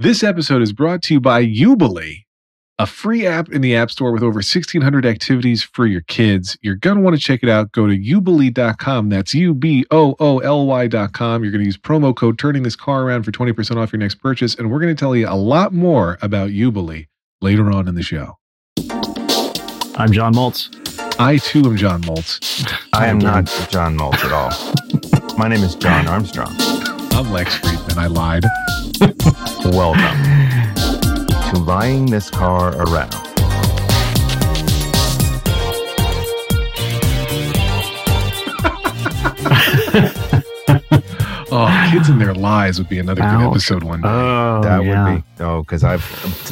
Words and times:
This 0.00 0.22
episode 0.22 0.62
is 0.62 0.72
brought 0.72 1.02
to 1.02 1.12
you 1.12 1.20
by 1.20 1.44
Ubooly, 1.44 2.24
a 2.78 2.86
free 2.86 3.26
app 3.26 3.50
in 3.50 3.60
the 3.60 3.76
App 3.76 3.90
Store 3.90 4.12
with 4.12 4.22
over 4.22 4.36
1,600 4.36 5.04
activities 5.04 5.62
for 5.62 5.84
your 5.86 6.00
kids. 6.00 6.56
You're 6.62 6.76
going 6.76 6.96
to 6.96 7.02
want 7.02 7.16
to 7.16 7.22
check 7.22 7.42
it 7.42 7.50
out. 7.50 7.70
Go 7.72 7.86
to 7.86 7.94
ubooly.com. 7.94 9.10
That's 9.10 9.34
U 9.34 9.52
B 9.52 9.84
O 9.90 10.16
O 10.18 10.38
L 10.38 10.64
Y.com. 10.64 11.42
You're 11.42 11.52
going 11.52 11.60
to 11.60 11.66
use 11.66 11.76
promo 11.76 12.16
code 12.16 12.38
turning 12.38 12.62
this 12.62 12.76
car 12.76 13.02
around 13.02 13.24
for 13.24 13.30
20% 13.30 13.76
off 13.76 13.92
your 13.92 14.00
next 14.00 14.14
purchase. 14.14 14.54
And 14.54 14.70
we're 14.70 14.80
going 14.80 14.96
to 14.96 14.98
tell 14.98 15.14
you 15.14 15.28
a 15.28 15.36
lot 15.36 15.74
more 15.74 16.16
about 16.22 16.48
Ubooly 16.48 17.08
later 17.42 17.70
on 17.70 17.86
in 17.86 17.94
the 17.94 18.02
show. 18.02 18.38
I'm 19.96 20.12
John 20.12 20.32
Moltz. 20.32 20.74
I 21.20 21.36
too 21.36 21.66
am 21.66 21.76
John 21.76 22.00
Moltz. 22.04 22.88
I 22.94 23.06
am 23.08 23.18
not 23.18 23.44
John 23.68 23.98
Moltz 23.98 24.24
at 24.24 24.32
all. 24.32 25.36
My 25.36 25.46
name 25.46 25.62
is 25.62 25.74
John 25.74 26.08
Armstrong. 26.08 26.56
I'm 27.12 27.30
Lex 27.30 27.54
Friedman. 27.56 27.98
I 27.98 28.06
lied. 28.06 28.44
Welcome 29.64 30.74
to 31.50 31.58
Lying 31.58 32.06
This 32.06 32.30
Car 32.30 32.74
Around. 32.76 33.14
Oh, 41.52 41.88
kids 41.90 42.08
and 42.08 42.20
their 42.20 42.32
lies 42.32 42.78
would 42.78 42.88
be 42.88 43.00
another 43.00 43.22
good 43.22 43.50
episode 43.50 43.82
one 43.82 44.02
day. 44.02 44.08
Oh, 44.08 44.60
that 44.62 44.84
yeah. 44.84 45.14
would 45.14 45.24
be 45.24 45.42
oh, 45.42 45.62
because 45.62 45.82
I've 45.82 46.04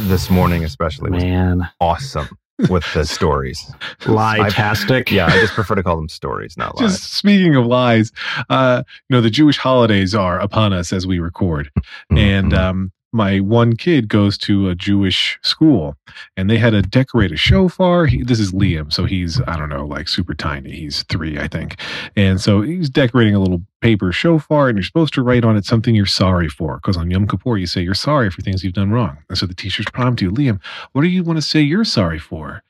this 0.09 0.29
morning 0.29 0.65
especially 0.65 1.13
was 1.13 1.23
man, 1.23 1.69
awesome 1.81 2.29
with 2.69 2.85
the 2.95 3.05
stories. 3.07 3.65
lie-tastic. 4.09 5.13
Yeah, 5.13 5.27
I 5.27 5.31
just 5.39 5.53
prefer 5.55 5.77
to 5.77 5.85
call 5.85 5.95
them 5.97 6.09
stories, 6.09 6.57
not 6.57 6.81
lies. 6.81 6.99
Just 6.99 7.13
speaking 7.15 7.55
of 7.55 7.65
lies, 7.67 8.11
uh, 8.51 8.83
you 9.09 9.15
know, 9.15 9.21
the 9.21 9.31
Jewish 9.31 9.57
holidays 9.57 10.17
are 10.17 10.41
upon 10.41 10.73
us 10.73 10.93
as 10.93 11.07
we 11.07 11.21
record. 11.21 11.71
And 12.11 12.51
Mhm. 12.51 12.59
um, 12.59 12.93
my 13.13 13.41
one 13.41 13.77
kid 13.77 14.09
goes 14.09 14.37
to 14.39 14.69
a 14.69 14.75
Jewish 14.75 15.39
school 15.43 15.97
and 16.37 16.51
they 16.51 16.59
had 16.59 16.71
to 16.71 16.83
decorate 16.83 17.33
a 17.33 17.37
shofar. 17.37 18.07
He, 18.07 18.23
this 18.23 18.39
is 18.39 18.53
Liam. 18.53 18.93
So 18.93 19.05
he's, 19.05 19.41
I 19.47 19.57
don't 19.57 19.71
know, 19.71 19.87
like 19.87 20.09
super 20.09 20.35
tiny. 20.35 20.73
He's 20.73 21.03
three, 21.05 21.39
I 21.39 21.49
think. 21.49 21.77
And 22.17 22.41
so 22.41 22.61
he's 22.61 22.91
decorating 22.91 23.35
a 23.35 23.41
little 23.41 23.63
paper 23.81 24.13
shofar 24.13 24.69
and 24.69 24.77
you're 24.77 24.85
supposed 24.85 25.15
to 25.15 25.23
write 25.23 25.45
on 25.45 25.57
it 25.57 25.65
something 25.65 25.95
you're 25.95 26.07
sorry 26.07 26.49
for. 26.49 26.77
Because 26.77 26.97
on 26.97 27.11
Yom 27.11 27.27
Kippur, 27.27 27.57
you 27.57 27.67
say 27.67 27.81
you're 27.81 27.95
sorry 27.95 28.31
for 28.31 28.43
things 28.43 28.63
you've 28.63 28.75
done 28.75 28.91
wrong. 28.91 29.19
And 29.29 29.39
so 29.39 29.47
the 29.47 29.55
teachers 29.55 29.87
prompt 29.93 30.21
you, 30.21 30.31
Liam, 30.31 30.61
what 30.93 31.03
do 31.03 31.09
you 31.09 31.23
want 31.23 31.39
to 31.39 31.43
say 31.43 31.61
you're 31.61 31.85
sorry 31.85 32.19
for? 32.19 32.63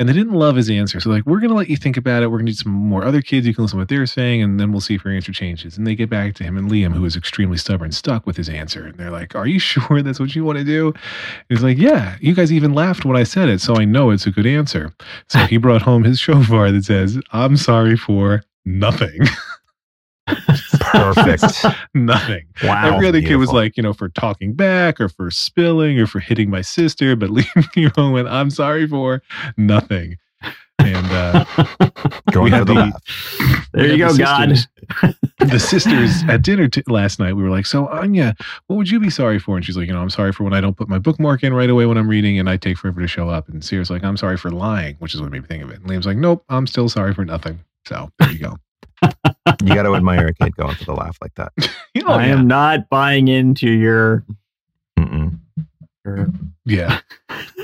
And 0.00 0.08
they 0.08 0.12
didn't 0.12 0.32
love 0.32 0.56
his 0.56 0.68
answer. 0.68 0.98
So, 0.98 1.08
like, 1.08 1.24
we're 1.24 1.38
going 1.38 1.50
to 1.50 1.56
let 1.56 1.68
you 1.68 1.76
think 1.76 1.96
about 1.96 2.24
it. 2.24 2.26
We're 2.26 2.38
going 2.38 2.46
to 2.46 2.52
do 2.52 2.56
some 2.56 2.72
more 2.72 3.04
other 3.04 3.22
kids. 3.22 3.46
You 3.46 3.54
can 3.54 3.62
listen 3.62 3.78
to 3.78 3.82
what 3.82 3.88
they're 3.88 4.06
saying, 4.06 4.42
and 4.42 4.58
then 4.58 4.72
we'll 4.72 4.80
see 4.80 4.94
if 4.96 5.04
your 5.04 5.14
answer 5.14 5.32
changes. 5.32 5.78
And 5.78 5.86
they 5.86 5.94
get 5.94 6.10
back 6.10 6.34
to 6.34 6.44
him, 6.44 6.56
and 6.56 6.68
Liam, 6.68 6.92
who 6.92 7.04
is 7.04 7.14
extremely 7.14 7.58
stubborn, 7.58 7.92
stuck 7.92 8.26
with 8.26 8.36
his 8.36 8.48
answer. 8.48 8.86
And 8.86 8.98
they're 8.98 9.12
like, 9.12 9.36
Are 9.36 9.46
you 9.46 9.58
sure 9.60 10.02
that's 10.02 10.18
what 10.18 10.34
you 10.34 10.44
want 10.44 10.58
to 10.58 10.64
do? 10.64 10.88
And 10.88 10.96
he's 11.48 11.62
like, 11.62 11.78
Yeah, 11.78 12.16
you 12.20 12.34
guys 12.34 12.52
even 12.52 12.74
laughed 12.74 13.04
when 13.04 13.16
I 13.16 13.22
said 13.22 13.48
it. 13.48 13.60
So 13.60 13.76
I 13.76 13.84
know 13.84 14.10
it's 14.10 14.26
a 14.26 14.32
good 14.32 14.46
answer. 14.46 14.92
So 15.28 15.38
he 15.40 15.58
brought 15.58 15.82
home 15.82 16.02
his 16.02 16.18
shofar 16.20 16.72
that 16.72 16.84
says, 16.84 17.20
I'm 17.32 17.56
sorry 17.56 17.96
for 17.96 18.42
nothing. 18.64 19.20
Perfect. 21.14 21.64
nothing. 21.94 22.44
Wow. 22.62 22.94
Every 22.94 23.08
other 23.08 23.20
kid 23.20 23.36
was 23.36 23.52
like, 23.52 23.76
you 23.76 23.82
know, 23.82 23.92
for 23.92 24.08
talking 24.08 24.52
back 24.54 25.00
or 25.00 25.08
for 25.08 25.30
spilling 25.30 25.98
or 25.98 26.06
for 26.06 26.20
hitting 26.20 26.50
my 26.50 26.60
sister, 26.62 27.16
but 27.16 27.30
Liam 27.30 27.94
home 27.96 28.12
went, 28.12 28.28
I'm 28.28 28.50
sorry 28.50 28.86
for 28.86 29.22
nothing. 29.56 30.16
And 30.80 31.06
uh, 31.06 31.44
Going 32.32 32.44
We 32.44 32.50
for 32.50 32.56
had 32.56 32.66
the 32.66 32.74
the- 32.74 32.74
laugh. 32.74 33.68
there 33.72 33.86
you 33.86 33.96
go, 33.98 34.06
had 34.08 34.14
the 34.14 34.18
God. 34.18 34.48
sisters- 34.50 34.68
the 35.38 35.58
sisters 35.60 36.22
at 36.28 36.42
dinner 36.42 36.68
t- 36.68 36.82
last 36.88 37.18
night, 37.20 37.34
we 37.34 37.42
were 37.42 37.48
like, 37.48 37.64
So, 37.64 37.86
Anya, 37.88 38.34
what 38.66 38.76
would 38.76 38.90
you 38.90 38.98
be 39.00 39.08
sorry 39.08 39.38
for? 39.38 39.56
And 39.56 39.64
she's 39.64 39.76
like, 39.76 39.86
You 39.86 39.92
know, 39.94 40.00
I'm 40.02 40.10
sorry 40.10 40.32
for 40.32 40.42
when 40.42 40.52
I 40.52 40.60
don't 40.60 40.76
put 40.76 40.88
my 40.88 40.98
bookmark 40.98 41.42
in 41.44 41.54
right 41.54 41.70
away 41.70 41.86
when 41.86 41.96
I'm 41.96 42.08
reading 42.08 42.38
and 42.38 42.50
I 42.50 42.56
take 42.56 42.76
forever 42.76 43.00
to 43.00 43.06
show 43.06 43.28
up. 43.30 43.48
And 43.48 43.64
Sierra's 43.64 43.88
like, 43.88 44.02
I'm 44.04 44.16
sorry 44.16 44.36
for 44.36 44.50
lying, 44.50 44.96
which 44.98 45.14
is 45.14 45.22
what 45.22 45.30
made 45.30 45.42
me 45.42 45.48
think 45.48 45.62
of 45.62 45.70
it. 45.70 45.80
And 45.80 45.86
Liam's 45.88 46.06
like, 46.06 46.16
Nope, 46.18 46.44
I'm 46.48 46.66
still 46.66 46.88
sorry 46.88 47.14
for 47.14 47.24
nothing. 47.24 47.60
So, 47.86 48.10
there 48.18 48.32
you 48.32 48.38
go. 48.40 48.56
You 49.62 49.74
got 49.74 49.84
to 49.84 49.94
admire 49.94 50.28
a 50.28 50.34
kid 50.34 50.56
going 50.56 50.74
for 50.74 50.84
the 50.84 50.94
laugh 50.94 51.16
like 51.22 51.34
that. 51.34 51.52
You 51.94 52.02
know, 52.06 52.08
I 52.08 52.26
am 52.26 52.46
not 52.46 52.88
buying 52.88 53.28
into 53.28 53.70
your, 53.70 54.24
your 56.04 56.28
yeah. 56.64 57.00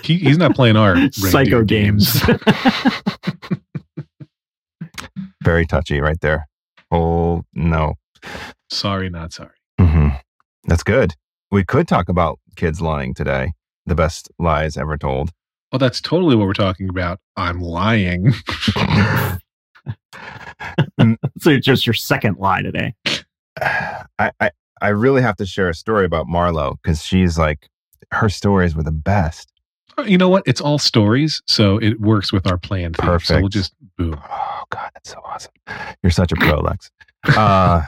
He, 0.03 0.17
he's 0.19 0.39
not 0.39 0.55
playing 0.55 0.77
our 0.77 0.97
psycho 1.13 1.59
reindeer 1.59 1.65
games. 1.65 2.23
Very 5.43 5.67
touchy 5.67 6.01
right 6.01 6.21
there. 6.21 6.49
Oh 6.91 7.45
no. 7.55 7.95
sorry, 8.71 9.09
not 9.11 9.33
sorry. 9.33 9.55
hmm 9.79 10.09
That's 10.65 10.83
good. 10.83 11.15
We 11.51 11.65
could 11.65 11.89
talk 11.89 12.09
about 12.09 12.39
kids 12.57 12.81
lying 12.81 13.15
today. 13.15 13.53
The 13.87 13.95
best 13.95 14.31
lies 14.39 14.77
ever 14.77 14.97
told. 14.97 15.31
Well, 15.73 15.79
that's 15.79 16.01
totally 16.01 16.37
what 16.37 16.47
we're 16.47 16.53
talking 16.53 16.89
about. 16.89 17.21
I'm 17.37 17.61
lying. 17.61 18.33
So 21.39 21.51
it's 21.51 21.67
just 21.67 21.87
your 21.87 21.95
second 21.95 22.39
lie 22.39 22.63
today. 22.63 22.95
I, 23.61 24.31
I 24.41 24.51
I 24.81 24.89
really 24.89 25.23
have 25.23 25.37
to 25.37 25.47
share 25.47 25.69
a 25.69 25.75
story 25.75 26.05
about 26.05 26.27
Marlo 26.27 26.77
because 26.83 27.03
she's 27.05 27.39
like 27.39 27.69
her 28.13 28.29
stories 28.29 28.75
were 28.75 28.83
the 28.83 28.91
best. 28.93 29.53
you 30.07 30.17
know 30.17 30.29
what? 30.29 30.43
It's 30.47 30.61
all 30.61 30.79
stories, 30.79 31.43
so 31.47 31.79
it 31.79 32.01
works 32.01 32.33
with 32.33 32.47
our 32.47 32.57
plan. 32.59 32.95
theme. 32.95 33.19
So 33.21 33.41
we'll 33.41 33.49
just 33.49 33.75
boom. 33.99 34.19
Oh 34.31 34.63
God, 34.71 34.91
that's 34.95 35.11
so 35.11 35.21
awesome. 35.25 35.53
You're 36.03 36.11
such 36.11 36.33
a 36.33 36.37
pro, 36.37 36.61
Lex. 36.61 36.91
Uh, 37.37 37.83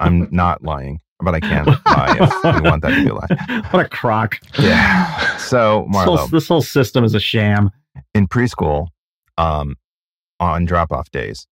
I'm 0.00 0.28
not 0.30 0.62
lying, 0.62 1.00
but 1.20 1.34
I 1.34 1.40
can't 1.40 1.66
lie 1.66 2.16
if 2.18 2.56
you 2.56 2.62
want 2.62 2.82
that 2.82 2.90
to 2.90 3.04
be 3.04 3.10
a 3.10 3.14
lie. 3.14 3.62
What 3.70 3.84
a 3.86 3.88
crock. 3.88 4.38
Yeah. 4.58 5.36
So 5.36 5.86
This 5.92 6.04
whole, 6.04 6.16
Marlo, 6.18 6.30
this 6.30 6.48
whole 6.48 6.62
system 6.62 7.04
is 7.04 7.14
a 7.14 7.20
sham. 7.20 7.70
in 8.14 8.26
preschool, 8.26 8.88
um, 9.36 9.76
on 10.42 10.64
drop 10.64 10.90
off 10.92 11.10
days, 11.10 11.46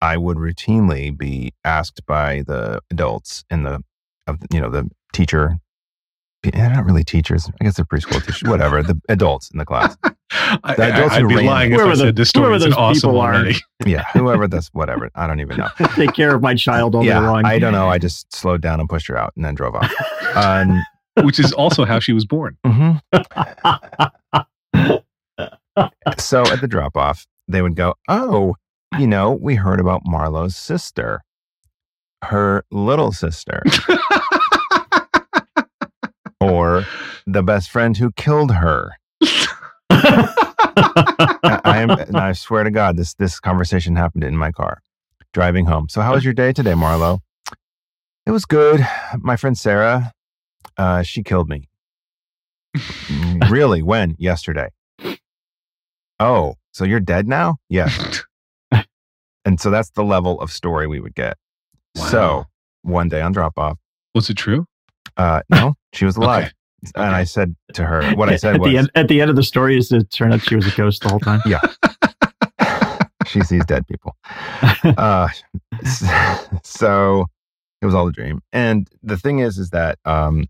I 0.00 0.16
would 0.16 0.38
routinely 0.38 1.16
be 1.16 1.52
asked 1.64 2.00
by 2.06 2.42
the 2.46 2.80
adults 2.90 3.44
in 3.50 3.62
the, 3.64 3.82
of 4.26 4.38
you 4.52 4.60
know, 4.60 4.70
the 4.70 4.88
teacher. 5.12 5.56
They're 6.42 6.70
not 6.70 6.86
really 6.86 7.04
teachers. 7.04 7.50
I 7.60 7.64
guess 7.64 7.76
they're 7.76 7.84
preschool 7.84 8.24
teachers. 8.24 8.48
Whatever. 8.48 8.82
The 8.82 8.98
adults 9.10 9.50
in 9.50 9.58
the 9.58 9.66
class. 9.66 9.94
I, 10.32 10.74
The 10.74 10.94
adults 10.94 11.14
would 11.16 11.22
who 11.22 11.28
be 11.28 11.34
ran- 11.36 11.44
lying 11.46 11.72
if 11.72 11.80
I 11.80 11.88
the- 11.90 11.96
said 11.96 12.16
this 12.16 12.30
story 12.30 12.44
whoever 12.46 12.56
is 12.56 12.64
an 12.64 12.70
those 12.70 12.78
awesome 12.78 13.10
people 13.10 13.20
are. 13.20 13.44
Yeah. 13.86 14.04
Whoever 14.14 14.48
this, 14.48 14.68
whatever. 14.72 15.10
I 15.14 15.26
don't 15.26 15.40
even 15.40 15.58
know. 15.58 15.68
Take 15.96 16.14
care 16.14 16.34
of 16.34 16.40
my 16.40 16.54
child 16.54 16.94
all 16.94 17.02
day 17.02 17.08
yeah. 17.08 17.20
long. 17.20 17.44
I 17.44 17.58
don't 17.58 17.72
know. 17.72 17.88
I 17.88 17.98
just 17.98 18.34
slowed 18.34 18.62
down 18.62 18.80
and 18.80 18.88
pushed 18.88 19.06
her 19.08 19.16
out 19.18 19.32
and 19.36 19.44
then 19.44 19.54
drove 19.54 19.74
off. 19.74 19.92
Um, 20.34 20.80
Which 21.24 21.38
is 21.38 21.52
also 21.52 21.84
how 21.84 21.98
she 22.00 22.12
was 22.14 22.24
born. 22.24 22.56
mhm. 22.66 23.00
so 26.18 26.42
at 26.42 26.60
the 26.60 26.68
drop 26.68 26.96
off, 26.96 27.26
they 27.50 27.62
would 27.62 27.76
go, 27.76 27.94
Oh, 28.08 28.54
you 28.98 29.06
know, 29.06 29.32
we 29.32 29.54
heard 29.54 29.80
about 29.80 30.04
Marlo's 30.04 30.56
sister, 30.56 31.22
her 32.24 32.64
little 32.70 33.12
sister, 33.12 33.62
or 36.40 36.84
the 37.26 37.42
best 37.42 37.70
friend 37.70 37.96
who 37.96 38.12
killed 38.12 38.52
her. 38.52 38.92
I, 39.92 41.60
I 41.64 41.78
am, 41.78 41.90
and 41.90 42.16
I 42.16 42.32
swear 42.32 42.64
to 42.64 42.70
God, 42.70 42.96
this 42.96 43.14
this 43.14 43.40
conversation 43.40 43.96
happened 43.96 44.24
in 44.24 44.36
my 44.36 44.50
car 44.52 44.80
driving 45.32 45.66
home. 45.66 45.88
So, 45.88 46.00
how 46.00 46.14
was 46.14 46.24
your 46.24 46.34
day 46.34 46.52
today, 46.52 46.72
Marlo? 46.72 47.20
It 48.26 48.32
was 48.32 48.44
good. 48.44 48.86
My 49.18 49.36
friend 49.36 49.56
Sarah, 49.56 50.12
uh, 50.76 51.02
she 51.02 51.22
killed 51.22 51.48
me. 51.48 51.68
really? 53.48 53.82
When? 53.82 54.16
Yesterday. 54.18 54.68
Oh, 56.18 56.56
so 56.72 56.84
you're 56.84 57.00
dead 57.00 57.28
now? 57.28 57.56
Yeah. 57.68 57.88
And 59.46 59.58
so 59.58 59.70
that's 59.70 59.88
the 59.92 60.04
level 60.04 60.38
of 60.42 60.52
story 60.52 60.86
we 60.86 61.00
would 61.00 61.14
get. 61.14 61.38
Wow. 61.96 62.04
So 62.08 62.44
one 62.82 63.08
day 63.08 63.22
on 63.22 63.32
drop 63.32 63.54
off, 63.56 63.78
Was 64.14 64.28
it 64.28 64.36
true? 64.36 64.66
uh, 65.16 65.40
no, 65.48 65.74
she 65.94 66.04
was 66.04 66.16
alive. 66.18 66.52
Okay. 66.84 66.92
And 66.94 67.14
I 67.16 67.24
said 67.24 67.56
to 67.72 67.84
her, 67.84 68.14
what 68.16 68.28
I 68.28 68.36
said 68.36 68.56
at 68.56 68.60
was, 68.60 68.70
the 68.70 68.76
end 68.78 68.90
at 68.94 69.08
the 69.08 69.20
end 69.20 69.30
of 69.30 69.36
the 69.36 69.42
story 69.42 69.78
is 69.78 69.90
it 69.92 70.10
turned 70.10 70.34
out 70.34 70.42
she 70.42 70.56
was 70.56 70.66
a 70.66 70.76
ghost 70.76 71.02
the 71.02 71.08
whole 71.08 71.20
time. 71.20 71.40
Yeah. 71.46 71.60
she 73.26 73.40
sees 73.40 73.64
dead 73.64 73.86
people. 73.86 74.14
Uh, 74.84 75.28
so 76.62 77.26
it 77.80 77.86
was 77.86 77.94
all 77.94 78.08
a 78.08 78.12
dream. 78.12 78.40
And 78.52 78.88
the 79.02 79.16
thing 79.16 79.38
is, 79.38 79.56
is 79.56 79.70
that 79.70 79.98
um, 80.04 80.46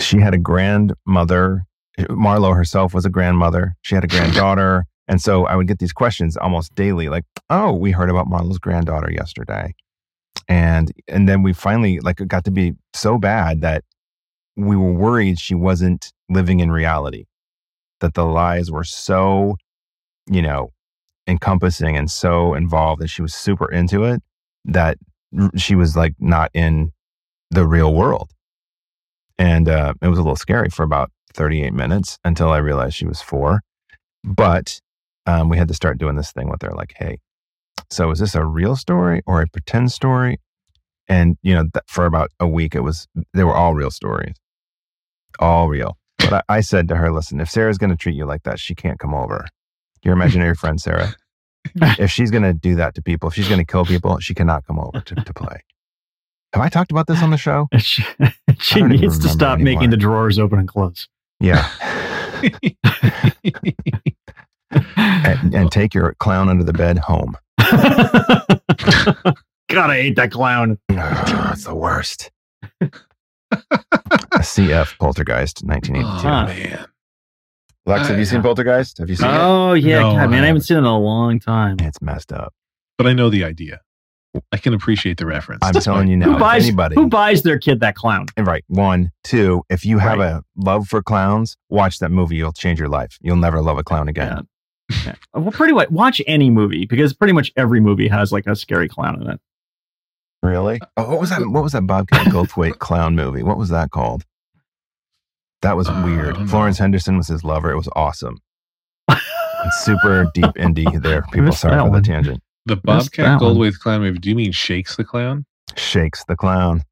she 0.00 0.18
had 0.18 0.32
a 0.32 0.38
grandmother. 0.38 1.66
Marlo 2.06 2.54
herself 2.54 2.94
was 2.94 3.04
a 3.04 3.10
grandmother. 3.10 3.74
She 3.82 3.94
had 3.94 4.04
a 4.04 4.08
granddaughter. 4.08 4.86
And 5.10 5.22
so 5.22 5.46
I 5.46 5.56
would 5.56 5.66
get 5.66 5.78
these 5.78 5.94
questions 5.94 6.36
almost 6.36 6.74
daily, 6.74 7.08
like, 7.08 7.24
"Oh, 7.48 7.72
we 7.72 7.92
heard 7.92 8.10
about 8.10 8.26
Marlo's 8.26 8.58
granddaughter 8.58 9.10
yesterday," 9.10 9.74
and 10.48 10.92
and 11.08 11.26
then 11.26 11.42
we 11.42 11.54
finally 11.54 11.98
like 12.00 12.20
it 12.20 12.28
got 12.28 12.44
to 12.44 12.50
be 12.50 12.74
so 12.92 13.16
bad 13.16 13.62
that 13.62 13.84
we 14.54 14.76
were 14.76 14.92
worried 14.92 15.38
she 15.38 15.54
wasn't 15.54 16.12
living 16.28 16.60
in 16.60 16.70
reality, 16.70 17.24
that 18.00 18.12
the 18.12 18.26
lies 18.26 18.70
were 18.70 18.84
so, 18.84 19.56
you 20.30 20.42
know, 20.42 20.72
encompassing 21.28 21.96
and 21.96 22.10
so 22.10 22.54
involved 22.54 23.00
and 23.00 23.10
she 23.10 23.22
was 23.22 23.34
super 23.34 23.70
into 23.70 24.04
it 24.04 24.22
that 24.64 24.96
she 25.56 25.74
was 25.74 25.96
like 25.96 26.14
not 26.18 26.50
in 26.54 26.90
the 27.50 27.66
real 27.66 27.94
world 27.94 28.30
and 29.38 29.68
uh, 29.68 29.92
it 30.02 30.08
was 30.08 30.18
a 30.18 30.22
little 30.22 30.36
scary 30.36 30.70
for 30.70 30.82
about 30.82 31.10
38 31.34 31.72
minutes 31.72 32.18
until 32.24 32.50
I 32.50 32.58
realized 32.58 32.96
she 32.96 33.06
was 33.06 33.20
four. 33.20 33.60
But 34.24 34.80
um, 35.26 35.48
we 35.48 35.58
had 35.58 35.68
to 35.68 35.74
start 35.74 35.98
doing 35.98 36.16
this 36.16 36.32
thing 36.32 36.48
with 36.48 36.62
her, 36.62 36.72
like, 36.72 36.94
hey, 36.96 37.18
so 37.90 38.10
is 38.10 38.18
this 38.18 38.34
a 38.34 38.44
real 38.44 38.76
story 38.76 39.22
or 39.26 39.42
a 39.42 39.46
pretend 39.46 39.92
story? 39.92 40.38
And 41.08 41.38
you 41.42 41.54
know, 41.54 41.62
th- 41.62 41.84
for 41.86 42.06
about 42.06 42.30
a 42.38 42.46
week, 42.46 42.74
it 42.74 42.80
was 42.80 43.06
they 43.32 43.44
were 43.44 43.54
all 43.54 43.74
real 43.74 43.90
stories, 43.90 44.34
all 45.38 45.68
real. 45.68 45.96
But 46.18 46.44
I, 46.48 46.56
I 46.56 46.60
said 46.60 46.88
to 46.88 46.96
her, 46.96 47.10
listen, 47.10 47.40
if 47.40 47.48
Sarah's 47.48 47.78
going 47.78 47.90
to 47.90 47.96
treat 47.96 48.14
you 48.14 48.26
like 48.26 48.42
that, 48.42 48.58
she 48.58 48.74
can't 48.74 48.98
come 48.98 49.14
over. 49.14 49.46
Your 50.02 50.14
imaginary 50.14 50.54
friend 50.56 50.80
Sarah, 50.80 51.14
if 51.74 52.10
she's 52.10 52.30
going 52.30 52.42
to 52.42 52.52
do 52.52 52.74
that 52.76 52.94
to 52.96 53.02
people, 53.02 53.28
if 53.28 53.34
she's 53.34 53.48
going 53.48 53.60
to 53.60 53.70
kill 53.70 53.84
people, 53.84 54.18
she 54.18 54.34
cannot 54.34 54.66
come 54.66 54.78
over 54.78 55.00
to, 55.00 55.14
to 55.14 55.34
play. 55.34 55.62
Have 56.52 56.62
I 56.62 56.68
talked 56.68 56.90
about 56.90 57.06
this 57.06 57.22
on 57.22 57.30
the 57.30 57.36
show? 57.36 57.68
she 57.78 58.02
she 58.58 58.82
needs 58.82 59.18
to 59.18 59.28
stop 59.28 59.58
making 59.58 59.90
the 59.90 59.96
drawers 59.96 60.38
open 60.38 60.58
and 60.58 60.68
close. 60.68 61.08
Yeah. 61.40 61.68
and, 64.96 65.54
and 65.54 65.70
take 65.70 65.94
your 65.94 66.14
clown 66.14 66.48
under 66.48 66.64
the 66.64 66.72
bed 66.72 66.98
home. 66.98 67.36
God, 67.58 67.70
I 69.90 69.96
hate 70.02 70.16
that 70.16 70.30
clown. 70.32 70.78
it's 70.88 71.64
the 71.64 71.74
worst. 71.74 72.30
A 72.80 72.90
CF 74.40 74.96
Poltergeist, 74.98 75.62
oh 75.64 75.68
1982. 75.68 76.28
Huh. 76.28 76.46
man. 76.46 76.86
Lex, 77.86 78.08
have 78.08 78.18
you 78.18 78.24
seen 78.24 78.40
Uh, 78.40 78.42
Poltergeist? 78.42 78.98
Have 78.98 79.08
you 79.08 79.14
seen 79.16 79.28
it? 79.28 79.32
Oh 79.38 79.72
yeah, 79.74 80.00
No, 80.00 80.12
God, 80.12 80.16
man, 80.16 80.18
I 80.18 80.22
I 80.22 80.24
haven't 80.24 80.44
haven't. 80.46 80.62
seen 80.62 80.76
it 80.76 80.80
in 80.80 80.84
a 80.86 80.98
long 80.98 81.38
time. 81.40 81.76
It's 81.80 82.02
messed 82.02 82.32
up. 82.32 82.52
But 82.98 83.06
I 83.06 83.12
know 83.14 83.30
the 83.30 83.44
idea. 83.44 83.80
I 84.52 84.56
can 84.58 84.74
appreciate 84.74 85.16
the 85.18 85.26
reference. 85.26 85.60
I'm 85.62 85.72
telling 85.74 86.08
you 86.08 86.16
now, 86.18 86.32
Who 86.32 86.38
buys 86.38 86.64
anybody. 86.64 86.94
who 86.94 87.08
buys 87.08 87.42
their 87.42 87.58
kid 87.58 87.80
that 87.80 87.94
clown? 87.94 88.26
And 88.36 88.46
right. 88.46 88.64
One, 88.68 89.10
two, 89.24 89.62
if 89.70 89.84
you 89.84 89.98
have 89.98 90.18
Right. 90.18 90.30
a 90.32 90.42
love 90.56 90.88
for 90.88 91.02
clowns, 91.02 91.56
watch 91.68 91.98
that 92.00 92.10
movie. 92.10 92.36
You'll 92.36 92.52
change 92.52 92.78
your 92.78 92.88
life. 92.88 93.18
You'll 93.20 93.36
never 93.36 93.60
love 93.62 93.78
a 93.78 93.84
clown 93.84 94.08
again. 94.08 94.46
Yeah. 95.04 95.14
Uh, 95.36 95.40
well, 95.40 95.52
pretty 95.52 95.74
much 95.74 95.90
watch 95.90 96.22
any 96.26 96.48
movie 96.50 96.86
because 96.86 97.12
pretty 97.12 97.32
much 97.34 97.52
every 97.56 97.80
movie 97.80 98.08
has 98.08 98.32
like 98.32 98.46
a 98.46 98.56
scary 98.56 98.88
clown 98.88 99.20
in 99.20 99.28
it. 99.30 99.40
Really? 100.42 100.80
Uh, 100.96 101.04
oh, 101.06 101.10
what 101.10 101.20
was 101.20 101.30
that? 101.30 101.42
Uh, 101.42 101.50
what 101.50 101.62
was 101.62 101.72
that 101.72 101.82
Bobcat 101.86 102.26
Goldthwait 102.32 102.78
clown 102.78 103.14
movie? 103.16 103.42
What 103.42 103.58
was 103.58 103.68
that 103.70 103.90
called? 103.90 104.24
That 105.62 105.76
was 105.76 105.88
Uh, 105.88 106.02
weird. 106.04 106.36
Florence 106.48 106.78
Henderson 106.78 107.16
was 107.16 107.26
his 107.28 107.42
lover. 107.44 107.70
It 107.72 107.76
was 107.76 107.88
awesome. 107.96 108.38
Super 109.82 110.30
deep 110.34 110.44
indie 110.56 111.02
there. 111.02 111.22
People, 111.32 111.52
sorry 111.52 111.74
that 111.76 111.84
for 111.84 112.00
the 112.00 112.06
tangent. 112.06 112.40
The 112.68 112.76
Bobcat. 112.76 113.40
Goldthwait 113.40 113.78
clown 113.78 114.02
movie. 114.02 114.18
Do 114.18 114.28
you 114.28 114.34
mean 114.34 114.52
Shakes 114.52 114.96
the 114.96 115.04
Clown? 115.04 115.44
Shakes 115.76 116.24
the 116.26 116.36
clown. 116.36 116.82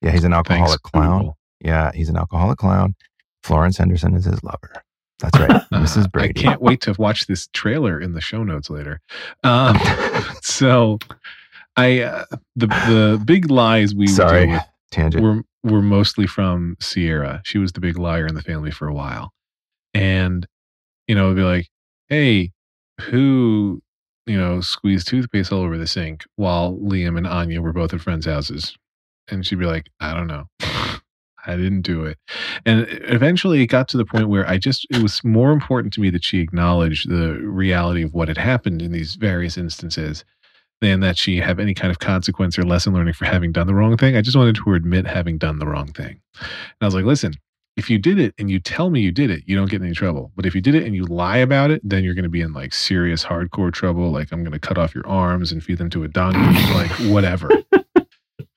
Yeah, 0.00 0.10
he's 0.10 0.24
an 0.24 0.32
Thanks, 0.32 0.50
alcoholic 0.50 0.82
clown. 0.82 1.18
Google. 1.18 1.38
Yeah, 1.60 1.90
he's 1.94 2.08
an 2.08 2.16
alcoholic 2.16 2.58
clown. 2.58 2.94
Florence 3.42 3.78
Henderson 3.78 4.14
is 4.14 4.24
his 4.24 4.42
lover. 4.42 4.82
That's 5.20 5.38
right, 5.38 5.50
Mrs. 5.72 6.10
Brady. 6.10 6.40
I 6.40 6.42
can't 6.42 6.60
wait 6.62 6.80
to 6.82 6.94
watch 6.98 7.26
this 7.26 7.48
trailer 7.52 8.00
in 8.00 8.12
the 8.12 8.20
show 8.20 8.42
notes 8.44 8.68
later. 8.70 9.00
Um, 9.42 9.78
so, 10.42 10.98
I 11.76 12.00
uh, 12.00 12.24
the 12.56 12.66
the 12.66 13.22
big 13.24 13.50
lies 13.50 13.94
we 13.94 14.06
Sorry, 14.06 14.48
with 14.48 14.62
tangent. 14.90 15.22
were 15.22 15.42
were 15.62 15.82
mostly 15.82 16.26
from 16.26 16.76
Sierra. 16.80 17.42
She 17.44 17.58
was 17.58 17.72
the 17.72 17.80
big 17.80 17.98
liar 17.98 18.26
in 18.26 18.34
the 18.34 18.42
family 18.42 18.70
for 18.70 18.88
a 18.88 18.94
while, 18.94 19.32
and 19.94 20.46
you 21.08 21.14
know, 21.14 21.26
it'd 21.26 21.36
be 21.36 21.42
like, 21.42 21.68
"Hey, 22.08 22.52
who 23.00 23.82
you 24.26 24.38
know 24.38 24.60
squeeze 24.60 25.04
toothpaste 25.04 25.52
all 25.52 25.60
over 25.60 25.78
the 25.78 25.86
sink?" 25.86 26.24
While 26.36 26.76
Liam 26.78 27.16
and 27.16 27.26
Anya 27.26 27.60
were 27.60 27.72
both 27.72 27.94
at 27.94 28.00
friends' 28.00 28.26
houses, 28.26 28.76
and 29.28 29.46
she'd 29.46 29.58
be 29.58 29.66
like, 29.66 29.90
"I 30.00 30.14
don't 30.14 30.26
know." 30.26 30.48
I 31.46 31.56
didn't 31.56 31.82
do 31.82 32.04
it. 32.04 32.18
And 32.64 32.86
eventually 32.88 33.60
it 33.62 33.66
got 33.66 33.88
to 33.88 33.98
the 33.98 34.06
point 34.06 34.30
where 34.30 34.48
I 34.48 34.56
just, 34.56 34.86
it 34.90 35.02
was 35.02 35.22
more 35.24 35.52
important 35.52 35.92
to 35.94 36.00
me 36.00 36.08
that 36.10 36.24
she 36.24 36.40
acknowledge 36.40 37.04
the 37.04 37.38
reality 37.40 38.02
of 38.02 38.14
what 38.14 38.28
had 38.28 38.38
happened 38.38 38.80
in 38.80 38.92
these 38.92 39.16
various 39.16 39.58
instances 39.58 40.24
than 40.80 41.00
that 41.00 41.16
she 41.16 41.38
have 41.38 41.58
any 41.58 41.74
kind 41.74 41.90
of 41.90 41.98
consequence 41.98 42.58
or 42.58 42.62
lesson 42.62 42.92
learning 42.92 43.14
for 43.14 43.24
having 43.24 43.52
done 43.52 43.66
the 43.66 43.74
wrong 43.74 43.96
thing. 43.96 44.16
I 44.16 44.22
just 44.22 44.36
wanted 44.36 44.56
to 44.56 44.74
admit 44.74 45.06
having 45.06 45.38
done 45.38 45.58
the 45.58 45.66
wrong 45.66 45.92
thing. 45.92 46.20
And 46.40 46.80
I 46.80 46.84
was 46.86 46.94
like, 46.94 47.04
listen, 47.04 47.34
if 47.76 47.90
you 47.90 47.98
did 47.98 48.18
it 48.18 48.34
and 48.38 48.50
you 48.50 48.60
tell 48.60 48.90
me 48.90 49.00
you 49.00 49.10
did 49.10 49.30
it, 49.30 49.42
you 49.46 49.56
don't 49.56 49.68
get 49.68 49.80
in 49.80 49.86
any 49.86 49.94
trouble. 49.94 50.30
But 50.36 50.46
if 50.46 50.54
you 50.54 50.60
did 50.60 50.74
it 50.74 50.84
and 50.84 50.94
you 50.94 51.04
lie 51.04 51.38
about 51.38 51.70
it, 51.70 51.80
then 51.84 52.04
you're 52.04 52.14
going 52.14 52.24
to 52.24 52.28
be 52.28 52.40
in 52.40 52.52
like 52.52 52.72
serious 52.72 53.24
hardcore 53.24 53.72
trouble. 53.72 54.10
Like 54.12 54.30
I'm 54.32 54.42
going 54.44 54.52
to 54.52 54.60
cut 54.60 54.78
off 54.78 54.94
your 54.94 55.06
arms 55.06 55.50
and 55.50 55.62
feed 55.62 55.78
them 55.78 55.90
to 55.90 56.04
a 56.04 56.08
donkey, 56.08 56.38
like 56.72 56.90
whatever. 57.12 57.50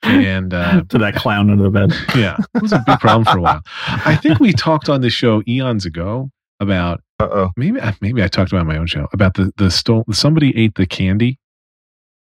And 0.03 0.53
uh, 0.53 0.83
to 0.89 0.97
that 0.99 1.15
clown 1.15 1.49
under 1.49 1.63
the 1.63 1.69
bed. 1.69 1.93
yeah, 2.15 2.37
it 2.55 2.61
was 2.61 2.73
a 2.73 2.83
big 2.85 2.99
problem 2.99 3.25
for 3.25 3.39
a 3.39 3.41
while. 3.41 3.61
I 3.87 4.15
think 4.15 4.39
we 4.39 4.53
talked 4.53 4.87
on 4.87 5.01
this 5.01 5.13
show 5.13 5.41
eons 5.47 5.85
ago 5.85 6.29
about 6.59 7.01
Uh 7.19 7.27
oh. 7.31 7.49
maybe 7.57 7.79
maybe 8.01 8.23
I 8.23 8.27
talked 8.27 8.51
about 8.51 8.65
my 8.65 8.77
own 8.77 8.87
show 8.87 9.07
about 9.13 9.33
the 9.33 9.51
the 9.57 9.69
stole 9.71 10.05
somebody 10.11 10.55
ate 10.57 10.75
the 10.75 10.85
candy. 10.85 11.39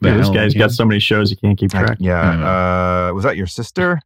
The 0.00 0.08
Yeah, 0.08 0.16
this 0.16 0.26
Halloween 0.26 0.42
guy's 0.44 0.54
got 0.54 0.70
so 0.72 0.84
many 0.84 0.98
shows 1.00 1.30
you 1.30 1.36
can't 1.36 1.58
keep 1.58 1.70
track. 1.70 1.92
I 1.92 1.96
Yeah. 2.00 3.08
Uh, 3.08 3.14
was 3.14 3.24
that 3.24 3.36
your 3.36 3.46
sister? 3.46 4.00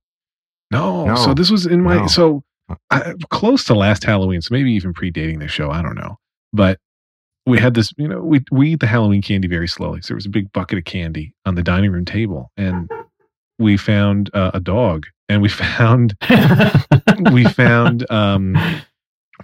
no, 0.70 1.06
No. 1.06 1.16
So 1.16 1.34
this 1.34 1.50
was 1.50 1.66
in 1.66 1.82
my 1.82 1.96
No. 1.96 2.06
so 2.06 2.42
I, 2.90 3.14
close 3.30 3.64
to 3.64 3.74
last 3.74 4.04
Halloween, 4.04 4.40
so 4.40 4.54
maybe 4.54 4.72
even 4.72 4.94
predating 4.94 5.40
the 5.40 5.48
show. 5.48 5.70
I 5.70 5.82
don't 5.82 5.96
know, 5.96 6.18
but 6.52 6.78
we 7.46 7.58
had 7.58 7.74
this. 7.74 7.92
You 7.96 8.08
know, 8.08 8.20
we 8.20 8.42
we 8.50 8.72
eat 8.72 8.80
the 8.80 8.86
Halloween 8.86 9.22
candy 9.22 9.48
very 9.48 9.68
slowly. 9.68 10.00
So 10.00 10.08
there 10.08 10.16
was 10.16 10.26
a 10.26 10.30
big 10.30 10.52
bucket 10.52 10.78
of 10.78 10.84
candy 10.84 11.34
on 11.44 11.54
the 11.54 11.62
dining 11.62 11.92
room 11.92 12.04
table, 12.04 12.50
and 12.56 12.90
we 13.58 13.76
found 13.76 14.30
uh, 14.34 14.52
a 14.54 14.60
dog, 14.60 15.06
and 15.28 15.42
we 15.42 15.48
found 15.50 16.16
we 17.32 17.44
found 17.44 18.10
um 18.10 18.56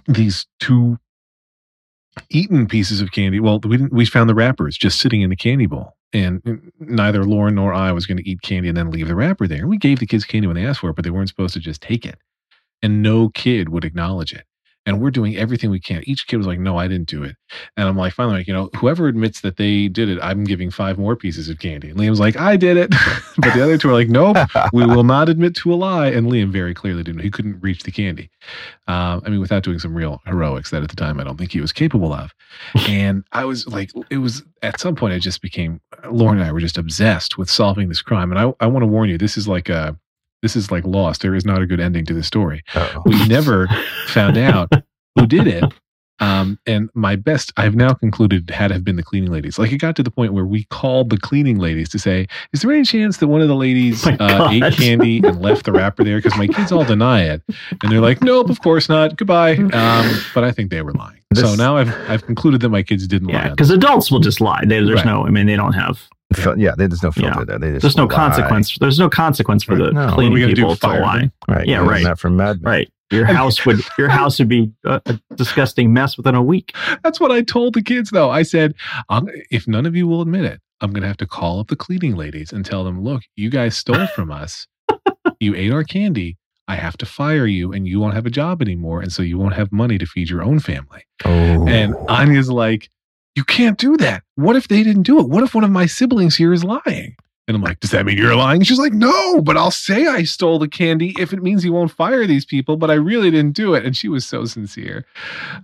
these 0.07 0.47
two 0.59 0.97
eaten 2.29 2.67
pieces 2.67 3.01
of 3.01 3.11
candy. 3.11 3.39
Well, 3.39 3.59
we 3.59 3.77
didn't. 3.77 3.93
We 3.93 4.05
found 4.05 4.29
the 4.29 4.35
wrappers 4.35 4.77
just 4.77 4.99
sitting 4.99 5.21
in 5.21 5.29
the 5.29 5.35
candy 5.35 5.67
bowl, 5.67 5.95
and 6.11 6.71
neither 6.79 7.23
Lauren 7.23 7.55
nor 7.55 7.73
I 7.73 7.91
was 7.91 8.05
going 8.05 8.17
to 8.17 8.27
eat 8.29 8.41
candy 8.41 8.67
and 8.67 8.77
then 8.77 8.91
leave 8.91 9.07
the 9.07 9.15
wrapper 9.15 9.47
there. 9.47 9.67
We 9.67 9.77
gave 9.77 9.99
the 9.99 10.07
kids 10.07 10.25
candy 10.25 10.47
when 10.47 10.55
they 10.55 10.65
asked 10.65 10.79
for 10.79 10.89
it, 10.89 10.95
but 10.95 11.03
they 11.03 11.11
weren't 11.11 11.29
supposed 11.29 11.53
to 11.53 11.59
just 11.59 11.81
take 11.81 12.05
it. 12.05 12.17
And 12.83 13.01
no 13.01 13.29
kid 13.29 13.69
would 13.69 13.85
acknowledge 13.85 14.33
it. 14.33 14.45
And 14.87 14.99
we're 14.99 15.11
doing 15.11 15.37
everything 15.37 15.69
we 15.69 15.79
can. 15.79 16.01
Each 16.07 16.25
kid 16.25 16.37
was 16.37 16.47
like, 16.47 16.59
"No, 16.59 16.75
I 16.75 16.87
didn't 16.87 17.07
do 17.07 17.23
it." 17.23 17.35
And 17.77 17.87
I'm 17.87 17.95
like, 17.95 18.13
finally, 18.13 18.37
like, 18.37 18.47
you 18.47 18.53
know, 18.53 18.71
whoever 18.77 19.07
admits 19.07 19.41
that 19.41 19.57
they 19.57 19.87
did 19.87 20.09
it, 20.09 20.17
I'm 20.23 20.43
giving 20.43 20.71
five 20.71 20.97
more 20.97 21.15
pieces 21.15 21.49
of 21.49 21.59
candy. 21.59 21.91
And 21.91 21.99
Liam's 21.99 22.19
like, 22.19 22.35
"I 22.35 22.57
did 22.57 22.77
it," 22.77 22.89
but 23.37 23.53
the 23.53 23.63
other 23.63 23.77
two 23.77 23.89
are 23.89 23.93
like, 23.93 24.09
"Nope." 24.09 24.37
we 24.73 24.83
will 24.83 25.03
not 25.03 25.29
admit 25.29 25.55
to 25.57 25.71
a 25.71 25.75
lie. 25.75 26.07
And 26.07 26.31
Liam 26.31 26.51
very 26.51 26.73
clearly 26.73 27.03
didn't. 27.03 27.21
He 27.21 27.29
couldn't 27.29 27.59
reach 27.61 27.83
the 27.83 27.91
candy. 27.91 28.31
Um, 28.87 29.21
I 29.23 29.29
mean, 29.29 29.39
without 29.39 29.61
doing 29.61 29.77
some 29.77 29.93
real 29.93 30.19
heroics 30.25 30.71
that 30.71 30.81
at 30.81 30.89
the 30.89 30.95
time 30.95 31.19
I 31.19 31.25
don't 31.25 31.37
think 31.37 31.51
he 31.51 31.61
was 31.61 31.71
capable 31.71 32.11
of. 32.11 32.33
And 32.87 33.23
I 33.33 33.45
was 33.45 33.67
like, 33.67 33.91
it 34.09 34.17
was 34.17 34.41
at 34.63 34.79
some 34.79 34.95
point 34.95 35.13
I 35.13 35.19
just 35.19 35.43
became 35.43 35.79
Lauren 36.09 36.39
and 36.39 36.47
I 36.47 36.51
were 36.51 36.59
just 36.59 36.79
obsessed 36.79 37.37
with 37.37 37.51
solving 37.51 37.87
this 37.87 38.01
crime. 38.01 38.31
And 38.31 38.39
I, 38.39 38.51
I 38.59 38.65
want 38.65 38.81
to 38.81 38.87
warn 38.87 39.09
you, 39.09 39.19
this 39.19 39.37
is 39.37 39.47
like 39.47 39.69
a 39.69 39.95
this 40.41 40.55
is 40.55 40.71
like 40.71 40.83
Lost. 40.85 41.21
There 41.21 41.35
is 41.35 41.45
not 41.45 41.61
a 41.61 41.65
good 41.65 41.79
ending 41.79 42.05
to 42.05 42.13
this 42.13 42.27
story. 42.27 42.63
Uh-oh. 42.75 43.03
We 43.05 43.27
never 43.27 43.67
found 44.07 44.37
out 44.37 44.71
who 45.17 45.25
did 45.27 45.47
it. 45.47 45.63
Um, 46.19 46.59
and 46.67 46.87
my 46.93 47.15
best, 47.15 47.51
I've 47.57 47.73
now 47.73 47.93
concluded, 47.95 48.47
had 48.51 48.67
to 48.67 48.75
have 48.75 48.83
been 48.83 48.95
the 48.95 49.01
cleaning 49.01 49.31
ladies. 49.31 49.57
Like 49.57 49.71
it 49.71 49.79
got 49.79 49.95
to 49.95 50.03
the 50.03 50.11
point 50.11 50.33
where 50.33 50.45
we 50.45 50.65
called 50.65 51.09
the 51.09 51.17
cleaning 51.17 51.57
ladies 51.57 51.89
to 51.89 51.97
say, 51.99 52.27
"Is 52.53 52.61
there 52.61 52.71
any 52.71 52.83
chance 52.83 53.17
that 53.17 53.27
one 53.27 53.41
of 53.41 53.47
the 53.47 53.55
ladies 53.55 54.05
My 54.05 54.17
uh, 54.17 54.49
ate 54.51 54.73
candy 54.75 55.17
and 55.25 55.41
left 55.47 55.65
the 55.65 55.71
wrapper 55.71 56.03
there?" 56.03 56.19
Because 56.19 56.37
my 56.37 56.45
kids 56.45 56.71
all 56.71 56.83
deny 56.83 57.23
it, 57.23 57.41
and 57.81 57.91
they're 57.91 58.01
like, 58.01 58.21
"Nope, 58.21 58.51
of 58.51 58.61
course 58.61 58.87
not. 58.87 59.15
Goodbye." 59.17 59.55
Um, 59.55 60.21
but 60.35 60.43
I 60.43 60.51
think 60.51 60.69
they 60.69 60.83
were 60.83 60.93
lying. 60.93 61.21
so 61.33 61.55
now 61.55 61.77
I've 61.77 61.91
I've 62.07 62.23
concluded 62.27 62.61
that 62.61 62.69
my 62.69 62.83
kids 62.83 63.07
didn't 63.07 63.29
Yeah, 63.29 63.45
lie. 63.45 63.49
because 63.49 63.71
adults 63.71 64.11
will 64.11 64.19
just 64.19 64.39
lie. 64.41 64.61
They, 64.63 64.79
there's 64.83 64.97
Right. 64.97 65.05
no. 65.07 65.25
I 65.25 65.31
mean, 65.31 65.47
they 65.47 65.55
don't 65.55 65.73
have. 65.73 66.07
Fil- 66.33 66.59
yeah, 66.59 66.73
there's 66.77 67.03
no 67.03 67.11
filter 67.11 67.39
Yeah. 67.39 67.45
there. 67.45 67.59
They 67.59 67.71
just 67.71 67.81
There's 67.81 67.97
no 67.97 68.05
lie. 68.05 68.15
consequence. 68.15 68.77
There's 68.79 68.99
no 68.99 69.09
consequence 69.09 69.63
for 69.63 69.75
the 69.75 69.91
No. 69.91 70.07
We 70.07 70.13
cleaning 70.13 70.47
do, 70.49 70.55
people 70.55 70.75
to 70.75 70.79
fire 70.79 71.01
lie. 71.01 71.19
them? 71.19 71.31
Right. 71.47 71.67
Yeah, 71.67 71.79
right. 71.85 72.03
That 72.03 72.19
from 72.19 72.35
Mad 72.37 72.61
Men. 72.61 72.71
Right. 72.71 72.93
Your 73.11 73.25
house 73.25 73.65
would 73.65 73.81
your 73.97 74.07
house 74.07 74.39
would 74.39 74.47
be 74.47 74.71
a, 74.85 75.01
a 75.05 75.19
disgusting 75.35 75.91
mess 75.91 76.15
within 76.15 76.33
a 76.35 76.41
week. 76.41 76.73
That's 77.03 77.19
what 77.19 77.29
I 77.31 77.41
told 77.41 77.73
the 77.73 77.81
kids, 77.81 78.09
though. 78.11 78.29
I 78.29 78.43
said, 78.43 78.73
if 79.49 79.67
none 79.67 79.85
of 79.85 79.95
you 79.95 80.07
will 80.07 80.21
admit 80.21 80.45
it, 80.45 80.61
I'm 80.79 80.91
going 80.91 81.01
to 81.01 81.07
have 81.07 81.17
to 81.17 81.27
call 81.27 81.59
up 81.59 81.67
the 81.67 81.75
cleaning 81.75 82.15
ladies 82.15 82.53
and 82.53 82.65
tell 82.65 82.83
them, 82.85 83.03
look, 83.03 83.23
you 83.35 83.49
guys 83.49 83.75
stole 83.77 84.07
from 84.07 84.31
us. 84.31 84.65
you 85.41 85.53
ate 85.55 85.71
our 85.73 85.83
candy. 85.83 86.37
I 86.67 86.75
have 86.75 86.95
to 86.97 87.05
fire 87.05 87.45
you 87.47 87.73
and 87.73 87.85
you 87.85 87.99
won't 87.99 88.13
have 88.13 88.25
a 88.25 88.29
job 88.29 88.61
anymore. 88.61 89.01
And 89.01 89.11
so 89.11 89.23
you 89.23 89.37
won't 89.37 89.55
have 89.55 89.73
money 89.73 89.97
to 89.97 90.05
feed 90.05 90.29
your 90.29 90.41
own 90.41 90.59
family. 90.59 91.03
Oh. 91.25 91.67
And 91.67 91.93
Anya's 92.07 92.49
like, 92.49 92.89
you 93.35 93.43
can't 93.43 93.77
do 93.77 93.97
that. 93.97 94.23
What 94.35 94.55
if 94.55 94.67
they 94.67 94.83
didn't 94.83 95.03
do 95.03 95.19
it? 95.19 95.29
What 95.29 95.43
if 95.43 95.55
one 95.55 95.63
of 95.63 95.71
my 95.71 95.85
siblings 95.85 96.35
here 96.35 96.53
is 96.53 96.63
lying? 96.63 97.15
And 97.47 97.55
I'm 97.57 97.63
like, 97.63 97.79
does 97.79 97.91
that 97.91 98.05
mean 98.05 98.17
you're 98.17 98.35
lying? 98.35 98.61
She's 98.61 98.79
like, 98.79 98.93
no, 98.93 99.41
but 99.41 99.57
I'll 99.57 99.71
say 99.71 100.07
I 100.07 100.23
stole 100.23 100.59
the 100.59 100.69
candy 100.69 101.13
if 101.19 101.33
it 101.33 101.41
means 101.41 101.65
you 101.65 101.73
won't 101.73 101.91
fire 101.91 102.25
these 102.25 102.45
people, 102.45 102.77
but 102.77 102.89
I 102.91 102.93
really 102.93 103.31
didn't 103.31 103.55
do 103.55 103.73
it. 103.73 103.83
And 103.83 103.97
she 103.97 104.07
was 104.07 104.25
so 104.25 104.45
sincere. 104.45 105.05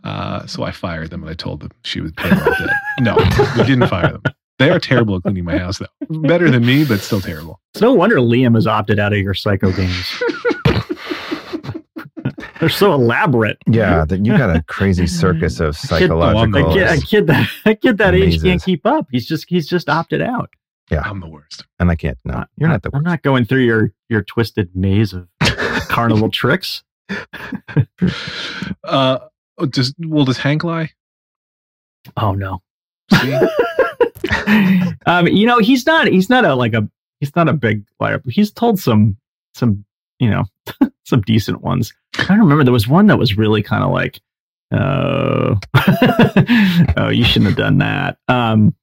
Uh, 0.03 0.45
so 0.47 0.63
I 0.63 0.71
fired 0.71 1.11
them 1.11 1.21
and 1.21 1.29
I 1.29 1.33
told 1.33 1.61
them 1.61 1.71
she 1.83 2.01
was 2.01 2.11
they 2.13 2.29
were 2.29 2.43
all 2.43 2.55
dead. 2.59 2.69
No, 2.99 3.15
we 3.57 3.63
didn't 3.63 3.87
fire 3.87 4.11
them. 4.11 4.23
They 4.59 4.71
are 4.71 4.79
terrible 4.79 5.17
at 5.17 5.21
cleaning 5.21 5.43
my 5.43 5.59
house, 5.59 5.77
though. 5.77 6.19
Better 6.27 6.49
than 6.49 6.65
me, 6.65 6.83
but 6.83 6.99
still 6.99 7.21
terrible. 7.21 7.61
It's 7.75 7.81
no 7.81 7.93
wonder 7.93 8.15
Liam 8.17 8.55
has 8.55 8.65
opted 8.65 8.97
out 8.97 9.13
of 9.13 9.19
your 9.19 9.35
psycho 9.35 9.71
games. 9.71 10.23
They're 12.59 12.69
so 12.69 12.93
elaborate. 12.93 13.57
Yeah, 13.67 14.05
that 14.05 14.25
you 14.25 14.37
got 14.37 14.55
a 14.55 14.63
crazy 14.63 15.05
circus 15.21 15.59
of 15.59 15.77
kid- 15.79 16.09
oh, 16.11 16.21
I'm 16.21 16.51
psychological. 16.51 16.71
A 16.71 16.73
kid, 16.73 16.87
a 16.87 17.01
kid 17.05 17.27
that 17.27 17.49
a 17.65 17.75
kid 17.75 17.97
that 17.99 18.15
age 18.15 18.41
can't 18.41 18.63
keep 18.63 18.85
up. 18.85 19.07
He's 19.11 19.27
just 19.27 19.45
he's 19.47 19.67
just 19.67 19.89
opted 19.89 20.21
out. 20.21 20.49
Yeah, 20.89 21.01
I'm 21.05 21.19
the 21.19 21.27
worst. 21.27 21.65
and 21.79 21.91
I 21.91 21.95
can't. 21.95 22.17
No, 22.23 22.45
you're 22.57 22.69
not 22.69 22.81
the 22.81 22.89
Worst. 22.89 22.95
I'm 22.95 23.03
worst. 23.03 23.11
not 23.11 23.21
going 23.21 23.45
through 23.45 23.63
your 23.65 23.91
your 24.09 24.23
twisted 24.23 24.69
maze 24.75 25.13
of 25.13 25.27
carnival 25.89 26.29
tricks. 26.29 26.83
Uh, 28.83 29.17
does 29.69 29.93
well 29.99 30.23
does 30.25 30.37
Hank 30.37 30.63
lie? 30.63 30.89
Oh 32.15 32.33
no. 32.33 32.61
Um, 35.05 35.27
you 35.27 35.45
know, 35.45 35.59
he's 35.59 35.85
not 35.85 36.07
he's 36.07 36.29
not 36.29 36.45
a 36.45 36.53
like 36.55 36.73
a 36.73 36.87
he's 37.19 37.35
not 37.35 37.47
a 37.49 37.53
big 37.53 37.83
liar. 37.99 38.19
But 38.19 38.33
he's 38.33 38.51
told 38.51 38.79
some 38.79 39.17
some 39.53 39.83
you 40.19 40.29
know 40.29 40.45
some 41.03 41.21
decent 41.21 41.61
ones. 41.61 41.93
I 42.29 42.35
remember. 42.35 42.63
There 42.63 42.73
was 42.73 42.87
one 42.87 43.07
that 43.07 43.17
was 43.19 43.37
really 43.37 43.61
kind 43.63 43.83
of 43.83 43.91
like, 43.91 44.19
oh, 44.71 45.55
oh, 46.97 47.09
you 47.09 47.23
shouldn't 47.23 47.47
have 47.49 47.57
done 47.57 47.77
that. 47.79 48.17
Um, 48.27 48.73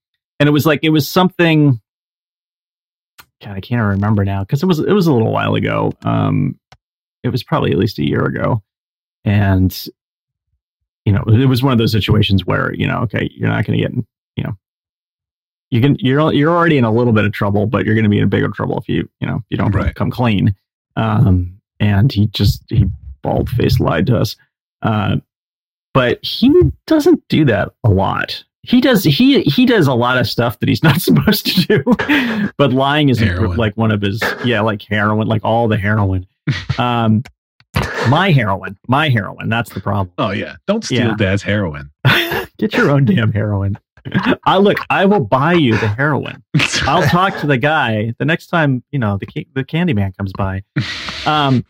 and 0.41 0.49
it 0.49 0.53
was 0.53 0.67
like 0.67 0.81
it 0.83 0.91
was 0.91 1.09
something. 1.09 1.81
God, 3.43 3.57
I 3.57 3.61
can't 3.61 3.83
remember 3.83 4.25
now 4.25 4.43
because 4.45 4.62
it 4.62 4.67
was 4.67 4.79
it 4.79 4.93
was 4.93 5.07
a 5.07 5.12
little 5.12 5.33
while 5.33 5.55
ago. 5.55 5.93
Um, 6.03 6.59
it 7.23 7.29
was 7.31 7.43
probably 7.43 7.73
at 7.73 7.79
least 7.79 7.99
a 7.99 8.05
year 8.07 8.25
ago, 8.25 8.62
and 9.25 9.87
you 11.05 11.12
know, 11.12 11.23
it 11.26 11.47
was 11.47 11.62
one 11.62 11.73
of 11.73 11.79
those 11.79 11.93
situations 11.93 12.47
where 12.47 12.73
you 12.75 12.87
know, 12.87 13.00
okay, 13.00 13.29
you're 13.35 13.49
not 13.50 13.67
going 13.67 13.79
to 13.79 13.85
get, 13.88 13.95
you 14.37 14.45
know, 14.45 14.57
you 15.71 15.81
can 15.83 15.97
you're 15.99 16.33
you're 16.33 16.55
already 16.57 16.79
in 16.79 16.85
a 16.85 16.93
little 16.93 17.12
bit 17.12 17.25
of 17.26 17.33
trouble, 17.33 17.67
but 17.67 17.85
you're 17.85 17.95
going 17.95 18.05
to 18.05 18.11
be 18.11 18.19
in 18.19 18.29
bigger 18.29 18.49
trouble 18.49 18.79
if 18.79 18.88
you 18.88 19.09
you 19.21 19.26
know 19.26 19.43
you 19.50 19.57
don't 19.59 19.73
Right. 19.75 19.95
come 19.95 20.11
clean. 20.11 20.55
Um, 20.97 21.61
and 21.81 22.11
he 22.13 22.27
just 22.29 22.63
he 22.69 22.87
bald 23.23 23.51
faced 23.51 23.81
lied 23.81 24.07
to 24.07 24.19
us. 24.19 24.37
Uh, 24.83 25.17
but 25.93 26.25
he 26.25 26.53
doesn't 26.87 27.23
do 27.29 27.45
that 27.47 27.71
a 27.85 27.91
lot. 27.91 28.45
He 28.63 28.81
does 28.81 29.05
he 29.05 29.43
he 29.43 29.67
does 29.67 29.87
a 29.87 29.95
lot 29.95 30.17
of 30.19 30.27
stuff 30.29 30.59
that 30.61 30.69
he's 30.69 30.83
not 30.83 31.01
supposed 31.01 31.47
to 31.47 31.83
do. 31.85 32.51
but 32.57 32.73
lying 32.73 33.09
is 33.11 33.19
Heroin. 33.19 33.57
like 33.57 33.77
one 33.77 33.91
of 33.91 34.01
his 34.03 34.23
yeah 34.45 34.61
like 34.61 34.83
heroin 34.83 35.29
like 35.29 35.45
all 35.45 35.69
the 35.69 35.77
heroin. 35.79 36.27
Um, 36.79 37.23
my 38.09 38.31
heroin, 38.31 38.77
my 38.87 39.09
heroin. 39.09 39.49
That's 39.49 39.73
the 39.73 39.81
problem. 39.81 40.13
Oh 40.19 40.31
yeah, 40.31 40.57
don't 40.67 40.85
steal 40.85 41.09
Yeah. 41.09 41.15
Dad's 41.17 41.43
heroin. 41.43 41.91
Get 42.59 42.75
your 42.75 42.91
own 42.91 43.05
damn 43.05 43.33
heroin. 43.33 43.79
I 44.44 44.58
look. 44.58 44.78
I 44.90 45.04
will 45.06 45.20
buy 45.20 45.54
you 45.54 45.76
the 45.78 45.88
heroin. 45.88 46.42
I'll 46.87 47.02
talk 47.08 47.38
to 47.38 47.46
the 47.46 47.56
guy 47.58 48.14
the 48.18 48.25
next 48.25 48.49
time 48.49 48.82
you 48.90 48.99
know 48.99 49.16
the 49.18 49.26
ca- 49.26 49.49
the 49.54 49.64
candy 49.64 49.94
man 49.94 50.12
comes 50.12 50.32
by. 50.32 50.62
Um, 51.26 51.64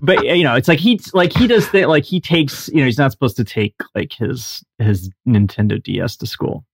but 0.00 0.24
you 0.24 0.44
know, 0.44 0.54
it's 0.54 0.68
like 0.68 0.78
he's 0.78 1.12
like 1.14 1.32
he 1.36 1.46
does 1.46 1.70
that. 1.72 1.88
Like 1.88 2.04
he 2.04 2.20
takes 2.20 2.68
you 2.68 2.76
know 2.76 2.84
he's 2.84 2.98
not 2.98 3.12
supposed 3.12 3.36
to 3.36 3.44
take 3.44 3.74
like 3.94 4.12
his 4.12 4.64
his 4.78 5.10
Nintendo 5.26 5.82
DS 5.82 6.16
to 6.18 6.26
school. 6.26 6.64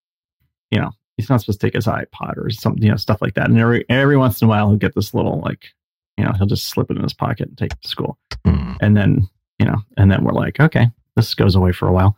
You 0.71 0.81
know 0.81 0.91
he's 1.17 1.31
not 1.31 1.41
supposed 1.41 1.61
to 1.61 1.67
take 1.67 1.75
his 1.75 1.87
iPod 1.87 2.37
or 2.37 2.51
something 2.51 2.83
you 2.83 2.91
know 2.91 2.97
stuff 2.97 3.23
like 3.23 3.35
that. 3.35 3.49
And 3.49 3.59
every 3.59 3.85
every 3.89 4.17
once 4.17 4.41
in 4.43 4.47
a 4.47 4.49
while 4.49 4.69
he'll 4.69 4.77
get 4.79 4.95
this 4.95 5.15
little 5.15 5.41
like 5.41 5.69
you 6.17 6.25
know 6.25 6.33
he'll 6.33 6.47
just 6.47 6.69
slip 6.69 6.91
it 6.91 6.97
in 6.97 7.03
his 7.03 7.15
pocket 7.15 7.49
and 7.49 7.59
take 7.59 7.73
it 7.73 7.83
to 7.83 7.89
school 7.89 8.19
Hmm. 8.45 8.73
and 8.81 8.97
then 8.97 9.29
you 9.59 9.67
know 9.67 9.77
and 9.97 10.11
then 10.11 10.23
we're 10.25 10.33
like 10.33 10.61
okay 10.61 10.91
this 11.17 11.35
goes 11.35 11.55
away 11.55 11.73
for 11.73 11.89
a 11.89 11.93
while 11.93 12.17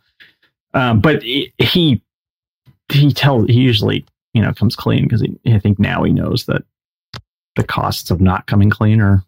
um, 0.73 0.99
but 1.01 1.23
he 1.23 1.53
he 1.59 2.01
he 2.91 3.11
tell 3.11 3.43
he 3.43 3.59
usually 3.61 4.05
you 4.33 4.41
know 4.41 4.53
comes 4.53 4.75
clean 4.75 5.03
because 5.03 5.21
he 5.21 5.37
i 5.53 5.59
think 5.59 5.77
now 5.79 6.03
he 6.03 6.11
knows 6.13 6.45
that 6.45 6.63
the 7.55 7.63
costs 7.63 8.11
of 8.11 8.21
not 8.21 8.45
coming 8.47 8.69
clean 8.69 9.01
are 9.01 9.23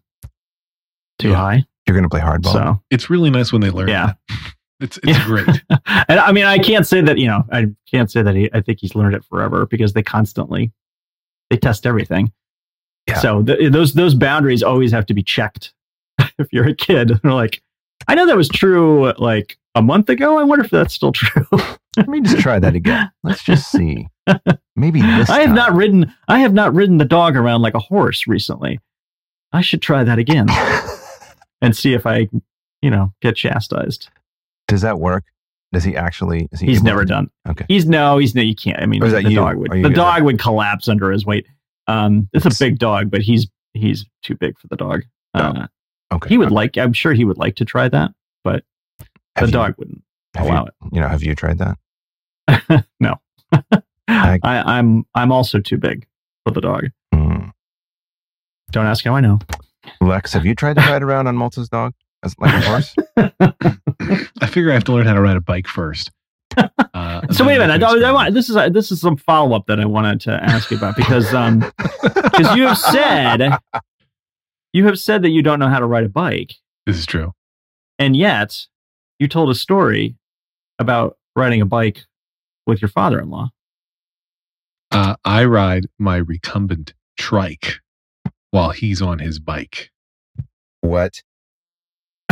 too 1.18 1.30
Yeah. 1.30 1.36
high 1.36 1.64
You're 1.86 1.96
gonna 1.96 2.08
play 2.08 2.20
hardball. 2.20 2.52
so 2.52 2.80
It's 2.90 3.10
really 3.10 3.30
nice 3.30 3.52
when 3.52 3.60
they 3.60 3.70
learn. 3.70 3.88
Yeah. 3.88 4.12
that. 4.28 4.38
it's 4.80 4.96
it's 4.98 5.06
Yeah. 5.18 5.24
great. 5.26 5.62
and 6.08 6.20
i 6.20 6.32
mean 6.32 6.44
i 6.44 6.58
can't 6.58 6.86
say 6.86 7.00
that 7.02 7.18
you 7.18 7.26
know 7.26 7.44
i 7.52 7.66
can't 7.90 8.10
say 8.10 8.22
that 8.22 8.34
he, 8.34 8.48
i 8.54 8.60
think 8.60 8.78
he's 8.80 8.94
learned 8.94 9.14
it 9.14 9.24
forever 9.24 9.66
because 9.66 9.92
they 9.92 10.02
constantly 10.02 10.72
they 11.50 11.56
test 11.56 11.86
everything 11.86 12.32
Yeah. 13.08 13.18
so 13.18 13.42
th- 13.42 13.72
those 13.72 13.92
those 13.94 14.14
boundaries 14.14 14.62
always 14.62 14.92
have 14.92 15.04
to 15.06 15.14
be 15.14 15.22
checked 15.22 15.72
if 16.38 16.52
you're 16.52 16.68
a 16.68 16.74
kid 16.74 17.20
they're 17.22 17.32
like 17.32 17.62
i 18.08 18.14
know 18.14 18.26
that 18.26 18.36
was 18.36 18.48
true 18.48 19.12
like 19.18 19.58
a 19.74 19.82
month 19.82 20.08
ago 20.08 20.38
i 20.38 20.42
wonder 20.42 20.64
if 20.64 20.70
that's 20.70 20.94
still 20.94 21.12
true 21.12 21.46
Let 21.96 22.08
me 22.08 22.20
just 22.20 22.38
try 22.38 22.60
that 22.60 22.76
again. 22.76 23.10
Let's 23.24 23.42
just 23.42 23.68
see. 23.68 24.06
Maybe 24.76 25.00
this. 25.02 25.28
i 25.28 25.40
have 25.40 25.46
time. 25.48 25.54
not 25.56 25.74
ridden 25.74 26.14
i 26.28 26.38
have 26.38 26.54
not 26.54 26.72
ridden 26.72 26.98
the 26.98 27.04
dog 27.04 27.36
around 27.36 27.62
like 27.62 27.74
a 27.74 27.80
horse 27.80 28.26
recently 28.28 28.78
i 29.52 29.60
should 29.60 29.82
try 29.82 30.04
that 30.04 30.18
again 30.18 30.46
and 31.60 31.76
see 31.76 31.92
if 31.94 32.06
i 32.06 32.28
you 32.80 32.90
know 32.90 33.12
get 33.20 33.34
chastised 33.36 34.08
Does 34.68 34.82
that 34.82 34.98
work? 35.00 35.24
Does 35.72 35.84
he 35.84 35.96
actually? 35.96 36.48
Is 36.52 36.58
he 36.60 36.66
he's 36.68 36.82
never 36.82 37.02
to- 37.02 37.06
done 37.08 37.30
Okay. 37.48 37.64
He's 37.68 37.86
no, 37.86 38.18
he's 38.18 38.34
no. 38.34 38.42
You 38.42 38.56
can't. 38.56 38.80
I 38.82 38.86
mean, 38.86 39.00
that 39.00 39.22
the 39.22 39.30
you? 39.30 39.36
dog 39.36 39.56
would 39.56 39.70
the 39.70 39.88
dog 39.90 40.22
would 40.24 40.38
collapse 40.40 40.88
under 40.88 41.12
his 41.12 41.24
weight. 41.24 41.46
Um, 41.86 42.28
it's 42.32 42.44
a 42.44 42.64
big 42.64 42.78
dog, 42.80 43.08
but 43.10 43.20
he's 43.22 43.46
he's 43.74 44.04
too 44.24 44.34
big 44.34 44.58
for 44.58 44.66
the 44.68 44.74
dog. 44.76 45.02
Uh, 45.34 45.66
Okay. 46.12 46.28
he 46.28 46.38
would 46.38 46.50
like. 46.50 46.76
I'm 46.76 46.92
sure 46.92 47.12
he 47.12 47.24
would 47.24 47.38
like 47.38 47.54
to 47.56 47.64
try 47.64 47.88
that, 47.88 48.10
but 48.42 48.64
the 49.40 49.46
you- 49.46 49.52
dog 49.52 49.74
wouldn't 49.78 50.02
have 50.34 50.46
allow 50.46 50.64
you, 50.64 50.88
You 50.92 51.00
know, 51.00 51.08
have 51.08 51.22
you 51.22 51.34
tried 51.34 51.58
that? 51.58 52.84
no, 53.00 53.16
I- 53.52 53.60
I, 54.42 54.78
I'm 54.78 55.04
I'm 55.14 55.32
also 55.32 55.60
too 55.60 55.76
big 55.76 56.06
for 56.44 56.52
the 56.52 56.60
dog. 56.60 56.86
Hmm. 57.14 57.48
Don't 58.70 58.86
ask 58.86 59.04
how 59.04 59.14
I 59.16 59.20
know. 59.20 59.38
Lex, 60.00 60.32
have 60.34 60.44
you 60.46 60.54
tried 60.54 60.74
to 60.76 60.82
ride 60.82 61.02
around 61.02 61.26
on 61.26 61.36
Moltz's 61.36 61.68
dog 61.68 61.94
as 62.22 62.34
like 62.38 62.52
a 62.54 62.60
horse? 62.60 62.94
I 63.16 64.46
figure 64.46 64.70
I 64.70 64.74
have 64.74 64.84
to 64.84 64.92
learn 64.92 65.06
how 65.06 65.14
to 65.14 65.20
ride 65.20 65.36
a 65.36 65.40
bike 65.40 65.66
first. 65.66 66.10
Uh, 66.94 67.22
so 67.32 67.46
wait 67.46 67.56
a 67.56 67.60
minute. 67.60 67.82
I, 67.82 68.08
I 68.08 68.12
want, 68.12 68.34
this 68.34 68.50
is 68.50 68.56
a, 68.56 68.68
this 68.70 68.90
is 68.90 69.00
some 69.00 69.16
follow 69.16 69.54
up 69.56 69.66
that 69.66 69.78
I 69.80 69.84
wanted 69.86 70.20
to 70.22 70.32
ask 70.32 70.70
you 70.70 70.76
about 70.76 70.96
because 70.96 71.32
um 71.32 71.60
because 71.60 72.56
you 72.56 72.66
have 72.66 72.76
said 72.78 73.56
you 74.72 74.86
have 74.86 74.98
said 74.98 75.22
that 75.22 75.30
you 75.30 75.42
don't 75.42 75.58
know 75.60 75.68
how 75.68 75.78
to 75.78 75.86
ride 75.86 76.04
a 76.04 76.08
bike. 76.08 76.54
This 76.86 76.96
is 76.96 77.06
true. 77.06 77.32
And 77.98 78.16
yet, 78.16 78.66
you 79.20 79.28
told 79.28 79.50
a 79.50 79.54
story 79.54 80.16
about 80.80 81.16
riding 81.36 81.60
a 81.60 81.66
bike 81.66 82.04
with 82.66 82.82
your 82.82 82.88
father 82.88 83.20
in 83.20 83.30
law. 83.30 83.50
Uh, 84.90 85.14
I 85.24 85.44
ride 85.44 85.86
my 85.98 86.16
recumbent 86.16 86.94
trike 87.16 87.74
while 88.50 88.70
he's 88.70 89.00
on 89.00 89.20
his 89.20 89.38
bike. 89.38 89.90
what? 90.80 91.22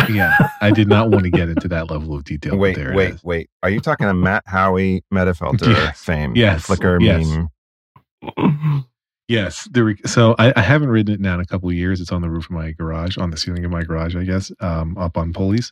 Yeah, 0.09 0.35
I 0.61 0.71
did 0.71 0.88
not 0.88 1.11
want 1.11 1.25
to 1.25 1.30
get 1.30 1.49
into 1.49 1.68
that 1.68 1.90
level 1.90 2.14
of 2.14 2.25
detail. 2.25 2.57
Wait, 2.57 2.76
there 2.76 2.95
wait, 2.95 3.14
is. 3.14 3.25
wait. 3.25 3.50
Are 3.62 3.68
you 3.71 3.80
talking 3.80 4.07
to 4.07 4.14
Matt 4.14 4.45
Haughey 4.47 5.02
MetaFilter 5.12 5.66
Yes. 5.75 6.00
fame? 6.00 6.35
Yes. 6.37 6.66
Flickr 6.66 7.00
Yes. 7.02 7.26
meme. 7.26 8.85
Yes, 9.28 9.68
the 9.70 9.85
re- 9.85 10.00
so 10.06 10.35
I, 10.38 10.54
I 10.56 10.62
haven't 10.62 10.88
ridden 10.88 11.14
it 11.14 11.20
now 11.20 11.35
in 11.35 11.40
a 11.40 11.44
couple 11.44 11.68
of 11.68 11.75
years. 11.75 12.00
It's 12.00 12.12
on 12.12 12.23
the 12.23 12.30
roof 12.30 12.47
of 12.47 12.52
my 12.52 12.73
garage, 12.73 13.18
on 13.18 13.30
the 13.30 13.37
ceiling 13.37 13.64
of 13.64 13.70
my 13.70 13.82
garage, 13.82 14.16
I 14.16 14.25
guess, 14.25 14.50
um, 14.61 14.97
up 14.97 15.18
on 15.18 15.35
pulleys. 15.35 15.70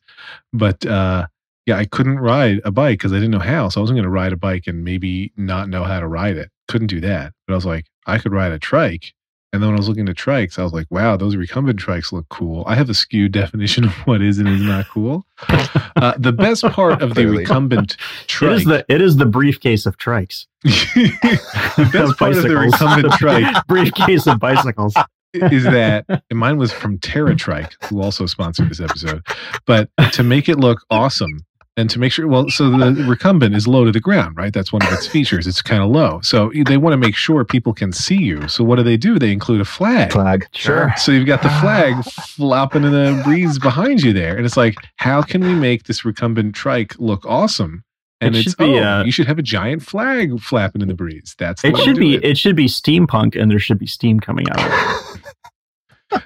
But 0.53 0.85
uh, 0.85 1.27
yeah, 1.65 1.79
I 1.79 1.87
couldn't 1.87 2.19
ride 2.19 2.61
a 2.65 2.71
bike 2.71 2.99
because 2.99 3.13
I 3.13 3.17
didn't 3.17 3.31
know 3.31 3.39
how. 3.39 3.71
So 3.71 3.81
I 3.81 3.83
wasn't 3.83 3.97
going 3.97 4.05
to 4.05 4.11
ride 4.11 4.35
a 4.35 4.37
bike 4.37 4.67
and 4.67 4.85
maybe 4.85 5.33
not 5.39 5.71
know 5.71 5.85
how 5.85 6.01
to 6.01 6.07
ride 6.07 6.37
it. 6.37 6.51
Couldn't 6.69 6.89
do 6.89 7.01
that. 7.01 7.33
But 7.47 7.55
I 7.55 7.57
was 7.57 7.65
like, 7.67 7.87
I 8.07 8.19
could 8.19 8.33
ride 8.33 8.53
a 8.53 8.59
trike. 8.59 9.15
And 9.57 9.63
then 9.63 9.71
when 9.71 9.77
I 9.77 9.81
was 9.81 9.89
looking 9.89 10.07
at 10.07 10.17
trikes, 10.17 10.59
I 10.59 10.65
was 10.65 10.75
like, 10.75 10.87
wow, 10.91 11.17
those 11.17 11.35
recumbent 11.35 11.81
trikes 11.81 12.13
look 12.13 12.29
cool. 12.29 12.63
I 12.67 12.75
have 12.75 12.91
a 12.91 12.95
skewed 12.95 13.33
definition 13.43 13.85
of 13.85 13.93
what 14.07 14.21
is 14.21 14.39
and 14.39 14.47
is 14.47 14.61
not 14.63 14.87
cool. 14.89 15.27
Uh, 15.97 16.13
the 16.19 16.31
best 16.33 16.63
part 16.63 17.01
of 17.01 17.15
the 17.15 17.25
recumbent 17.25 17.93
It 18.23 18.29
trike 18.29 18.53
is 18.53 18.65
the 18.67 18.85
it 18.87 19.01
is 19.01 19.17
the 19.17 19.25
briefcase 19.25 19.87
of 19.87 19.97
trikes. 19.97 20.45
the 20.63 21.89
best 21.91 22.19
part 22.19 22.37
of 22.37 22.43
the 22.43 22.55
recumbent 22.55 23.11
trike 23.15 23.67
briefcase 23.67 24.27
of 24.27 24.39
bicycles. 24.39 24.95
is 25.33 25.65
that 25.65 26.05
mine 26.31 26.59
was 26.59 26.71
from 26.71 26.99
Terra 26.99 27.35
Trike, 27.35 27.73
who 27.85 28.03
also 28.03 28.27
sponsored 28.27 28.69
this 28.69 28.81
episode. 28.81 29.27
But 29.65 29.89
to 30.13 30.23
make 30.23 30.51
it 30.51 30.59
look 30.59 30.85
awesome 30.91 31.47
and 31.79 31.91
to 31.91 31.99
make 31.99 32.11
sure, 32.11 32.27
well, 32.27 32.49
so 32.49 32.71
the 32.71 33.05
recumbent 33.07 33.55
is 33.55 33.69
low 33.69 33.85
to 33.85 33.93
the 33.93 34.01
ground, 34.01 34.37
right? 34.37 34.53
That's 34.53 34.73
one 34.73 34.83
of 34.83 34.93
its 34.93 35.07
features. 35.07 35.47
It's 35.47 35.61
kind 35.61 35.83
of 35.83 35.91
low. 35.91 36.21
So 36.23 36.51
they 36.65 36.79
want 36.79 36.95
to 36.95 36.97
make 36.97 37.15
sure 37.15 37.45
people 37.45 37.75
can 37.75 37.93
see 37.93 38.17
you. 38.17 38.49
So 38.49 38.65
what 38.65 38.77
do 38.77 38.83
they 38.83 38.97
do? 38.97 39.19
They 39.19 39.31
include 39.31 39.61
a 39.61 39.65
flag. 39.67 40.13
Flag. 40.13 40.47
Sure. 40.53 40.93
So 40.97 41.13
you've 41.13 41.27
got 41.27 41.43
the 41.43 41.51
flag 41.51 42.03
flopping 42.05 42.85
in 42.85 42.93
the 42.93 43.21
breeze 43.25 43.59
behind 43.59 44.03
you 44.03 44.13
there. 44.15 44.37
And 44.37 44.47
it's 44.47 44.57
like, 44.57 44.77
how 44.97 45.21
can 45.21 45.43
we 45.43 45.55
make 45.55 45.85
this 45.85 46.05
recumbent 46.05 46.55
trike 46.55 46.95
look 46.99 47.27
awesome? 47.27 47.83
And 48.23 48.35
It 48.35 48.39
it's 48.39 48.49
should 48.51 48.57
be, 48.59 48.79
oh, 48.79 48.83
uh, 48.83 49.05
you 49.05 49.13
should 49.13 49.27
have 49.27 49.39
a 49.39 49.43
giant 49.43 49.83
flag 49.83 50.41
flapping 50.41 50.81
in 50.81 50.89
the 50.89 50.95
breeze. 50.95 51.35
That's 51.39 51.61
the 51.61 51.69
It 51.69 51.75
way 51.75 51.81
to 51.81 51.85
should 51.85 51.95
do 51.97 52.01
be 52.01 52.15
it. 52.15 52.25
it 52.25 52.39
should 52.39 52.57
be 52.57 52.65
steampunk 52.67 53.39
and 53.39 53.51
there 53.51 53.59
should 53.59 53.79
be 53.79 53.87
steam 53.87 54.21
coming 54.21 54.49
out 54.51 54.59
of 54.61 55.17
it. 55.17 55.23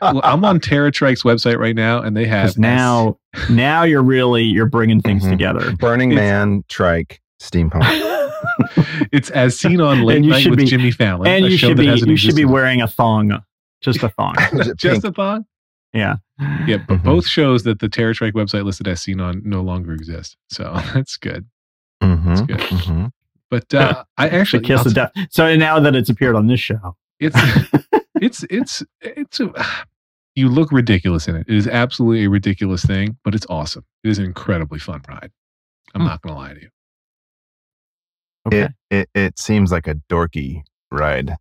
well, 0.02 0.20
I'm 0.24 0.44
on 0.44 0.60
TerraTrike's 0.60 1.22
website 1.22 1.58
right 1.58 1.74
now, 1.76 2.00
and 2.02 2.16
they 2.16 2.26
have 2.26 2.48
Because 2.48 2.58
now 2.58 3.18
now 3.48 3.82
you're 3.84 4.02
really 4.02 4.44
you're 4.44 4.66
bringing 4.66 5.00
things 5.00 5.24
Mhm. 5.24 5.30
together. 5.30 5.72
Burning 5.76 6.12
It's- 6.12 6.28
Man, 6.28 6.64
trike, 6.68 7.20
steampunk. 7.40 7.82
it's 9.12 9.30
as 9.30 9.58
seen 9.58 9.80
on 9.80 10.02
Late 10.02 10.16
And 10.18 10.24
you 10.24 10.32
Night 10.32 10.42
should 10.42 10.50
with 10.50 10.58
be- 10.60 10.66
Jimmy 10.66 10.90
Fallon. 10.90 11.26
and 11.26 11.44
a 11.44 11.50
you 11.50 11.56
show 11.56 11.68
should 11.68 11.76
be 11.78 11.86
hasn't 11.86 12.10
you 12.10 12.16
should 12.16 12.34
be 12.36 12.44
wearing 12.44 12.80
a 12.82 12.88
thong. 12.88 13.42
Just 13.80 14.02
a 14.02 14.08
thong. 14.10 14.34
Just 14.76 15.04
a 15.04 15.12
thong. 15.12 15.46
Yeah. 15.92 16.16
Yeah, 16.66 16.78
but 16.86 16.98
Mhm. 16.98 17.02
both 17.02 17.26
shows 17.26 17.62
that 17.64 17.80
the 17.80 17.88
TerraTrike 17.88 18.32
website 18.32 18.64
listed 18.64 18.86
as 18.88 19.00
seen 19.00 19.20
on 19.20 19.42
no 19.44 19.60
longer 19.62 19.92
exist. 19.92 20.36
So 20.50 20.72
that's 20.94 21.16
good. 21.16 21.46
Mhm, 22.02 22.46
good. 22.46 22.58
mhm. 22.58 23.10
But 23.50 23.72
uh, 23.74 24.04
I 24.16 24.28
The 24.28 24.36
actually 24.36 24.62
kiss 24.62 24.80
I'll 24.80 24.86
of 24.88 24.94
death. 24.94 25.12
So 25.30 25.54
now 25.56 25.80
that 25.80 25.94
it's 25.96 26.08
appeared 26.08 26.36
on 26.36 26.46
this 26.46 26.60
show, 26.60 26.96
it's 27.18 27.36
it's 28.20 28.44
it's 28.50 28.82
it's 29.00 29.40
a, 29.40 29.52
you 30.36 30.48
look 30.48 30.70
ridiculous 30.72 31.26
in 31.28 31.36
it. 31.36 31.46
It 31.48 31.56
is 31.56 31.66
absolutely 31.66 32.24
a 32.24 32.30
ridiculous 32.30 32.84
thing, 32.84 33.16
but 33.24 33.34
it's 33.34 33.46
awesome. 33.48 33.84
It 34.04 34.10
is 34.10 34.18
an 34.18 34.24
incredibly 34.26 34.78
fun 34.78 35.02
ride. 35.08 35.30
I'm 35.94 36.02
Hmm. 36.02 36.06
not 36.06 36.22
going 36.22 36.34
to 36.34 36.38
lie 36.40 36.54
to 36.54 36.60
you. 36.60 36.68
okay. 38.46 38.62
It, 38.62 38.72
it 38.90 39.08
it 39.14 39.38
seems 39.38 39.72
like 39.72 39.86
a 39.86 39.94
dorky 40.08 40.62
ride. 40.90 41.36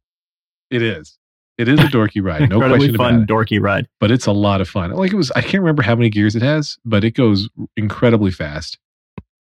It 0.72 0.82
is. 0.82 1.18
It 1.58 1.68
is 1.68 1.80
a 1.80 1.84
dorky 1.84 2.24
ride, 2.24 2.50
no 2.50 2.56
Incredibly 2.56 2.78
question 2.88 2.96
fun, 2.96 3.16
about 3.16 3.24
it. 3.24 3.28
dorky 3.34 3.62
ride. 3.62 3.88
But 4.00 4.12
it's 4.12 4.28
a 4.28 4.32
lot 4.32 4.62
of 4.62 4.70
fun. 4.70 4.92
Like 4.92 5.12
it 5.12 5.18
was, 5.18 5.30
I 5.32 5.42
can't 5.42 5.62
remember 5.62 5.82
how 5.82 5.94
many 5.94 6.10
gears 6.10 6.34
it 6.36 6.42
has, 6.42 6.78
but 6.86 7.04
it 7.04 7.12
goes 7.16 7.50
incredibly 7.76 8.32
fast, 8.32 8.78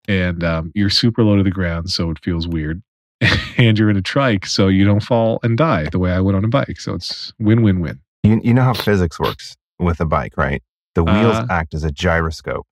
and 0.08 0.42
um, 0.42 0.72
you're 0.74 0.88
super 0.88 1.22
low 1.22 1.36
to 1.36 1.42
the 1.42 1.50
ground, 1.50 1.90
so 1.90 2.10
it 2.10 2.18
feels 2.24 2.48
weird. 2.48 2.82
and 3.56 3.78
you're 3.78 3.90
in 3.90 3.96
a 3.96 4.02
trike, 4.02 4.46
so 4.46 4.68
you 4.68 4.84
don't 4.84 5.02
fall 5.02 5.40
and 5.42 5.56
die 5.56 5.88
the 5.90 5.98
way 5.98 6.12
I 6.12 6.20
would 6.20 6.34
on 6.34 6.44
a 6.44 6.48
bike. 6.48 6.80
So 6.80 6.94
it's 6.94 7.32
win 7.38 7.62
win 7.62 7.80
win. 7.80 8.00
You 8.22 8.40
you 8.42 8.54
know 8.54 8.62
how 8.62 8.74
physics 8.74 9.18
works 9.18 9.56
with 9.78 10.00
a 10.00 10.04
bike, 10.06 10.36
right? 10.36 10.62
The 10.94 11.04
wheels 11.04 11.36
Uh. 11.36 11.46
act 11.50 11.74
as 11.74 11.84
a 11.84 11.92
gyroscope 11.92 12.66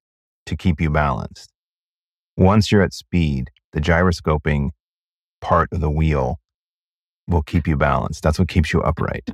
to 0.47 0.57
keep 0.57 0.81
you 0.81 0.91
balanced. 0.91 1.51
Once 2.37 2.71
you're 2.73 2.83
at 2.83 2.93
speed, 2.93 3.51
the 3.73 3.81
gyroscoping 3.81 4.73
part 5.41 5.69
of 5.73 5.81
the 5.81 5.91
wheel 5.91 6.39
will 7.27 7.43
keep 7.43 7.67
you 7.67 7.77
balanced. 7.77 8.23
That's 8.23 8.39
what 8.39 8.49
keeps 8.49 8.73
you 8.73 8.83
upright. 8.83 9.31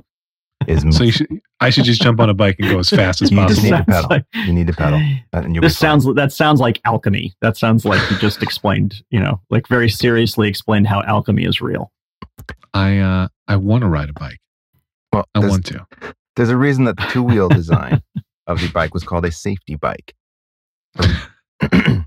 Is 0.67 0.83
So 0.95 1.03
you 1.03 1.11
should, 1.11 1.27
I 1.59 1.69
should 1.69 1.85
just 1.85 2.01
jump 2.01 2.19
on 2.19 2.29
a 2.29 2.33
bike 2.33 2.55
and 2.59 2.69
go 2.69 2.79
as 2.79 2.89
fast 2.89 3.21
as 3.21 3.31
You 3.31 3.37
just 3.47 3.61
possible. 3.61 3.71
need 3.71 3.77
to 3.77 3.91
pedal. 3.91 4.07
like- 4.09 4.25
you 4.47 4.53
need 4.53 4.67
to 4.67 4.73
pedal, 4.73 4.99
and 5.33 5.55
you'll 5.55 5.61
this 5.61 5.73
be 5.73 5.85
fine. 5.85 6.01
sounds 6.01 6.15
that 6.15 6.31
sounds 6.31 6.59
like 6.59 6.79
alchemy. 6.85 7.33
That 7.41 7.57
sounds 7.57 7.85
like 7.85 8.01
you 8.11 8.17
just 8.17 8.41
explained, 8.43 9.01
you 9.09 9.19
know, 9.19 9.41
like 9.49 9.67
very 9.67 9.89
seriously 9.89 10.47
explained 10.47 10.87
how 10.87 11.01
alchemy 11.03 11.45
is 11.45 11.61
real. 11.61 11.91
I 12.73 12.99
uh, 12.99 13.27
I 13.47 13.55
want 13.57 13.81
to 13.81 13.87
ride 13.87 14.09
a 14.09 14.13
bike. 14.13 14.39
well. 15.11 15.25
I 15.35 15.39
want 15.39 15.65
to. 15.67 15.85
there's 16.35 16.49
a 16.49 16.57
reason 16.57 16.85
that 16.85 16.97
the 16.97 17.07
two 17.11 17.23
wheel 17.23 17.49
design 17.61 18.01
of 18.47 18.61
the 18.61 18.69
bike 18.69 18.93
was 18.93 19.03
called 19.03 19.25
a 19.25 19.31
safety 19.31 19.75
bike. 19.75 20.13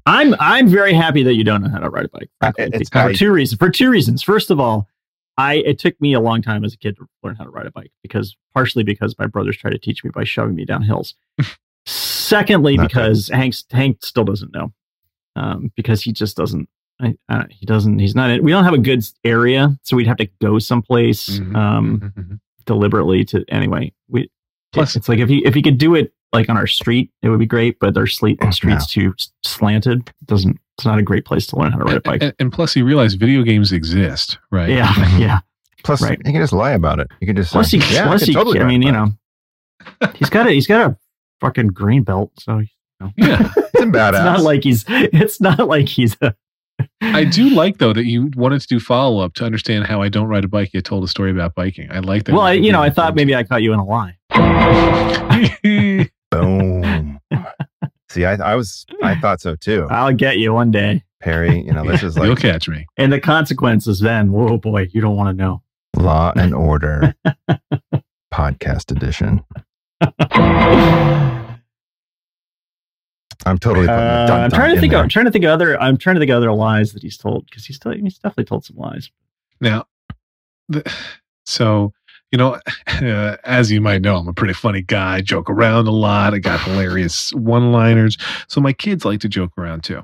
I'm 0.06 0.34
I'm 0.40 0.68
very 0.68 0.92
happy 0.92 1.22
that 1.22 1.34
you 1.34 1.44
don't 1.44 1.62
know 1.62 1.70
how 1.70 1.78
to 1.78 1.88
ride 1.88 2.06
a 2.06 2.08
bike. 2.08 2.28
Uh, 2.40 2.52
it's- 2.58 2.88
for 2.90 3.12
two 3.12 3.32
reasons. 3.32 3.58
For 3.58 3.70
two 3.70 3.88
reasons. 3.90 4.22
First 4.22 4.50
of 4.50 4.58
all, 4.60 4.88
I 5.36 5.54
it 5.56 5.78
took 5.78 6.00
me 6.00 6.12
a 6.14 6.20
long 6.20 6.42
time 6.42 6.64
as 6.64 6.74
a 6.74 6.76
kid 6.78 6.96
to 6.96 7.06
learn 7.22 7.34
how 7.36 7.44
to 7.44 7.50
ride 7.50 7.66
a 7.66 7.70
bike 7.72 7.90
because 8.02 8.36
partially 8.54 8.84
because 8.84 9.16
my 9.18 9.26
brothers 9.26 9.56
tried 9.56 9.70
to 9.72 9.78
teach 9.78 10.04
me 10.04 10.10
by 10.14 10.24
shoving 10.24 10.54
me 10.54 10.64
down 10.64 10.82
hills. 10.82 11.14
Secondly, 11.86 12.76
Not 12.76 12.82
good. 12.84 12.88
because 12.88 13.28
Hank 13.28 13.54
Hank 13.70 13.98
still 14.04 14.24
doesn't 14.24 14.52
know 14.54 14.72
um, 15.36 15.70
because 15.76 16.02
he 16.02 16.12
just 16.12 16.36
doesn't. 16.36 16.68
I, 17.00 17.16
uh, 17.28 17.44
he 17.50 17.66
doesn't. 17.66 17.98
He's 17.98 18.14
not. 18.14 18.30
In 18.30 18.42
we 18.44 18.52
don't 18.52 18.64
have 18.64 18.72
a 18.74 18.78
good 18.78 19.04
area, 19.24 19.76
so 19.82 19.96
we'd 19.96 20.06
have 20.06 20.16
to 20.18 20.28
go 20.40 20.58
someplace 20.58 21.28
Mhm, 21.40 21.56
um, 21.56 22.00
mhm, 22.00 22.14
mhm. 22.24 22.40
deliberately 22.66 23.24
to. 23.26 23.44
Anyway, 23.48 23.92
we. 24.08 24.30
Plus- 24.72 24.96
it's 24.96 25.08
like 25.08 25.18
if 25.18 25.28
he 25.28 25.44
if 25.44 25.54
he 25.54 25.62
could 25.62 25.78
do 25.78 25.94
it 25.94 26.14
like 26.34 26.48
on 26.50 26.56
our 26.58 26.66
street, 26.66 27.10
it 27.22 27.28
would 27.30 27.38
be 27.38 27.46
great. 27.46 27.78
But 27.80 27.96
our 27.96 28.06
street 28.06 28.38
No. 28.42 28.50
streets 28.50 28.86
too 28.86 29.14
slanted. 29.44 30.00
It 30.08 30.26
doesn't. 30.26 30.58
It's 30.76 30.84
not 30.84 30.98
a 30.98 31.02
great 31.02 31.24
place 31.24 31.46
to 31.46 31.56
learn 31.56 31.70
how 31.72 31.78
to 31.78 31.84
ride 31.84 31.96
a 31.96 32.00
bike. 32.00 32.22
And, 32.22 32.34
and 32.40 32.52
plus, 32.52 32.74
you 32.76 32.84
realize 32.84 33.14
video 33.14 33.42
games 33.42 33.70
exist, 33.72 34.38
right? 34.50 34.68
Yeah, 34.68 34.92
yeah. 35.18 35.38
Plus, 35.84 36.02
Right. 36.02 36.18
you 36.24 36.32
can 36.32 36.40
just 36.42 36.52
lie 36.52 36.72
about 36.72 36.98
it. 36.98 37.08
You 37.20 37.26
can 37.28 37.36
just 37.36 37.52
Plus, 37.52 37.70
say, 37.70 37.78
he, 37.78 37.94
yeah, 37.94 38.06
plus 38.06 38.22
I, 38.22 38.26
he, 38.26 38.32
can 38.32 38.40
totally 38.44 38.60
I 38.60 38.64
mean, 38.64 38.82
you 38.82 38.90
know, 38.92 39.08
he's 40.16 40.30
got 40.30 40.46
a 40.46 40.50
he's 40.50 40.66
got 40.66 40.90
a 40.90 40.96
fucking 41.40 41.68
green 41.68 42.02
belt, 42.02 42.32
so 42.40 42.58
it's 42.58 42.70
Yeah. 43.16 43.52
it's 43.56 43.84
badass. 43.84 44.08
it's 44.14 44.18
not 44.24 44.40
like 44.42 44.64
he's 44.64 44.84
it's 44.88 45.40
not 45.40 45.68
like 45.68 45.88
he's 45.88 46.16
a. 46.20 46.34
I 47.02 47.22
do 47.24 47.50
like 47.50 47.78
though 47.78 47.92
that 47.92 48.04
you 48.06 48.32
wanted 48.34 48.60
to 48.62 48.66
do 48.66 48.80
follow 48.80 49.20
up 49.20 49.34
to 49.34 49.44
understand 49.44 49.86
how 49.86 50.02
I 50.02 50.08
don't 50.08 50.26
ride 50.26 50.44
a 50.44 50.48
bike. 50.48 50.70
You 50.74 50.80
told 50.80 51.04
a 51.04 51.08
story 51.08 51.30
about 51.30 51.54
biking. 51.54 51.88
I 51.92 52.00
like 52.00 52.24
that. 52.24 52.32
Well, 52.32 52.42
I, 52.42 52.52
you 52.54 52.72
know, 52.72 52.82
I 52.82 52.90
thought 52.90 53.14
maybe 53.14 53.32
I 53.34 53.44
caught 53.44 53.62
you 53.62 53.72
in 53.72 53.78
a 53.78 53.84
lie. 53.84 54.16
maybe. 56.42 57.18
Boom. 57.30 57.46
See, 58.10 58.24
I, 58.24 58.34
I 58.34 58.54
was, 58.54 58.86
I 59.02 59.14
thought 59.20 59.40
so 59.40 59.56
too, 59.56 59.86
I'll 59.90 60.12
get 60.14 60.38
you 60.38 60.52
one 60.54 60.70
day, 60.70 61.02
Perry. 61.20 61.60
You 61.62 61.72
know, 61.72 61.84
this 61.84 62.02
is 62.02 62.16
like 62.18 62.26
You'll 62.26 62.36
catch 62.36 62.68
me. 62.68 62.86
and 62.96 63.12
the 63.12 63.20
consequences. 63.20 64.00
Then, 64.00 64.30
whoa, 64.32 64.56
boy, 64.58 64.88
you 64.92 65.00
don't 65.00 65.16
want 65.16 65.36
to 65.36 65.42
know. 65.44 65.62
Law 65.96 66.32
and 66.36 66.54
Order 66.54 67.14
podcast 68.32 68.90
edition. 68.92 69.42
I'm 73.46 73.58
totally 73.58 73.88
Uh, 73.88 73.92
a 74.24 74.26
dun 74.26 74.40
I'm 74.44 74.50
trying 74.50 74.74
to 74.74 74.80
think. 74.80 74.92
Of. 74.92 75.00
I'm 75.00 75.08
trying 75.08 75.24
to 75.26 75.30
think 75.30 75.44
of 75.44 75.50
other. 75.50 75.80
I'm 75.80 75.96
trying 75.96 76.14
to 76.16 76.20
think 76.20 76.30
of 76.30 76.36
other 76.36 76.52
lies 76.52 76.92
that 76.92 77.02
he's 77.02 77.16
told 77.16 77.46
because 77.46 77.64
he's 77.66 77.78
told, 77.78 77.96
he's 77.96 78.18
definitely 78.18 78.44
told 78.44 78.64
some 78.64 78.76
lies. 78.76 79.10
Now, 79.60 79.86
the, 80.68 80.90
so 81.44 81.92
you 82.34 82.38
know, 82.38 82.58
uh, 82.88 83.36
as 83.44 83.70
you 83.70 83.80
might 83.80 84.02
know, 84.02 84.16
I'm 84.16 84.26
a 84.26 84.32
pretty 84.32 84.54
funny 84.54 84.82
guy. 84.82 85.20
Joke 85.20 85.48
around 85.48 85.86
a 85.86 85.92
lot. 85.92 86.34
I 86.34 86.40
got 86.40 86.60
hilarious 86.60 87.32
one-liners. 87.32 88.18
So 88.48 88.60
my 88.60 88.72
kids 88.72 89.04
like 89.04 89.20
to 89.20 89.28
joke 89.28 89.52
around 89.56 89.84
too. 89.84 90.02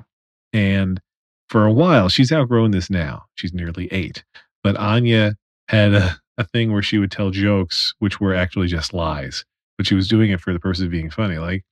And 0.53 1.01
for 1.49 1.65
a 1.65 1.73
while, 1.73 2.07
she's 2.07 2.31
outgrown 2.31 2.71
this 2.71 2.89
now. 2.89 3.25
She's 3.35 3.53
nearly 3.53 3.89
eight. 3.91 4.23
But 4.63 4.77
Anya 4.77 5.35
had 5.67 5.93
a, 5.93 6.21
a 6.37 6.45
thing 6.45 6.71
where 6.71 6.81
she 6.81 6.99
would 6.99 7.11
tell 7.11 7.31
jokes 7.31 7.93
which 7.99 8.21
were 8.21 8.33
actually 8.33 8.67
just 8.67 8.93
lies, 8.93 9.43
but 9.77 9.85
she 9.85 9.95
was 9.95 10.07
doing 10.07 10.31
it 10.31 10.39
for 10.39 10.53
the 10.53 10.59
purpose 10.59 10.79
of 10.79 10.89
being 10.89 11.09
funny. 11.09 11.37
Like, 11.37 11.65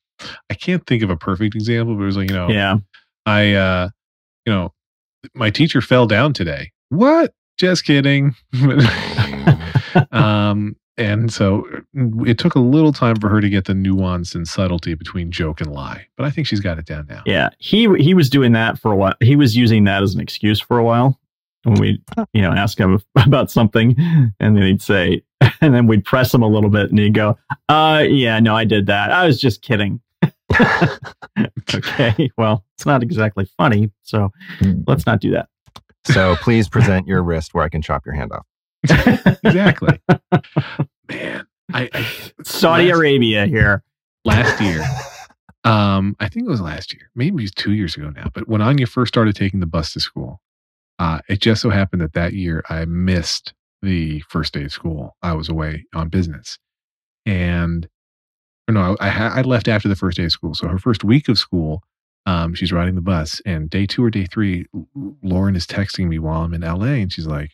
I 0.49 0.55
can't 0.55 0.85
think 0.85 1.03
of 1.03 1.09
a 1.09 1.15
perfect 1.15 1.55
example, 1.55 1.95
but 1.95 2.03
it 2.03 2.07
was 2.07 2.17
like, 2.17 2.29
you 2.29 2.35
know, 2.35 2.49
Yeah, 2.49 2.79
I, 3.25 3.53
uh, 3.53 3.89
you 4.45 4.51
know, 4.51 4.73
my 5.33 5.51
teacher 5.51 5.79
fell 5.79 6.05
down 6.05 6.33
today. 6.33 6.73
What? 6.89 7.33
Just 7.57 7.85
kidding. 7.85 8.35
um, 10.11 10.75
and 10.97 11.31
so 11.31 11.65
it 12.25 12.37
took 12.37 12.55
a 12.55 12.59
little 12.59 12.91
time 12.91 13.15
for 13.15 13.29
her 13.29 13.39
to 13.39 13.49
get 13.49 13.65
the 13.65 13.73
nuance 13.73 14.35
and 14.35 14.47
subtlety 14.47 14.93
between 14.95 15.31
joke 15.31 15.61
and 15.61 15.71
lie, 15.71 16.05
but 16.17 16.25
I 16.25 16.29
think 16.29 16.45
she's 16.45 16.59
got 16.59 16.77
it 16.77 16.85
down 16.85 17.07
now. 17.09 17.23
yeah. 17.25 17.49
He 17.59 17.87
he 17.97 18.13
was 18.13 18.29
doing 18.29 18.51
that 18.51 18.77
for 18.77 18.91
a 18.91 18.95
while. 18.95 19.13
He 19.21 19.35
was 19.35 19.55
using 19.55 19.85
that 19.85 20.03
as 20.03 20.13
an 20.13 20.19
excuse 20.19 20.59
for 20.59 20.77
a 20.77 20.83
while 20.83 21.17
when 21.63 21.79
we, 21.79 22.01
you 22.33 22.41
know, 22.41 22.51
ask 22.51 22.77
him 22.77 23.01
about 23.15 23.49
something, 23.51 23.95
and 24.39 24.57
then 24.57 24.63
he'd 24.63 24.81
say, 24.81 25.21
and 25.61 25.73
then 25.73 25.87
we'd 25.87 26.03
press 26.05 26.33
him 26.33 26.41
a 26.41 26.47
little 26.47 26.69
bit, 26.69 26.89
and 26.89 26.99
he'd 26.99 27.13
go, 27.13 27.37
"Uh, 27.69 28.03
yeah, 28.07 28.39
no, 28.39 28.55
I 28.55 28.65
did 28.65 28.87
that. 28.87 29.11
I 29.11 29.25
was 29.25 29.39
just 29.39 29.61
kidding." 29.61 30.01
okay, 31.73 32.29
well, 32.37 32.65
it's 32.75 32.85
not 32.85 33.03
exactly 33.03 33.45
funny, 33.57 33.91
so 34.03 34.31
let's 34.87 35.05
not 35.05 35.21
do 35.21 35.31
that. 35.31 35.47
so 36.05 36.35
please 36.37 36.67
present 36.67 37.07
your 37.07 37.23
wrist 37.23 37.53
where 37.53 37.63
I 37.63 37.69
can 37.69 37.81
chop 37.81 38.05
your 38.05 38.15
hand 38.15 38.31
off. 38.31 38.45
exactly. 39.43 39.99
Man, 41.09 41.45
I, 41.73 41.89
I 41.93 42.05
Saudi 42.43 42.85
Last- 42.89 42.97
Arabia 42.97 43.45
here. 43.45 43.83
last 44.25 44.61
year, 44.61 44.83
um, 45.63 46.15
I 46.19 46.29
think 46.29 46.45
it 46.47 46.49
was 46.49 46.61
last 46.61 46.93
year, 46.93 47.09
maybe 47.15 47.37
it 47.37 47.45
was 47.45 47.51
two 47.51 47.73
years 47.73 47.95
ago 47.95 48.09
now. 48.09 48.29
But 48.33 48.47
when 48.47 48.61
Anya 48.61 48.87
first 48.87 49.13
started 49.13 49.35
taking 49.35 49.59
the 49.59 49.65
bus 49.65 49.93
to 49.93 49.99
school, 49.99 50.41
uh, 50.99 51.19
it 51.27 51.39
just 51.41 51.61
so 51.61 51.69
happened 51.69 52.01
that 52.01 52.13
that 52.13 52.33
year 52.33 52.63
I 52.69 52.85
missed 52.85 53.53
the 53.81 54.21
first 54.29 54.53
day 54.53 54.63
of 54.65 54.71
school. 54.71 55.15
I 55.21 55.33
was 55.33 55.49
away 55.49 55.85
on 55.93 56.09
business, 56.09 56.57
and 57.25 57.87
or 58.67 58.73
no, 58.73 58.97
I, 58.99 59.09
I, 59.09 59.27
I 59.39 59.41
left 59.41 59.67
after 59.67 59.87
the 59.87 59.95
first 59.95 60.17
day 60.17 60.25
of 60.25 60.31
school. 60.31 60.53
So 60.53 60.67
her 60.67 60.79
first 60.79 61.03
week 61.03 61.27
of 61.29 61.37
school, 61.37 61.81
um, 62.25 62.53
she's 62.53 62.71
riding 62.71 62.95
the 62.95 63.01
bus, 63.01 63.41
and 63.45 63.69
day 63.69 63.85
two 63.85 64.03
or 64.03 64.09
day 64.09 64.25
three, 64.25 64.65
Lauren 65.23 65.55
is 65.55 65.65
texting 65.67 66.07
me 66.07 66.19
while 66.19 66.43
I'm 66.43 66.53
in 66.53 66.61
LA, 66.61 66.85
and 67.01 67.11
she's 67.11 67.27
like. 67.27 67.51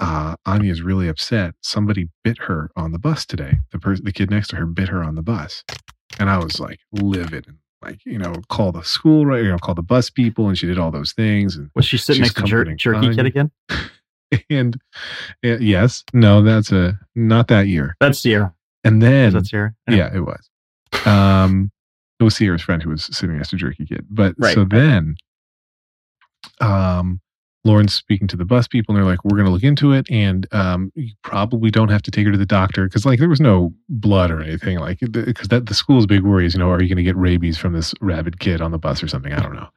Uh, 0.00 0.34
Anya's 0.46 0.80
really 0.82 1.08
upset. 1.08 1.54
Somebody 1.62 2.08
bit 2.24 2.38
her 2.38 2.70
on 2.74 2.92
the 2.92 2.98
bus 2.98 3.26
today. 3.26 3.58
The 3.70 3.78
person, 3.78 4.04
the 4.04 4.12
kid 4.12 4.30
next 4.30 4.48
to 4.48 4.56
her, 4.56 4.66
bit 4.66 4.88
her 4.88 5.04
on 5.04 5.14
the 5.14 5.22
bus, 5.22 5.62
and 6.18 6.28
I 6.30 6.38
was 6.38 6.58
like 6.58 6.80
livid. 6.92 7.46
Like 7.82 8.00
you 8.04 8.18
know, 8.18 8.34
call 8.48 8.72
the 8.72 8.82
school 8.82 9.24
right, 9.26 9.42
you 9.42 9.48
know, 9.50 9.58
call 9.58 9.74
the 9.74 9.82
bus 9.82 10.10
people, 10.10 10.48
and 10.48 10.56
she 10.58 10.66
did 10.66 10.78
all 10.78 10.90
those 10.90 11.12
things. 11.12 11.56
And 11.56 11.70
Was 11.74 11.84
she 11.86 11.96
sitting 11.98 12.22
next 12.22 12.34
to 12.36 12.42
Jer- 12.42 12.64
Jerky 12.74 12.98
Anya. 13.08 13.14
Kid 13.14 13.26
again? 13.26 13.50
and 14.50 14.76
uh, 15.44 15.58
yes, 15.58 16.04
no, 16.12 16.42
that's 16.42 16.72
a 16.72 16.98
not 17.14 17.48
that 17.48 17.68
year. 17.68 17.96
That's 18.00 18.18
Sierra. 18.18 18.54
And 18.84 19.02
then 19.02 19.32
That's 19.34 19.50
Sierra. 19.50 19.74
yeah, 19.88 20.14
it 20.14 20.20
was. 20.20 20.48
Um, 21.06 21.70
it 22.18 22.24
was 22.24 22.36
Sierra's 22.36 22.62
friend 22.62 22.82
who 22.82 22.90
was 22.90 23.04
sitting 23.04 23.36
next 23.36 23.50
to 23.50 23.56
Jerky 23.56 23.86
Kid. 23.86 24.06
But 24.10 24.34
Right, 24.38 24.54
so 24.54 24.60
right. 24.62 24.70
then, 24.70 25.16
um, 26.60 27.20
Lauren's 27.64 27.92
speaking 27.92 28.26
to 28.28 28.36
the 28.36 28.44
bus 28.44 28.66
people, 28.66 28.94
and 28.94 29.02
they're 29.02 29.10
like, 29.10 29.24
"We're 29.24 29.36
going 29.36 29.46
to 29.46 29.52
look 29.52 29.62
into 29.62 29.92
it, 29.92 30.06
and 30.10 30.46
um, 30.52 30.92
you 30.94 31.12
probably 31.22 31.70
don't 31.70 31.90
have 31.90 32.02
to 32.02 32.10
take 32.10 32.24
her 32.26 32.32
to 32.32 32.38
the 32.38 32.46
doctor 32.46 32.84
because, 32.84 33.04
like, 33.04 33.18
there 33.18 33.28
was 33.28 33.40
no 33.40 33.74
blood 33.88 34.30
or 34.30 34.40
anything, 34.40 34.78
like, 34.78 34.98
because 35.00 35.48
that 35.48 35.66
the 35.66 35.74
school's 35.74 36.06
big 36.06 36.22
worry 36.22 36.46
is, 36.46 36.54
you 36.54 36.60
know, 36.60 36.70
are 36.70 36.82
you 36.82 36.88
going 36.88 36.96
to 36.96 37.02
get 37.02 37.16
rabies 37.16 37.58
from 37.58 37.74
this 37.74 37.94
rabid 38.00 38.40
kid 38.40 38.60
on 38.62 38.70
the 38.70 38.78
bus 38.78 39.02
or 39.02 39.08
something? 39.08 39.32
I 39.32 39.42
don't 39.42 39.54
know. 39.54 39.68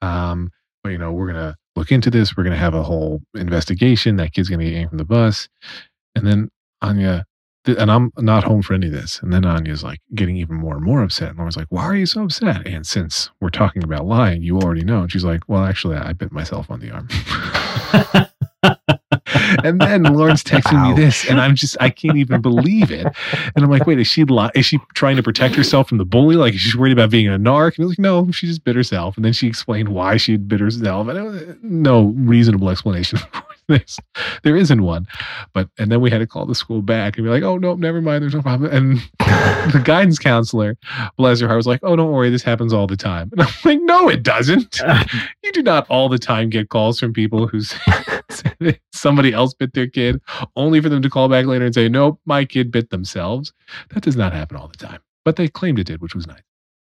Um, 0.00 0.50
but 0.82 0.90
you 0.90 0.98
know, 0.98 1.12
we're 1.12 1.32
going 1.32 1.42
to 1.42 1.56
look 1.76 1.90
into 1.90 2.10
this. 2.10 2.36
We're 2.36 2.44
going 2.44 2.52
to 2.52 2.58
have 2.58 2.74
a 2.74 2.82
whole 2.82 3.20
investigation. 3.34 4.16
That 4.16 4.32
kid's 4.32 4.48
going 4.48 4.60
to 4.60 4.66
get 4.66 4.74
yanked 4.74 4.90
from 4.90 4.98
the 4.98 5.04
bus, 5.04 5.48
and 6.14 6.26
then 6.26 6.50
Anya 6.82 7.24
and 7.66 7.90
I'm 7.90 8.12
not 8.18 8.44
home 8.44 8.62
for 8.62 8.74
any 8.74 8.86
of 8.86 8.92
this. 8.92 9.20
And 9.20 9.32
then 9.32 9.44
Anya's 9.44 9.82
like 9.82 10.00
getting 10.14 10.36
even 10.36 10.56
more 10.56 10.74
and 10.74 10.84
more 10.84 11.02
upset. 11.02 11.30
And 11.30 11.38
Lauren's 11.38 11.56
like, 11.56 11.68
why 11.70 11.84
are 11.84 11.96
you 11.96 12.06
so 12.06 12.24
upset? 12.24 12.66
And 12.66 12.86
since 12.86 13.30
we're 13.40 13.50
talking 13.50 13.82
about 13.82 14.06
lying, 14.06 14.42
you 14.42 14.58
already 14.58 14.84
know. 14.84 15.02
And 15.02 15.12
she's 15.12 15.24
like, 15.24 15.48
well, 15.48 15.64
actually, 15.64 15.96
I 15.96 16.12
bit 16.12 16.32
myself 16.32 16.70
on 16.70 16.80
the 16.80 16.90
arm. 16.90 17.08
and 19.64 19.80
then 19.80 20.02
Lauren's 20.02 20.44
texting 20.44 20.82
me 20.82 20.94
this, 20.94 21.28
and 21.28 21.40
I'm 21.40 21.54
just 21.54 21.76
I 21.80 21.90
can't 21.90 22.16
even 22.16 22.40
believe 22.40 22.90
it. 22.90 23.06
And 23.54 23.64
I'm 23.64 23.70
like, 23.70 23.86
wait, 23.86 23.98
is 23.98 24.06
she 24.06 24.24
li- 24.24 24.50
is 24.54 24.66
she 24.66 24.78
trying 24.94 25.16
to 25.16 25.22
protect 25.22 25.54
herself 25.54 25.88
from 25.88 25.98
the 25.98 26.04
bully? 26.04 26.36
Like, 26.36 26.54
is 26.54 26.60
she 26.60 26.76
worried 26.76 26.92
about 26.92 27.10
being 27.10 27.28
a 27.28 27.38
narc? 27.38 27.76
And 27.76 27.84
I 27.84 27.88
like, 27.88 27.98
no, 27.98 28.30
she 28.30 28.46
just 28.46 28.64
bit 28.64 28.76
herself. 28.76 29.16
And 29.16 29.24
then 29.24 29.32
she 29.32 29.46
explained 29.46 29.88
why 29.88 30.16
she 30.16 30.36
bit 30.36 30.60
herself, 30.60 31.08
and 31.08 31.18
it 31.18 31.22
was 31.22 31.56
no 31.62 32.06
reasonable 32.16 32.70
explanation. 32.70 33.18
There's, 33.68 33.98
there 34.42 34.56
isn't 34.56 34.82
one, 34.82 35.06
but 35.54 35.70
and 35.78 35.90
then 35.90 36.02
we 36.02 36.10
had 36.10 36.18
to 36.18 36.26
call 36.26 36.44
the 36.44 36.54
school 36.54 36.82
back 36.82 37.16
and 37.16 37.24
be 37.24 37.30
like, 37.30 37.42
oh 37.42 37.56
no, 37.56 37.74
never 37.74 38.02
mind, 38.02 38.22
there's 38.22 38.34
no 38.34 38.42
problem. 38.42 38.70
And 38.70 38.98
the 39.72 39.80
guidance 39.82 40.18
counselor, 40.18 40.76
bless 41.16 41.40
her 41.40 41.46
heart, 41.46 41.56
was 41.56 41.66
like, 41.66 41.80
oh 41.82 41.96
don't 41.96 42.12
worry, 42.12 42.28
this 42.28 42.42
happens 42.42 42.74
all 42.74 42.86
the 42.86 42.96
time. 42.96 43.30
And 43.32 43.40
I'm 43.40 43.48
like, 43.64 43.80
no, 43.80 44.10
it 44.10 44.22
doesn't. 44.22 44.80
you 45.42 45.52
do 45.52 45.62
not 45.62 45.86
all 45.88 46.10
the 46.10 46.18
time 46.18 46.50
get 46.50 46.68
calls 46.68 47.00
from 47.00 47.14
people 47.14 47.46
who 47.46 47.62
say 47.62 48.78
somebody 48.92 49.32
else 49.32 49.54
bit 49.54 49.72
their 49.72 49.86
kid, 49.86 50.20
only 50.56 50.80
for 50.80 50.90
them 50.90 51.00
to 51.00 51.08
call 51.08 51.30
back 51.30 51.46
later 51.46 51.64
and 51.64 51.74
say, 51.74 51.88
nope, 51.88 52.20
my 52.26 52.44
kid 52.44 52.70
bit 52.70 52.90
themselves. 52.90 53.54
That 53.90 54.02
does 54.02 54.16
not 54.16 54.34
happen 54.34 54.58
all 54.58 54.68
the 54.68 54.76
time, 54.76 55.00
but 55.24 55.36
they 55.36 55.48
claimed 55.48 55.78
it 55.78 55.86
did, 55.86 56.02
which 56.02 56.14
was 56.14 56.26
nice. 56.26 56.42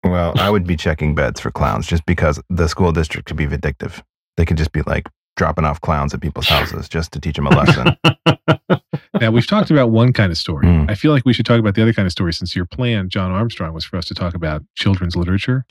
Well, 0.04 0.34
I 0.38 0.50
would 0.50 0.66
be 0.66 0.76
checking 0.76 1.14
beds 1.16 1.40
for 1.40 1.52
clowns 1.52 1.88
just 1.88 2.06
because 2.06 2.42
the 2.50 2.68
school 2.68 2.92
district 2.92 3.28
could 3.28 3.38
be 3.38 3.46
vindictive. 3.46 4.04
They 4.38 4.46
could 4.46 4.58
just 4.58 4.72
be 4.72 4.82
like 4.82 5.08
dropping 5.36 5.66
off 5.66 5.82
clowns 5.82 6.14
at 6.14 6.22
people's 6.22 6.48
houses 6.56 6.88
just 6.90 7.12
to 7.14 7.20
teach 7.20 7.36
them 7.36 7.48
a 7.48 7.50
lesson. 7.52 7.98
now 9.20 9.32
we've 9.32 9.48
talked 9.48 9.72
about 9.72 9.90
one 9.92 10.14
kind 10.14 10.32
of 10.32 10.38
story. 10.38 10.66
Mm. 10.68 10.90
I 10.90 10.96
feel 10.96 11.12
like 11.12 11.26
we 11.26 11.34
should 11.34 11.46
talk 11.46 11.60
about 11.60 11.76
the 11.76 11.82
other 11.82 11.94
kind 11.94 12.06
of 12.06 12.12
story 12.12 12.34
since 12.34 12.56
your 12.56 12.66
plan, 12.66 13.10
John 13.10 13.32
Armstrong, 13.32 13.74
was 13.74 13.86
for 13.86 13.98
us 13.98 14.06
to 14.06 14.14
talk 14.14 14.34
about 14.36 14.64
children's 14.76 15.16
literature. 15.16 15.66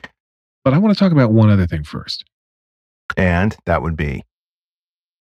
But 0.64 0.74
I 0.74 0.78
want 0.78 0.94
to 0.96 0.98
talk 0.98 1.12
about 1.12 1.32
one 1.32 1.50
other 1.50 1.66
thing 1.66 1.84
first. 1.84 2.24
and 3.16 3.56
that 3.66 3.82
would 3.82 3.96
be 3.96 4.24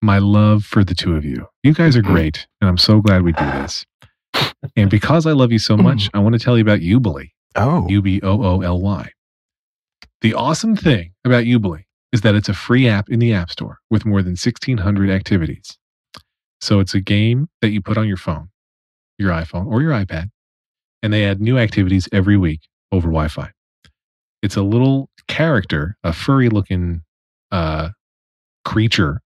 My 0.01 0.19
love 0.19 0.63
for 0.63 0.84
the 0.84 0.95
two 0.95 1.15
of 1.15 1.25
you. 1.25 1.47
You 1.63 1.73
guys 1.73 1.95
are 1.97 2.01
great, 2.01 2.47
and 2.62 2.69
I'm 2.69 2.77
so 2.77 3.01
glad 3.01 3.23
we 3.23 3.32
do 3.34 3.45
this. 3.45 3.86
And 4.75 4.89
because 4.89 5.25
I 5.25 5.32
love 5.32 5.51
you 5.51 5.60
so 5.60 5.75
much, 5.75 6.10
I 6.13 6.19
want 6.19 6.34
to 6.34 6.39
tell 6.39 6.58
you 6.58 6.62
about 6.62 6.80
Ubooly. 6.80 7.32
oh, 7.56 7.88
U 7.89 8.01
B 8.01 8.19
O 8.23 8.43
O 8.43 8.62
L 8.62 8.80
Y. 8.80 9.12
The 10.21 10.36
awesome 10.36 10.75
thing 10.75 11.13
about 11.25 11.45
Ubooly 11.45 11.86
is 12.12 12.21
that 12.21 12.36
it's 12.36 12.50
a 12.50 12.54
free 12.54 12.88
app 12.88 13.10
in 13.10 13.19
the 13.19 13.34
App 13.34 13.50
Store 13.52 13.80
with 13.89 14.06
more 14.06 14.21
than 14.21 14.32
1,600 14.32 15.10
activities. 15.10 15.78
So 16.60 16.80
it's 16.80 16.93
a 16.93 17.02
game 17.02 17.47
that 17.62 17.69
you 17.69 17.82
put 17.82 17.97
on 17.97 18.08
your 18.08 18.17
phone, 18.17 18.50
your 19.17 19.32
iPhone, 19.32 19.67
or 19.67 19.82
your 19.82 19.91
iPad, 19.91 20.30
and 21.02 21.12
they 21.12 21.26
add 21.26 21.41
new 21.41 21.58
activities 21.58 22.08
every 22.12 22.38
week 22.38 22.62
over 22.91 23.08
Wi 23.08 23.28
Fi. 23.30 23.52
It's 24.41 24.56
a 24.56 24.62
little 24.62 25.10
character, 25.28 25.97
a 26.04 26.13
furry 26.13 26.50
looking 26.50 27.02
uh, 27.52 27.89
creature 28.65 29.21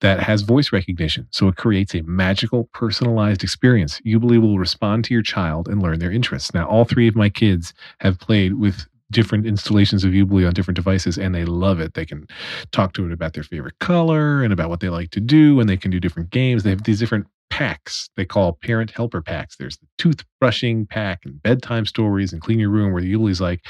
that 0.00 0.20
has 0.20 0.42
voice 0.42 0.72
recognition. 0.72 1.28
So 1.30 1.48
it 1.48 1.56
creates 1.56 1.94
a 1.94 2.02
magical, 2.02 2.68
personalized 2.74 3.42
experience. 3.44 4.00
you 4.04 4.18
believe 4.18 4.42
will 4.42 4.58
respond 4.58 5.04
to 5.04 5.14
your 5.14 5.22
child 5.22 5.68
and 5.68 5.80
learn 5.80 6.00
their 6.00 6.10
interests. 6.10 6.52
Now, 6.52 6.68
all 6.68 6.84
three 6.84 7.06
of 7.06 7.14
my 7.14 7.28
kids 7.28 7.72
have 8.00 8.18
played 8.18 8.54
with 8.54 8.86
different 9.12 9.46
installations 9.46 10.04
of 10.04 10.12
Ubooly 10.12 10.46
on 10.46 10.52
different 10.52 10.76
devices 10.76 11.18
and 11.18 11.34
they 11.34 11.44
love 11.44 11.78
it. 11.78 11.94
They 11.94 12.06
can 12.06 12.26
talk 12.72 12.92
to 12.94 13.06
it 13.06 13.12
about 13.12 13.34
their 13.34 13.44
favorite 13.44 13.78
color 13.78 14.42
and 14.42 14.52
about 14.52 14.68
what 14.70 14.80
they 14.80 14.88
like 14.88 15.10
to 15.10 15.20
do 15.20 15.60
and 15.60 15.68
they 15.68 15.76
can 15.76 15.90
do 15.90 16.00
different 16.00 16.30
games. 16.30 16.62
They 16.62 16.70
have 16.70 16.84
these 16.84 16.98
different 16.98 17.26
packs 17.50 18.08
they 18.16 18.24
call 18.24 18.54
parent 18.54 18.90
helper 18.90 19.20
packs. 19.20 19.56
There's 19.56 19.76
the 19.76 19.86
toothbrushing 19.98 20.88
pack 20.88 21.20
and 21.26 21.40
bedtime 21.42 21.84
stories 21.84 22.32
and 22.32 22.40
clean 22.40 22.58
your 22.58 22.70
room 22.70 22.92
where 22.92 23.02
the 23.02 23.14
like, 23.40 23.60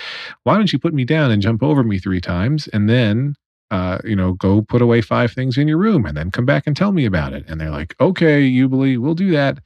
why 0.44 0.54
don't 0.54 0.72
you 0.72 0.78
put 0.78 0.94
me 0.94 1.04
down 1.04 1.32
and 1.32 1.42
jump 1.42 1.64
over 1.64 1.82
me 1.82 1.98
three 1.98 2.20
times 2.20 2.68
and 2.68 2.88
then 2.88 3.34
uh, 3.72 3.98
you 4.04 4.14
know, 4.14 4.34
go 4.34 4.60
put 4.60 4.82
away 4.82 5.00
five 5.00 5.32
things 5.32 5.56
in 5.56 5.66
your 5.66 5.78
room 5.78 6.04
and 6.04 6.14
then 6.14 6.30
come 6.30 6.44
back 6.44 6.64
and 6.66 6.76
tell 6.76 6.92
me 6.92 7.06
about 7.06 7.32
it. 7.32 7.42
And 7.48 7.58
they're 7.58 7.70
like, 7.70 7.96
okay, 8.00 8.48
Ubooly, 8.48 8.98
we'll 8.98 9.14
do 9.14 9.30
that. 9.30 9.58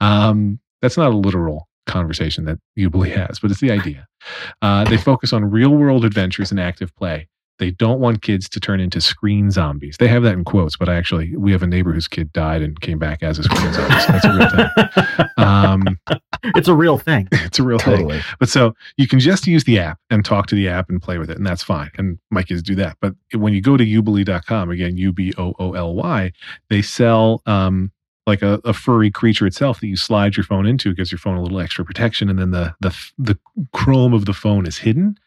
Um, 0.00 0.58
that's 0.82 0.96
not 0.96 1.12
a 1.12 1.16
literal 1.16 1.68
conversation 1.86 2.44
that 2.46 2.58
Ubooly 2.76 3.14
has, 3.16 3.38
but 3.38 3.52
it's 3.52 3.60
the 3.60 3.70
idea. 3.70 4.06
Uh, 4.62 4.84
they 4.84 4.96
focus 4.96 5.32
on 5.32 5.44
real 5.50 5.70
world 5.70 6.04
adventures 6.04 6.50
and 6.50 6.60
active 6.60 6.94
play. 6.96 7.28
They 7.58 7.70
don't 7.70 8.00
want 8.00 8.20
kids 8.20 8.48
to 8.50 8.60
turn 8.60 8.80
into 8.80 9.00
screen 9.00 9.50
zombies. 9.50 9.96
They 9.96 10.08
have 10.08 10.22
that 10.24 10.34
in 10.34 10.44
quotes, 10.44 10.76
but 10.76 10.90
I 10.90 10.96
actually, 10.96 11.34
we 11.36 11.52
have 11.52 11.62
a 11.62 11.66
neighbor 11.66 11.92
whose 11.92 12.06
kid 12.06 12.30
died 12.32 12.60
and 12.60 12.78
came 12.80 12.98
back 12.98 13.22
as 13.22 13.38
a 13.38 13.44
screen 13.44 13.72
zombie. 13.72 14.00
So 14.00 14.12
that's 14.12 14.24
a 14.24 14.36
real 14.36 14.50
thing. 14.50 15.26
Um, 15.38 15.98
it's 16.56 16.66
a 16.66 16.74
real 16.74 16.98
thing. 16.98 17.28
it's 17.32 17.58
a 17.58 17.62
real 17.62 17.78
thing. 17.78 18.10
But 18.40 18.48
so 18.48 18.74
you 18.96 19.06
can 19.06 19.20
just 19.20 19.46
use 19.46 19.62
the 19.64 19.78
app 19.78 19.98
and 20.10 20.24
talk 20.24 20.46
to 20.48 20.54
the 20.54 20.68
app 20.68 20.88
and 20.88 21.00
play 21.00 21.18
with 21.18 21.30
it, 21.30 21.36
and 21.36 21.46
that's 21.46 21.62
fine. 21.62 21.90
And 21.98 22.18
my 22.30 22.42
kids 22.42 22.62
do 22.62 22.74
that. 22.76 22.96
But 23.00 23.14
when 23.32 23.52
you 23.52 23.60
go 23.60 23.76
to 23.76 23.84
ubooly.com, 23.84 24.70
again, 24.70 24.96
U 24.96 25.12
B 25.12 25.32
O 25.38 25.54
O 25.58 25.74
L 25.74 25.94
Y, 25.94 26.32
they 26.68 26.82
sell 26.82 27.42
um, 27.46 27.92
like 28.26 28.42
a, 28.42 28.60
a 28.64 28.72
furry 28.72 29.10
creature 29.10 29.46
itself 29.46 29.80
that 29.80 29.86
you 29.86 29.96
slide 29.96 30.36
your 30.36 30.44
phone 30.44 30.66
into. 30.66 30.90
It 30.90 30.96
gives 30.96 31.12
your 31.12 31.18
phone 31.18 31.36
a 31.36 31.42
little 31.42 31.60
extra 31.60 31.84
protection, 31.84 32.28
and 32.28 32.38
then 32.38 32.50
the 32.50 32.74
the 32.80 32.96
the 33.18 33.38
chrome 33.72 34.14
of 34.14 34.24
the 34.24 34.34
phone 34.34 34.66
is 34.66 34.78
hidden. 34.78 35.18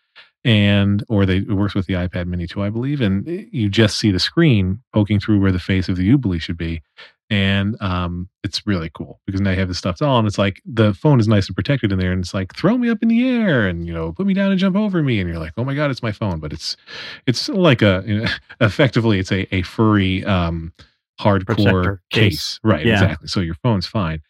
And 0.45 1.03
or 1.09 1.25
they 1.25 1.37
it 1.37 1.51
works 1.51 1.75
with 1.75 1.85
the 1.87 1.95
iPad 1.95 2.27
Mini 2.27 2.47
too, 2.47 2.63
I 2.63 2.69
believe, 2.69 3.01
and 3.01 3.27
you 3.27 3.67
just 3.67 3.97
see 3.97 4.09
the 4.09 4.19
screen 4.19 4.81
poking 4.93 5.19
through 5.19 5.41
where 5.41 5.51
the 5.51 5.59
face 5.59 5.89
of 5.89 5.97
the 5.97 6.15
Ubooly 6.15 6.39
should 6.39 6.57
be 6.57 6.81
and 7.29 7.79
um, 7.81 8.27
it's 8.43 8.65
really 8.65 8.89
cool 8.93 9.19
because 9.25 9.41
now 9.41 9.51
you 9.51 9.59
have 9.59 9.67
this 9.67 9.77
stuff 9.77 10.01
and 10.01 10.27
it's 10.27 10.37
like 10.37 10.61
the 10.65 10.93
phone 10.93 11.19
is 11.19 11.27
nice 11.27 11.47
and 11.47 11.55
protected 11.55 11.91
in 11.91 11.99
there, 11.99 12.11
and 12.11 12.23
it's 12.23 12.33
like 12.33 12.55
throw 12.55 12.77
me 12.77 12.89
up 12.89 12.99
in 13.01 13.07
the 13.07 13.27
air, 13.27 13.67
and 13.67 13.85
you 13.85 13.93
know 13.93 14.11
put 14.11 14.25
me 14.25 14.33
down 14.33 14.51
and 14.51 14.59
jump 14.59 14.75
over 14.75 15.03
me, 15.03 15.19
and 15.19 15.29
you're 15.29 15.39
like, 15.39 15.53
oh 15.57 15.63
my 15.63 15.75
god, 15.75 15.91
it's 15.91 16.03
my 16.03 16.11
phone, 16.11 16.39
but 16.39 16.51
it's 16.51 16.75
it's 17.27 17.49
like 17.49 17.81
a 17.81 18.03
you 18.05 18.21
know, 18.23 18.29
effectively 18.61 19.19
it's 19.19 19.31
a 19.31 19.53
a 19.53 19.61
furry 19.61 20.25
um, 20.25 20.73
hardcore 21.19 21.99
case. 22.09 22.21
case. 22.21 22.59
right? 22.63 22.85
Yeah. 22.85 22.93
Exactly. 22.93 23.27
So 23.27 23.39
your 23.41 23.55
phone's 23.55 23.87
fine, 23.87 24.21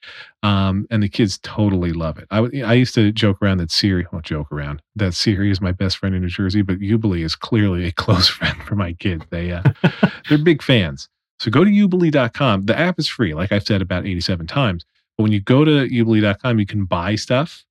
um, 0.43 0.87
and 0.89 1.03
the 1.03 1.09
kids 1.09 1.39
totally 1.43 1.91
love 1.91 2.17
it. 2.17 2.27
I 2.31 2.39
I 2.65 2.73
used 2.73 2.95
to 2.95 3.11
joke 3.11 3.41
around 3.41 3.59
that 3.59 3.71
Siri, 3.71 4.05
well, 4.11 4.21
joke 4.21 4.51
around 4.51 4.81
that 4.95 5.13
Siri 5.13 5.51
is 5.51 5.61
my 5.61 5.71
best 5.71 5.97
friend 5.97 6.15
in 6.15 6.21
New 6.21 6.29
Jersey, 6.29 6.61
but 6.61 6.79
Ubooly 6.79 7.23
is 7.23 7.35
clearly 7.35 7.85
a 7.85 7.91
close 8.03 8.27
friend 8.27 8.61
for 8.63 8.75
my 8.75 8.93
kids. 8.93 9.25
They 9.29 9.51
uh, 9.51 9.63
they're 10.29 10.37
big 10.37 10.61
fans. 10.61 11.09
So 11.39 11.49
go 11.49 11.63
to 11.63 11.69
ubooly.com. 11.69 12.65
The 12.65 12.77
app 12.77 12.99
is 12.99 13.07
free, 13.07 13.33
like 13.33 13.53
I've 13.53 13.63
said 13.63 13.81
about 13.81 14.05
87 14.05 14.45
times. 14.45 14.85
But 15.17 15.23
when 15.23 15.31
you 15.31 15.39
go 15.39 15.63
to 15.63 15.87
ubooly.com, 15.87 16.59
you 16.59 16.65
can 16.65 16.83
buy 16.83 17.15
stuff 17.15 17.65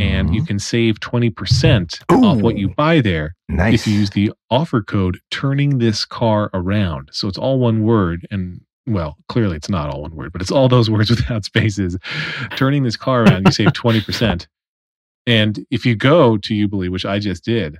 and 0.00 0.34
you 0.34 0.40
mm-hmm. 0.40 0.46
can 0.46 0.58
save 0.58 0.98
20% 1.00 2.02
off 2.24 2.40
what 2.40 2.56
you 2.56 2.68
buy 2.68 3.00
there 3.00 3.34
nice. 3.48 3.80
if 3.80 3.86
you 3.86 3.98
use 3.98 4.10
the 4.10 4.32
offer 4.50 4.82
code 4.82 5.18
turning 5.30 5.78
this 5.78 6.04
car 6.04 6.50
around. 6.54 7.10
So 7.12 7.28
it's 7.28 7.38
all 7.38 7.58
one 7.58 7.82
word. 7.82 8.26
And 8.30 8.60
well, 8.86 9.16
clearly 9.28 9.56
it's 9.56 9.68
not 9.68 9.90
all 9.90 10.02
one 10.02 10.14
word, 10.14 10.32
but 10.32 10.40
it's 10.40 10.50
all 10.50 10.68
those 10.68 10.88
words 10.90 11.10
without 11.10 11.44
spaces. 11.44 11.98
turning 12.56 12.82
this 12.82 12.96
car 12.96 13.24
around, 13.24 13.46
you 13.46 13.52
save 13.52 13.68
20%. 13.68 14.46
And 15.26 15.64
if 15.70 15.84
you 15.84 15.94
go 15.94 16.38
to 16.38 16.68
Ubooly, 16.68 16.88
which 16.88 17.04
I 17.04 17.18
just 17.18 17.44
did, 17.44 17.78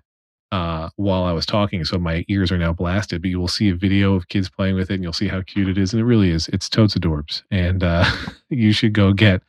uh, 0.53 0.91
while 0.97 1.23
I 1.25 1.33
was 1.33 1.47
talking, 1.47 1.85
so 1.85 1.99
my 1.99 2.25
ears 2.29 2.51
are 2.51 2.59
now 2.59 2.73
blasted. 2.73 3.23
But 3.23 3.31
you 3.31 3.39
will 3.39 3.49
see 3.49 3.69
a 3.69 3.75
video 3.75 4.15
of 4.15 4.29
kids 4.29 4.49
playing 4.51 4.75
with 4.75 4.91
it, 4.91 4.95
and 4.95 5.03
you'll 5.03 5.13
see 5.13 5.29
how 5.29 5.43
cute 5.43 5.69
it 5.69 5.79
is, 5.79 5.93
and 5.93 6.01
it 6.01 6.05
really 6.05 6.31
is. 6.31 6.49
It's 6.49 6.69
totes 6.69 6.95
adorbs, 6.95 7.43
and 7.51 7.85
uh, 7.85 8.05
you 8.49 8.73
should 8.73 8.93
go 8.93 9.13
get. 9.13 9.43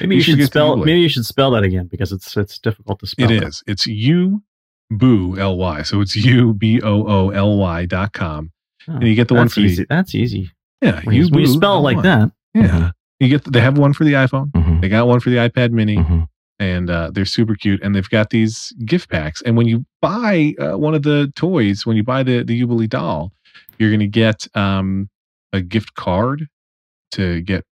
Maybe 0.00 0.14
You 0.14 0.18
you, 0.18 0.22
should 0.22 0.38
should 0.38 0.46
spell. 0.46 0.76
Maybe 0.76 1.00
you 1.00 1.08
should 1.08 1.26
spell 1.26 1.50
that 1.52 1.64
again 1.64 1.86
because 1.86 2.12
it's 2.12 2.36
it's 2.36 2.58
difficult 2.58 3.00
to 3.00 3.06
spell. 3.06 3.30
It 3.30 3.42
is. 3.42 3.62
It's 3.66 3.86
U 3.86 4.42
Boo 4.90 5.38
L 5.38 5.56
Y. 5.58 5.82
So 5.82 6.00
it's 6.00 6.16
U 6.16 6.54
B 6.54 6.80
O 6.82 7.06
O 7.06 7.30
L 7.30 7.58
Y 7.58 7.84
dot 7.86 8.12
com, 8.14 8.50
Oh, 8.88 8.94
and 8.94 9.04
you 9.06 9.14
get 9.14 9.28
the 9.28 9.34
one 9.34 9.48
for 9.48 9.60
the 9.60 9.66
easy. 9.66 9.84
That's 9.88 10.14
easy. 10.14 10.50
yeah. 10.80 11.00
When 11.04 11.14
you, 11.14 11.28
when 11.28 11.40
you 11.40 11.48
spell 11.48 11.76
it 11.78 11.80
like 11.82 12.02
that, 12.02 12.30
Yeah, 12.54 12.92
you 13.20 13.28
get. 13.28 13.44
They 13.52 13.60
have 13.60 13.76
one 13.76 13.92
for 13.92 14.04
the 14.04 14.14
iPhone. 14.14 14.50
Mhm, 14.52 14.80
They 14.80 14.88
got 14.88 15.06
one 15.06 15.20
for 15.20 15.28
the 15.28 15.36
iPad 15.36 15.72
Mini. 15.72 15.96
mhm. 15.98 16.26
and 16.58 16.88
uh, 16.90 17.10
they're 17.12 17.24
super 17.26 17.54
cute. 17.54 17.80
And 17.82 17.94
they've 17.94 18.08
got 18.08 18.30
these 18.30 18.72
gift 18.84 19.10
packs. 19.10 19.42
And 19.42 19.56
when 19.56 19.68
you 19.68 19.84
buy 20.00 20.54
uh, 20.60 20.76
one 20.78 20.94
of 20.94 21.02
the 21.02 21.32
toys, 21.34 21.84
when 21.86 21.96
you 21.96 22.02
buy 22.04 22.22
the 22.22 22.42
the 22.44 22.60
Ubooly 22.62 22.88
doll, 22.88 23.32
you're 23.78 23.90
going 23.90 24.00
to 24.00 24.06
get 24.06 24.46
um, 24.56 25.08
a 25.52 25.60
gift 25.60 25.94
card 25.94 26.46
to 27.12 27.40
get 27.42 27.64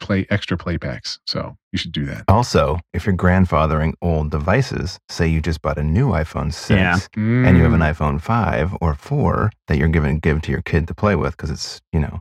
play 0.00 0.26
extra 0.30 0.56
play 0.56 0.78
packs. 0.78 1.18
So 1.26 1.56
you 1.72 1.78
should 1.78 1.92
do 1.92 2.06
that. 2.06 2.24
Also, 2.28 2.78
if 2.94 3.04
you're 3.04 3.14
grandfathering 3.14 3.92
old 4.00 4.30
devices, 4.30 4.98
say 5.10 5.28
you 5.28 5.42
just 5.42 5.60
bought 5.60 5.76
a 5.76 5.82
new 5.82 6.08
iPhone 6.08 6.52
6 6.54 6.70
Yeah. 6.70 6.98
and 7.16 7.56
you 7.58 7.62
have 7.64 7.74
an 7.74 7.80
Mm. 7.80 7.92
iPhone 7.94 8.18
5 8.20 8.74
or 8.80 8.94
4 8.94 9.50
that 9.68 9.76
you're 9.76 9.88
giving 9.88 10.18
give 10.18 10.40
to 10.42 10.50
your 10.52 10.62
kid 10.62 10.88
to 10.88 10.94
play 10.94 11.16
with 11.16 11.36
because 11.36 11.50
it's, 11.50 11.82
you 11.92 12.00
know, 12.00 12.20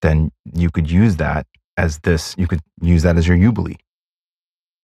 then 0.00 0.30
you 0.54 0.70
could 0.70 0.88
use 0.88 1.16
that 1.16 1.44
as 1.76 1.98
this, 2.00 2.36
you 2.38 2.46
could 2.46 2.60
use 2.80 3.02
that 3.02 3.16
as 3.16 3.26
your 3.26 3.36
Ubooly. 3.36 3.76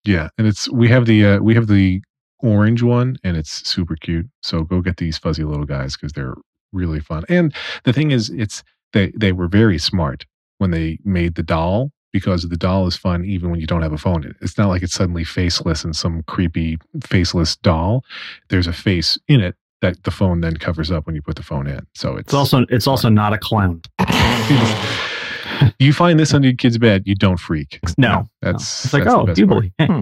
yeah, 0.04 0.28
and 0.36 0.46
it's 0.48 0.68
we 0.70 0.88
have 0.88 1.06
the 1.06 1.24
uh, 1.24 1.38
we 1.38 1.54
have 1.54 1.68
the 1.68 2.02
orange 2.44 2.82
one, 2.82 3.16
and 3.24 3.36
it's 3.36 3.66
super 3.68 3.96
cute. 3.96 4.28
So 4.42 4.62
go 4.62 4.80
get 4.80 4.98
these 4.98 5.18
fuzzy 5.18 5.44
little 5.44 5.64
guys 5.64 5.96
because 5.96 6.12
they're 6.12 6.34
really 6.72 7.00
fun. 7.00 7.24
And 7.28 7.54
the 7.84 7.92
thing 7.92 8.10
is, 8.10 8.30
it's 8.30 8.62
they 8.92 9.12
they 9.16 9.32
were 9.32 9.48
very 9.48 9.78
smart 9.78 10.26
when 10.58 10.70
they 10.70 10.98
made 11.04 11.34
the 11.34 11.42
doll 11.42 11.90
because 12.12 12.48
the 12.48 12.56
doll 12.56 12.86
is 12.86 12.96
fun 12.96 13.24
even 13.24 13.50
when 13.50 13.60
you 13.60 13.66
don't 13.66 13.82
have 13.82 13.92
a 13.92 13.98
phone. 13.98 14.34
It's 14.40 14.56
not 14.56 14.68
like 14.68 14.82
it's 14.82 14.94
suddenly 14.94 15.24
faceless 15.24 15.82
and 15.82 15.96
some 15.96 16.22
creepy 16.24 16.78
faceless 17.02 17.56
doll. 17.56 18.04
There's 18.50 18.68
a 18.68 18.72
face 18.72 19.18
in 19.26 19.40
it 19.40 19.56
that 19.80 20.02
the 20.04 20.10
phone 20.10 20.40
then 20.40 20.56
covers 20.56 20.90
up 20.90 21.06
when 21.06 21.14
you 21.14 21.22
put 21.22 21.36
the 21.36 21.42
phone 21.42 21.66
in. 21.66 21.86
So 21.94 22.16
it's, 22.16 22.28
It's 22.28 22.34
also 22.34 22.64
it's 22.68 22.86
also 22.86 23.08
not 23.08 23.32
a 23.32 23.38
clown. 23.38 23.82
you 25.78 25.92
find 25.92 26.18
this 26.18 26.32
under 26.32 26.48
your 26.48 26.56
kid's 26.56 26.78
bed, 26.78 27.02
you 27.04 27.14
don't 27.14 27.38
freak. 27.38 27.80
No, 27.98 28.28
That's 28.42 28.84
It's 28.84 28.94
like, 28.94 29.04
that's 29.04 29.14
oh, 29.14 29.26
best 29.26 29.40
part. 29.46 29.64
Ubooly. 29.64 29.72
Hey. 29.78 29.86
Hmm. 29.86 30.00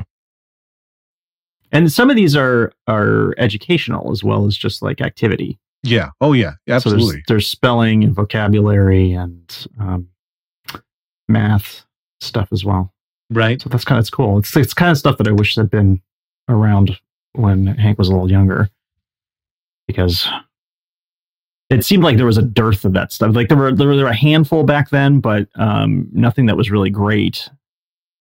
And 1.73 1.91
some 1.91 2.11
of 2.11 2.17
these 2.17 2.37
are 2.37 2.73
are 2.87 3.35
educational 3.39 4.13
as 4.13 4.23
well 4.23 4.47
as 4.47 4.57
just 4.57 4.83
like 4.83 5.01
activity. 5.01 5.59
Yeah. 5.83 6.11
Oh 6.21 6.33
yeah. 6.33 6.53
So 6.69 6.75
Absolutely. 6.75 7.07
there's, 7.07 7.25
there's 7.29 7.47
spelling 7.49 8.05
and 8.05 8.15
vocabulary 8.15 9.13
and 9.13 9.67
um, 9.81 10.09
math 11.29 11.85
stuff 12.21 12.49
as 12.53 12.65
well. 12.65 12.93
right. 13.31 13.61
So 13.61 13.69
that's 13.69 13.85
kind 13.85 13.99
of 13.99 14.03
it's 14.03 14.11
cool. 14.11 14.39
It's 14.39 14.57
it's 14.57 14.75
kind 14.75 14.91
of 14.91 14.99
stuff 14.99 15.19
that 15.19 15.27
I 15.27 15.33
wish 15.33 15.57
had 15.57 15.71
been 15.71 16.01
around 16.49 16.99
when 17.35 17.67
Hank 17.67 17.99
was 17.99 18.09
a 18.09 18.13
little 18.13 18.31
younger, 18.31 18.69
because 19.89 20.29
it 21.71 21.85
seemed 21.85 22.05
like 22.05 22.19
there 22.19 22.27
was 22.27 22.39
a 22.39 22.43
dearth 22.43 22.85
of 22.85 22.93
that 22.93 23.11
stuff. 23.11 23.35
Like 23.35 23.49
there 23.49 23.57
were 23.57 23.73
there 23.73 23.89
were 23.89 24.07
a 24.07 24.15
handful 24.15 24.63
back 24.65 24.91
then, 24.91 25.21
but 25.21 25.49
um, 25.55 26.07
nothing 26.13 26.47
that 26.47 26.57
was 26.57 26.71
really 26.71 26.91
great. 26.91 27.49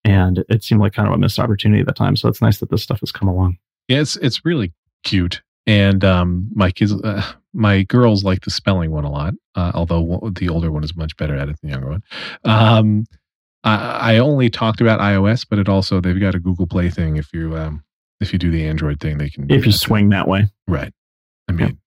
And 0.03 0.43
it 0.49 0.63
seemed 0.63 0.81
like 0.81 0.93
kind 0.93 1.07
of 1.07 1.13
a 1.13 1.17
missed 1.17 1.39
opportunity 1.39 1.81
at 1.81 1.85
the 1.85 1.93
time. 1.93 2.15
So 2.15 2.27
it's 2.27 2.41
nice 2.41 2.59
that 2.59 2.69
this 2.69 2.81
stuff 2.81 3.01
has 3.01 3.11
come 3.11 3.27
along. 3.27 3.57
Yeah, 3.87 3.99
it's 3.99 4.15
it's 4.17 4.43
really 4.45 4.73
cute. 5.03 5.41
And 5.67 6.03
um, 6.03 6.49
my 6.53 6.71
kids, 6.71 6.91
uh, 6.91 7.23
my 7.53 7.83
girls 7.83 8.23
like 8.23 8.41
the 8.41 8.49
spelling 8.49 8.91
one 8.91 9.03
a 9.03 9.11
lot. 9.11 9.33
Uh, 9.55 9.71
although 9.75 10.31
the 10.33 10.49
older 10.49 10.71
one 10.71 10.83
is 10.83 10.95
much 10.95 11.15
better 11.17 11.35
at 11.35 11.49
it 11.49 11.59
than 11.61 11.69
the 11.69 11.75
younger 11.75 11.89
one. 11.89 12.03
Um, 12.45 13.05
I, 13.63 14.15
I 14.15 14.17
only 14.17 14.49
talked 14.49 14.81
about 14.81 14.99
iOS, 14.99 15.45
but 15.47 15.59
it 15.59 15.69
also 15.69 16.01
they've 16.01 16.19
got 16.19 16.35
a 16.35 16.39
Google 16.39 16.67
Play 16.67 16.89
thing. 16.89 17.17
If 17.17 17.31
you 17.33 17.55
um, 17.57 17.83
if 18.19 18.33
you 18.33 18.39
do 18.39 18.49
the 18.49 18.65
Android 18.65 18.99
thing, 18.99 19.17
they 19.17 19.29
can. 19.29 19.51
If 19.51 19.65
you 19.65 19.71
that. 19.71 19.77
swing 19.77 20.09
that 20.09 20.27
way, 20.27 20.47
right? 20.67 20.91
I 21.47 21.51
mean, 21.51 21.77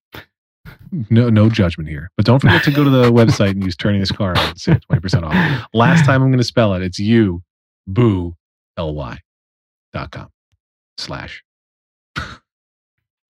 no 1.11 1.31
no 1.31 1.49
judgment 1.49 1.89
here. 1.89 2.11
But 2.17 2.27
don't 2.27 2.41
forget 2.41 2.63
to 2.65 2.71
go 2.71 2.85
to 2.85 2.91
the 2.91 3.05
website 3.13 3.51
and 3.51 3.65
use 3.65 3.77
turning 3.77 4.01
this 4.01 4.13
car 4.13 4.35
and 4.37 4.59
save 4.59 4.81
twenty 4.87 5.01
percent 5.01 5.25
off. 5.25 5.67
Last 5.73 6.05
time 6.05 6.23
I'm 6.23 6.29
going 6.29 6.39
to 6.39 6.45
spell 6.45 6.75
it. 6.75 6.83
It's 6.83 6.99
you 6.99 7.43
boo 7.87 8.35
ly 8.79 9.19
dot 9.93 10.11
com 10.11 10.29
slash. 10.99 11.43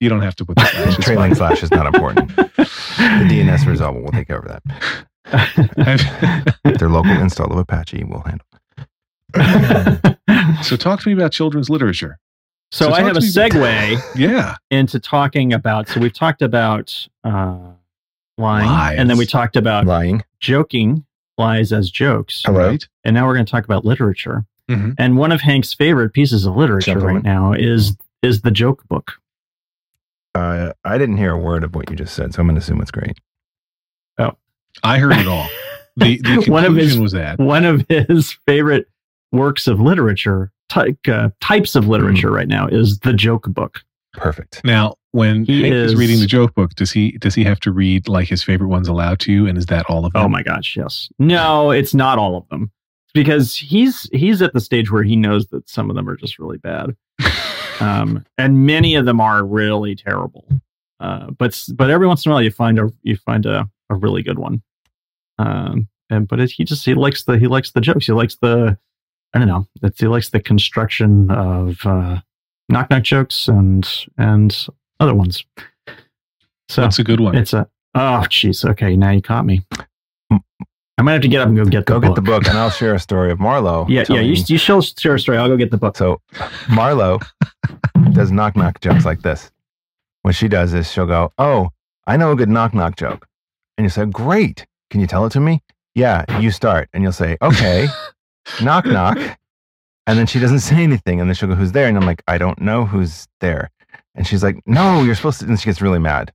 you 0.00 0.08
don't 0.08 0.20
have 0.22 0.36
to 0.36 0.44
put 0.44 0.56
the 0.56 0.64
slash. 0.66 0.96
Trailing 0.98 1.34
fine. 1.34 1.56
slash 1.56 1.62
is 1.62 1.70
not 1.70 1.86
important. 1.86 2.34
The 2.36 3.26
DNS 3.28 3.58
resolver 3.64 4.02
will 4.02 4.12
take 4.12 4.28
care 4.28 4.38
of 4.38 4.48
that. 4.48 4.62
Their 6.78 6.88
local 6.90 7.12
install 7.12 7.50
of 7.52 7.58
Apache 7.58 8.04
will 8.04 8.20
handle. 8.22 8.46
so 10.62 10.76
talk 10.76 11.00
to 11.00 11.08
me 11.08 11.14
about 11.14 11.32
children's 11.32 11.68
literature. 11.70 12.18
so 12.72 12.86
So 12.86 12.92
I 12.92 13.00
have 13.02 13.16
a 13.16 13.20
to 13.20 13.26
me- 13.26 13.32
segue 13.32 14.00
Yeah. 14.16 14.56
into 14.70 14.98
talking 15.00 15.52
about. 15.52 15.88
So 15.88 16.00
we've 16.00 16.12
talked 16.12 16.42
about 16.42 17.08
uh, 17.24 17.56
lying, 18.38 18.68
Lies. 18.68 18.98
and 18.98 19.08
then 19.10 19.16
we 19.16 19.26
talked 19.26 19.56
about 19.56 19.86
Lying. 19.86 20.22
joking 20.40 21.04
lies 21.38 21.72
as 21.72 21.90
jokes. 21.90 22.42
Hello? 22.44 22.68
Right. 22.68 22.86
And 23.04 23.14
now 23.14 23.26
we're 23.26 23.34
going 23.34 23.46
to 23.46 23.50
talk 23.50 23.64
about 23.64 23.84
literature. 23.84 24.44
Mhm. 24.70 24.94
And 24.98 25.16
one 25.18 25.32
of 25.32 25.40
Hank's 25.42 25.74
favorite 25.74 26.12
pieces 26.14 26.46
of 26.46 26.56
literature 26.56 26.92
Gentlemen. 26.92 27.16
right 27.16 27.24
now 27.24 27.52
is 27.52 27.96
is 28.22 28.40
the 28.42 28.50
joke 28.50 28.86
book. 28.88 29.12
Uh, 30.34 30.72
I 30.84 30.98
didn't 30.98 31.18
hear 31.18 31.32
a 31.32 31.38
word 31.38 31.62
of 31.64 31.74
what 31.74 31.90
you 31.90 31.96
just 31.96 32.14
said, 32.14 32.34
so 32.34 32.40
I'm 32.40 32.46
going 32.48 32.56
to 32.56 32.60
assume 32.60 32.80
it's 32.80 32.90
great. 32.90 33.18
Oh, 34.18 34.32
I 34.82 34.98
heard 34.98 35.12
it 35.16 35.26
all. 35.28 35.46
The, 35.96 36.16
the 36.16 36.22
conclusion 36.24 36.52
One 36.52 36.64
of 36.64 36.74
his- 36.74 36.98
was 36.98 37.12
that. 37.12 37.38
One 37.38 37.64
of 37.64 37.86
his 37.88 38.32
favorite 38.46 38.88
works 39.30 39.68
of 39.68 39.78
literature, 39.78 40.50
ty- 40.68 40.96
uh, 41.06 41.28
types 41.40 41.76
of 41.76 41.86
literature 41.86 42.30
Mm. 42.30 42.34
right 42.34 42.48
now, 42.48 42.66
is 42.66 42.98
the 42.98 43.12
joke 43.12 43.46
book. 43.46 43.78
Perfect. 44.12 44.60
Now, 44.64 44.96
when 45.14 45.44
He 45.44 45.68
is, 45.68 45.92
is- 45.92 45.98
reading 45.98 46.18
the 46.18 46.26
joke 46.26 46.54
book, 46.54 46.74
does 46.74 46.90
he 46.90 47.12
does 47.12 47.34
he 47.36 47.44
have 47.44 47.60
to 47.60 47.70
read 47.70 48.08
like 48.08 48.26
his 48.28 48.42
favorite 48.42 48.66
ones 48.68 48.88
aloud 48.88 49.20
to 49.20 49.32
you? 49.32 49.46
And 49.46 49.56
is 49.56 49.66
that 49.66 49.86
all 49.88 50.04
of 50.04 50.12
them? 50.12 50.22
Oh 50.22 50.28
my 50.28 50.42
gosh, 50.42 50.76
yes. 50.76 51.08
No, 51.20 51.70
it's 51.70 51.94
not 51.94 52.18
all 52.18 52.36
of 52.36 52.48
them 52.48 52.72
because 53.14 53.54
he's 53.54 54.08
he's 54.12 54.42
at 54.42 54.52
the 54.54 54.60
stage 54.60 54.90
where 54.90 55.04
he 55.04 55.14
knows 55.14 55.46
that 55.48 55.68
some 55.68 55.88
of 55.88 55.94
them 55.94 56.08
are 56.08 56.16
just 56.16 56.38
really 56.40 56.58
bad, 56.58 56.96
um, 57.80 58.24
and 58.38 58.66
many 58.66 58.96
of 58.96 59.04
them 59.06 59.20
are 59.20 59.44
really 59.44 59.94
terrible. 59.94 60.44
Uh, 60.98 61.30
but 61.30 61.62
but 61.74 61.90
every 61.90 62.06
once 62.08 62.26
in 62.26 62.32
a 62.32 62.34
while 62.34 62.42
you 62.42 62.50
find 62.50 62.78
a 62.80 62.90
you 63.02 63.16
find 63.16 63.46
a, 63.46 63.68
a 63.90 63.94
really 63.94 64.22
good 64.22 64.38
one. 64.40 64.62
Um, 65.38 65.86
and 66.10 66.26
but 66.26 66.40
it, 66.40 66.50
he 66.50 66.64
just 66.64 66.84
he 66.84 66.94
likes 66.94 67.22
the 67.22 67.38
he 67.38 67.46
likes 67.46 67.70
the 67.70 67.80
jokes. 67.80 68.06
He 68.06 68.12
likes 68.12 68.36
the 68.36 68.76
I 69.32 69.38
don't 69.38 69.48
know. 69.48 69.66
It's, 69.82 70.00
he 70.00 70.06
likes 70.08 70.30
the 70.30 70.40
construction 70.40 71.30
of 71.30 71.78
uh, 71.84 72.20
knock 72.68 72.90
knock 72.90 73.02
jokes 73.04 73.46
and 73.46 73.88
and 74.18 74.66
other 75.00 75.14
ones. 75.14 75.44
So 76.68 76.80
That's 76.82 76.98
a 76.98 77.04
good 77.04 77.20
one. 77.20 77.34
it's 77.36 77.52
a 77.52 77.68
oh 77.94 78.24
jeez. 78.28 78.64
Okay, 78.70 78.96
now 78.96 79.10
you 79.10 79.22
caught 79.22 79.44
me. 79.46 79.62
Hmm. 80.30 80.38
I 80.96 81.02
might 81.02 81.12
have 81.14 81.22
to 81.22 81.28
get 81.28 81.40
up 81.40 81.48
and 81.48 81.56
go 81.56 81.64
get 81.64 81.86
the 81.86 81.92
Go 81.94 82.00
book. 82.00 82.10
get 82.10 82.14
the 82.14 82.22
book, 82.22 82.46
and 82.46 82.56
I'll 82.56 82.70
share 82.80 82.94
a 82.94 82.98
story 83.00 83.32
of 83.32 83.40
Marlowe. 83.40 83.84
Yeah, 83.88 84.04
yeah. 84.08 84.20
You, 84.20 84.34
you 84.46 84.58
show 84.58 84.80
share 84.80 85.14
a 85.16 85.20
story. 85.20 85.38
I'll 85.38 85.48
go 85.48 85.56
get 85.56 85.70
the 85.70 85.76
book. 85.76 85.96
So 85.96 86.20
Marlowe 86.70 87.18
does 88.12 88.30
knock 88.30 88.56
knock 88.56 88.80
jokes 88.80 89.04
like 89.04 89.22
this. 89.22 89.50
What 90.22 90.34
she 90.34 90.48
does 90.48 90.72
is 90.72 90.90
she'll 90.90 91.06
go, 91.06 91.32
"Oh, 91.38 91.70
I 92.06 92.16
know 92.16 92.32
a 92.32 92.36
good 92.36 92.48
knock 92.48 92.74
knock 92.74 92.96
joke," 92.96 93.26
and 93.76 93.84
you 93.84 93.88
say, 93.90 94.06
"Great, 94.06 94.66
can 94.90 95.00
you 95.00 95.06
tell 95.06 95.26
it 95.26 95.30
to 95.32 95.40
me?" 95.40 95.62
Yeah, 95.94 96.24
you 96.40 96.50
start, 96.50 96.88
and 96.92 97.02
you'll 97.02 97.12
say, 97.12 97.36
"Okay, 97.42 97.88
knock 98.62 98.86
knock," 98.86 99.18
and 100.06 100.18
then 100.18 100.26
she 100.26 100.38
doesn't 100.40 100.60
say 100.60 100.82
anything, 100.82 101.20
and 101.20 101.28
then 101.28 101.34
she'll 101.34 101.48
go, 101.48 101.54
"Who's 101.56 101.72
there?" 101.72 101.88
And 101.88 101.96
I'm 101.98 102.06
like, 102.06 102.22
"I 102.26 102.38
don't 102.38 102.60
know 102.60 102.84
who's 102.86 103.26
there," 103.40 103.70
and 104.14 104.26
she's 104.26 104.42
like, 104.42 104.60
"No, 104.66 105.02
you're 105.02 105.14
supposed 105.14 105.40
to," 105.40 105.46
and 105.46 105.58
she 105.58 105.66
gets 105.66 105.80
really 105.82 105.98
mad. 105.98 106.32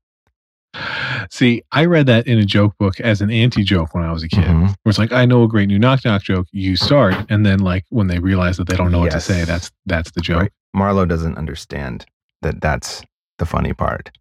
See, 1.31 1.63
I 1.71 1.85
read 1.85 2.05
that 2.05 2.27
in 2.27 2.37
a 2.37 2.45
joke 2.45 2.77
book 2.77 2.99
as 2.99 3.21
an 3.21 3.31
anti 3.31 3.63
joke 3.63 3.95
when 3.95 4.03
I 4.03 4.11
was 4.11 4.23
a 4.23 4.27
kid. 4.29 4.45
Mhm. 4.45 4.67
Where 4.67 4.89
it's 4.89 4.99
like, 4.99 5.11
I 5.11 5.25
know 5.25 5.43
a 5.43 5.47
great 5.47 5.67
new 5.67 5.79
knock 5.79 6.05
knock 6.05 6.21
joke. 6.23 6.47
You 6.51 6.75
start, 6.75 7.15
and 7.29 7.45
then 7.45 7.59
like 7.59 7.85
when 7.89 8.07
they 8.07 8.19
realize 8.19 8.57
that 8.57 8.67
they 8.67 8.75
don't 8.75 8.91
know 8.91 8.99
what 8.99 9.11
to 9.11 9.21
say, 9.21 9.43
that's 9.45 9.71
that's 9.85 10.11
the 10.11 10.21
joke. 10.21 10.41
Right. 10.41 10.51
Marlowe 10.73 11.05
doesn't 11.05 11.37
understand 11.37 12.05
that 12.43 12.61
that's 12.61 13.01
the 13.39 13.45
funny 13.45 13.73
part. 13.73 14.11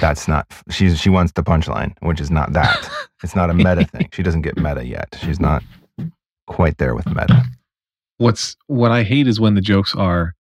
That's 0.00 0.28
not. 0.28 0.46
She's 0.70 1.00
she 1.00 1.10
wants 1.10 1.32
the 1.32 1.42
punchline, 1.42 1.94
which 2.00 2.20
is 2.20 2.30
not 2.30 2.52
that. 2.52 2.88
It's 3.22 3.34
not 3.34 3.48
a 3.50 3.54
meta 3.54 3.84
thing. 3.86 4.08
She 4.12 4.22
doesn't 4.22 4.42
get 4.42 4.56
meta 4.58 4.84
yet. 4.84 5.16
She's 5.22 5.40
not 5.40 5.62
quite 6.46 6.76
there 6.78 6.94
with 6.94 7.06
meta. 7.06 7.42
What's 8.18 8.54
what 8.66 8.90
I 8.92 9.02
hate 9.02 9.26
is 9.26 9.40
when 9.40 9.54
the 9.54 9.60
jokes 9.60 9.94
are 9.94 10.34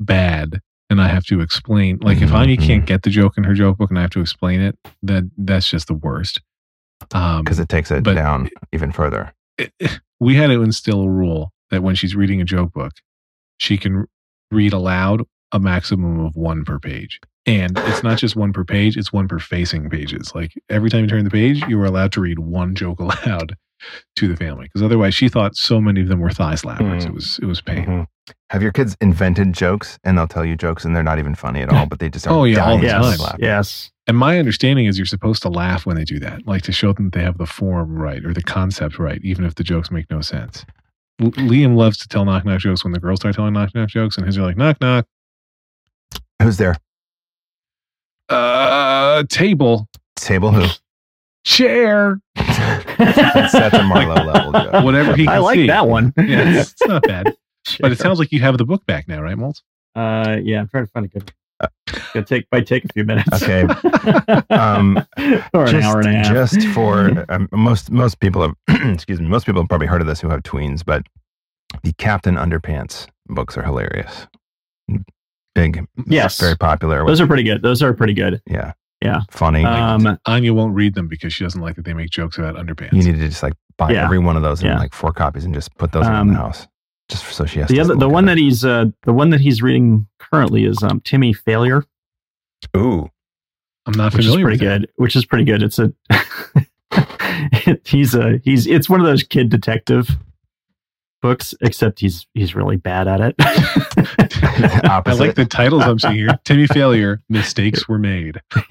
bad 0.00 0.60
and 0.90 1.00
I 1.00 1.08
have 1.08 1.24
to 1.26 1.40
explain. 1.40 1.98
Like 2.02 2.20
if 2.20 2.32
I 2.34 2.46
Mhm. 2.46 2.60
can't 2.60 2.86
get 2.86 3.02
the 3.02 3.10
joke 3.10 3.38
in 3.38 3.44
her 3.44 3.54
joke 3.54 3.78
book 3.78 3.90
and 3.90 3.98
I 3.98 4.02
have 4.02 4.10
to 4.10 4.20
explain 4.20 4.60
it, 4.60 4.76
that 5.02 5.30
that's 5.38 5.70
just 5.70 5.86
the 5.86 5.94
worst. 5.94 6.40
Um, 7.14 7.44
because 7.44 7.58
it 7.58 7.68
takes 7.70 7.90
it 7.90 8.02
down 8.04 8.50
even 8.72 8.92
further. 8.92 9.32
it- 9.56 9.72
we 10.20 10.34
had 10.34 10.48
to 10.48 10.62
instill 10.62 11.02
a 11.02 11.08
rule 11.10 11.50
that 11.70 11.82
when 11.82 11.94
she's 11.94 12.14
reading 12.14 12.40
a 12.40 12.44
joke 12.44 12.72
book, 12.74 12.92
she 13.58 13.78
can 13.78 14.04
read 14.50 14.72
aloud 14.74 15.22
a 15.52 15.58
maximum 15.58 16.20
of 16.20 16.36
one 16.36 16.64
per 16.64 16.78
page. 16.78 17.20
And 17.46 17.78
it's 17.78 18.02
not 18.02 18.18
just 18.18 18.36
one 18.36 18.52
per 18.52 18.64
page, 18.64 18.96
it's 18.98 19.12
one 19.12 19.28
per 19.28 19.38
facing 19.38 19.88
pages. 19.88 20.32
Like 20.34 20.52
every 20.68 20.90
time 20.90 21.02
you 21.04 21.08
turn 21.08 21.24
the 21.24 21.30
page, 21.30 21.62
you 21.68 21.80
are 21.80 21.86
allowed 21.86 22.12
to 22.12 22.20
read 22.20 22.38
one 22.38 22.74
joke 22.74 23.00
aloud 23.00 23.54
to 24.16 24.28
the 24.28 24.36
family. 24.36 24.64
Because 24.66 24.82
otherwise 24.82 25.14
she 25.14 25.28
thought 25.28 25.56
so 25.56 25.80
many 25.80 26.00
of 26.02 26.08
them 26.08 26.20
were 26.20 26.30
thigh 26.30 26.54
slappers. 26.54 27.02
Mm. 27.02 27.06
It 27.06 27.14
was 27.14 27.38
it 27.42 27.46
was 27.46 27.60
pain. 27.60 27.84
Mhm. 27.86 28.06
Have 28.50 28.62
your 28.62 28.72
kids 28.72 28.96
invented 29.00 29.52
jokes 29.52 29.98
and 30.04 30.16
they'll 30.18 30.28
tell 30.28 30.44
you 30.44 30.56
jokes 30.56 30.84
and 30.84 30.94
they're 30.94 31.02
not 31.02 31.18
even 31.18 31.34
funny 31.34 31.60
at 31.62 31.72
all, 31.72 31.86
but 31.86 31.98
they 31.98 32.08
just 32.10 32.26
are 32.26 32.32
Oh, 32.34 32.44
yeah, 32.44 32.64
all 32.64 32.78
the 32.78 32.86
to 32.86 32.92
time. 32.92 33.02
yes, 33.18 33.34
yes. 33.38 33.90
And 34.06 34.16
my 34.16 34.38
understanding 34.38 34.86
is 34.86 34.98
you're 34.98 35.06
supposed 35.06 35.42
to 35.42 35.48
laugh 35.48 35.86
when 35.86 35.96
they 35.96 36.04
do 36.04 36.18
that, 36.20 36.46
like 36.46 36.62
to 36.62 36.72
show 36.72 36.92
them 36.92 37.10
that 37.10 37.18
they 37.18 37.24
have 37.24 37.38
the 37.38 37.46
form 37.46 37.94
right 37.96 38.24
or 38.24 38.32
the 38.34 38.42
concept 38.42 38.98
right, 38.98 39.20
even 39.22 39.44
if 39.44 39.54
the 39.54 39.62
jokes 39.64 39.90
make 39.90 40.10
no 40.10 40.20
sense. 40.20 40.64
L- 41.20 41.30
Liam 41.32 41.76
loves 41.76 41.96
to 41.98 42.08
tell 42.08 42.24
knock 42.24 42.44
knock 42.44 42.60
jokes 42.60 42.82
when 42.82 42.92
the 42.92 42.98
girls 43.00 43.20
start 43.20 43.34
telling 43.36 43.52
knock 43.52 43.74
knock 43.74 43.88
jokes, 43.88 44.16
and 44.16 44.26
his 44.26 44.36
are 44.38 44.42
like 44.42 44.56
knock 44.56 44.80
knock, 44.80 45.06
Who's 46.42 46.56
there? 46.56 46.76
uh, 48.28 49.24
table, 49.28 49.88
Table 50.16 50.52
who? 50.52 50.66
Chair, 51.44 52.20
That's 52.36 53.74
a 53.74 53.82
Marlowe 53.84 54.24
level 54.24 54.52
joke. 54.72 54.84
whatever 54.84 55.14
he 55.16 55.24
can 55.24 55.34
I 55.34 55.38
like 55.38 55.56
see. 55.56 55.66
that 55.66 55.88
one. 55.88 56.12
Yeah, 56.16 56.58
it's, 56.60 56.72
it's 56.72 56.86
not 56.86 57.02
bad, 57.06 57.34
but 57.80 57.92
it 57.92 57.98
sounds 57.98 58.18
like 58.18 58.32
you 58.32 58.40
have 58.40 58.58
the 58.58 58.64
book 58.64 58.84
back 58.86 59.08
now, 59.08 59.20
right, 59.22 59.36
Moltz? 59.36 59.62
Uh, 59.94 60.38
yeah, 60.42 60.60
I'm 60.60 60.68
trying 60.68 60.86
to 60.86 60.90
find 60.92 61.06
a 61.06 61.08
good. 61.08 61.32
Gonna 62.14 62.24
take 62.24 62.46
might 62.50 62.66
take 62.66 62.84
a 62.86 62.88
few 62.94 63.04
minutes. 63.04 63.28
Okay. 63.42 63.66
Um, 64.50 64.96
or 65.52 65.64
an 65.64 65.70
just, 65.72 65.86
hour 65.86 65.98
and 66.00 66.08
a 66.08 66.12
half. 66.12 66.32
just 66.32 66.66
for 66.68 67.24
um, 67.28 67.48
most 67.52 67.90
most 67.90 68.18
people 68.20 68.40
have 68.42 68.54
excuse 68.94 69.20
me 69.20 69.26
most 69.28 69.44
people 69.46 69.60
have 69.60 69.68
probably 69.68 69.86
heard 69.86 70.00
of 70.00 70.06
this 70.06 70.20
who 70.20 70.28
have 70.30 70.42
tweens 70.42 70.82
but 70.84 71.02
the 71.82 71.92
captain 71.98 72.36
underpants 72.36 73.06
books 73.28 73.56
are 73.58 73.62
hilarious 73.62 74.26
big 75.54 75.86
Yes. 76.06 76.40
very 76.40 76.56
popular 76.56 77.04
Those 77.06 77.20
are 77.20 77.26
pretty 77.26 77.42
good. 77.42 77.62
Those 77.62 77.82
are 77.82 77.92
pretty 77.92 78.14
good. 78.14 78.40
yeah 78.46 78.72
Yeah. 79.02 79.20
funny 79.30 79.64
Um, 79.64 80.18
Anya 80.26 80.52
won't 80.52 80.74
read 80.74 80.94
them 80.94 81.08
because 81.08 81.32
she 81.32 81.42
doesn't 81.44 81.60
like 81.60 81.76
that 81.76 81.84
they 81.86 81.94
make 81.94 82.10
jokes 82.10 82.36
about 82.38 82.56
underpants. 82.56 82.92
you 82.92 83.02
need 83.02 83.16
to 83.18 83.28
just 83.28 83.42
like 83.42 83.54
buy 83.78 83.92
Yeah. 83.92 84.04
every 84.04 84.18
one 84.18 84.36
of 84.36 84.42
those 84.42 84.60
in 84.60 84.66
Yeah. 84.66 84.78
like 84.78 84.92
four 84.92 85.12
copies 85.12 85.44
and 85.44 85.54
just 85.54 85.74
put 85.76 85.92
those 85.92 86.06
in 86.06 86.12
Um, 86.12 86.28
the 86.28 86.34
house, 86.34 86.66
just 87.08 87.24
so 87.24 87.46
she 87.46 87.60
has 87.60 87.68
The 87.68 87.76
to 87.76 87.80
other, 87.80 87.94
the 87.94 88.08
one 88.08 88.28
at 88.28 88.32
that 88.34 88.38
he's 88.38 88.64
uh, 88.64 88.86
the 89.04 89.12
one 89.14 89.30
that 89.30 89.40
he's 89.40 89.62
reading 89.62 90.06
currently 90.18 90.64
is 90.64 90.82
um, 90.82 91.00
Timmy 91.00 91.32
Failure. 91.32 91.82
Ooh, 92.76 93.08
I'm 93.86 93.92
not 93.96 94.12
which 94.12 94.20
is 94.20 94.26
familiar 94.26 94.44
pretty 94.46 94.64
with 94.64 94.68
that. 94.70 94.78
good. 94.80 94.90
Which 94.96 95.16
is 95.16 95.24
pretty 95.24 95.44
good. 95.44 95.62
It's 95.62 95.78
a 95.78 95.92
he's 97.86 98.14
a 98.14 98.38
he's 98.44 98.66
it's 98.66 98.88
one 98.90 99.00
of 99.00 99.06
those 99.06 99.22
kid 99.22 99.48
detective 99.48 100.10
books, 101.22 101.54
except 101.62 102.00
he's 102.00 102.26
he's 102.34 102.54
really 102.54 102.76
bad 102.76 103.08
at 103.08 103.20
it. 103.20 103.34
I 104.84 105.12
like 105.14 105.34
the 105.34 105.44
titles 105.44 105.82
I'm 105.82 105.98
seeing 105.98 106.14
here. 106.14 106.38
Timmy 106.44 106.66
Failure, 106.66 107.22
Mistakes 107.28 107.88
Were 107.88 107.98
Made. 107.98 108.40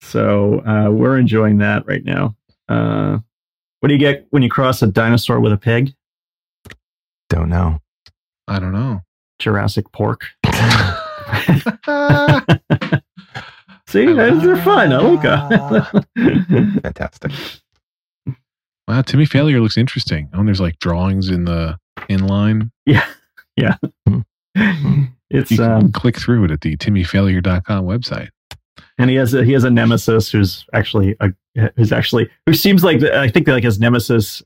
so 0.00 0.60
uh, 0.66 0.90
we're 0.90 1.18
enjoying 1.18 1.58
that 1.58 1.86
right 1.86 2.04
now. 2.04 2.36
Uh, 2.68 3.18
what 3.80 3.88
do 3.88 3.94
you 3.94 4.00
get 4.00 4.26
when 4.30 4.42
you 4.42 4.48
cross 4.48 4.82
a 4.82 4.86
dinosaur 4.86 5.40
with 5.40 5.52
a 5.52 5.56
pig? 5.56 5.92
Don't 7.28 7.48
know. 7.48 7.80
I 8.46 8.58
don't 8.58 8.72
know. 8.72 9.00
Jurassic 9.38 9.90
Pork. 9.92 10.26
See, 13.88 14.06
those 14.06 14.44
are 14.44 14.56
fun. 14.62 14.92
I 14.92 14.98
like 14.98 15.22
that. 15.22 16.06
Fantastic. 16.82 17.32
Wow, 18.88 19.02
Timmy 19.02 19.26
Failure 19.26 19.60
looks 19.60 19.76
interesting. 19.76 20.28
Oh, 20.32 20.40
and 20.40 20.48
there's 20.48 20.60
like 20.60 20.78
drawings 20.78 21.28
in 21.28 21.44
the 21.44 21.78
inline. 22.08 22.70
yeah, 22.86 23.06
yeah. 23.56 23.76
It's 25.34 25.50
You 25.50 25.56
can 25.56 25.70
um, 25.70 25.92
click 25.92 26.18
through 26.18 26.44
it 26.44 26.50
at 26.50 26.60
the 26.60 26.76
timmyfailure.com 26.76 27.86
website. 27.86 28.28
and 28.98 29.08
he 29.08 29.16
has 29.16 29.32
a 29.32 29.42
he 29.42 29.52
has 29.52 29.64
a 29.64 29.70
nemesis 29.70 30.30
who's 30.30 30.66
actually 30.74 31.16
a 31.20 31.30
who's 31.74 31.90
actually 31.90 32.28
who 32.44 32.52
seems 32.52 32.84
like 32.84 33.00
the, 33.00 33.18
I 33.18 33.28
think 33.28 33.48
like 33.48 33.64
his 33.64 33.80
nemesis 33.80 34.42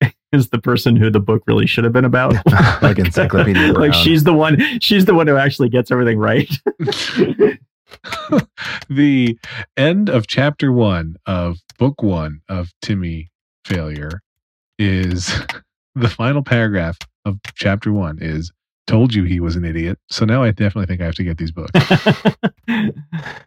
is 0.32 0.48
the 0.48 0.58
person 0.58 0.96
who 0.96 1.10
the 1.10 1.20
book 1.20 1.42
really 1.46 1.66
should 1.66 1.84
have 1.84 1.92
been 1.92 2.06
about. 2.06 2.34
Like 2.80 2.98
Encyclopedia 2.98 3.74
like 3.74 3.92
she's 3.92 4.24
the 4.24 4.32
one 4.32 4.58
she's 4.80 5.04
the 5.04 5.12
one 5.12 5.26
who 5.26 5.36
actually 5.36 5.68
gets 5.68 5.90
everything 5.90 6.18
right. 6.18 6.50
the 8.88 9.38
end 9.76 10.08
of 10.08 10.26
chapter 10.26 10.72
one 10.72 11.16
of 11.26 11.58
book 11.78 12.02
one 12.02 12.40
of 12.48 12.72
Timmy 12.80 13.30
Failure 13.64 14.20
is 14.78 15.32
the 15.94 16.08
final 16.08 16.42
paragraph 16.42 16.98
of 17.24 17.38
chapter 17.54 17.92
one 17.92 18.18
is 18.20 18.52
told 18.86 19.14
you 19.14 19.24
he 19.24 19.40
was 19.40 19.56
an 19.56 19.64
idiot. 19.64 19.98
So 20.10 20.24
now 20.24 20.42
I 20.42 20.50
definitely 20.50 20.86
think 20.86 21.00
I 21.00 21.04
have 21.04 21.14
to 21.14 21.24
get 21.24 21.38
these 21.38 21.52
books. 21.52 21.70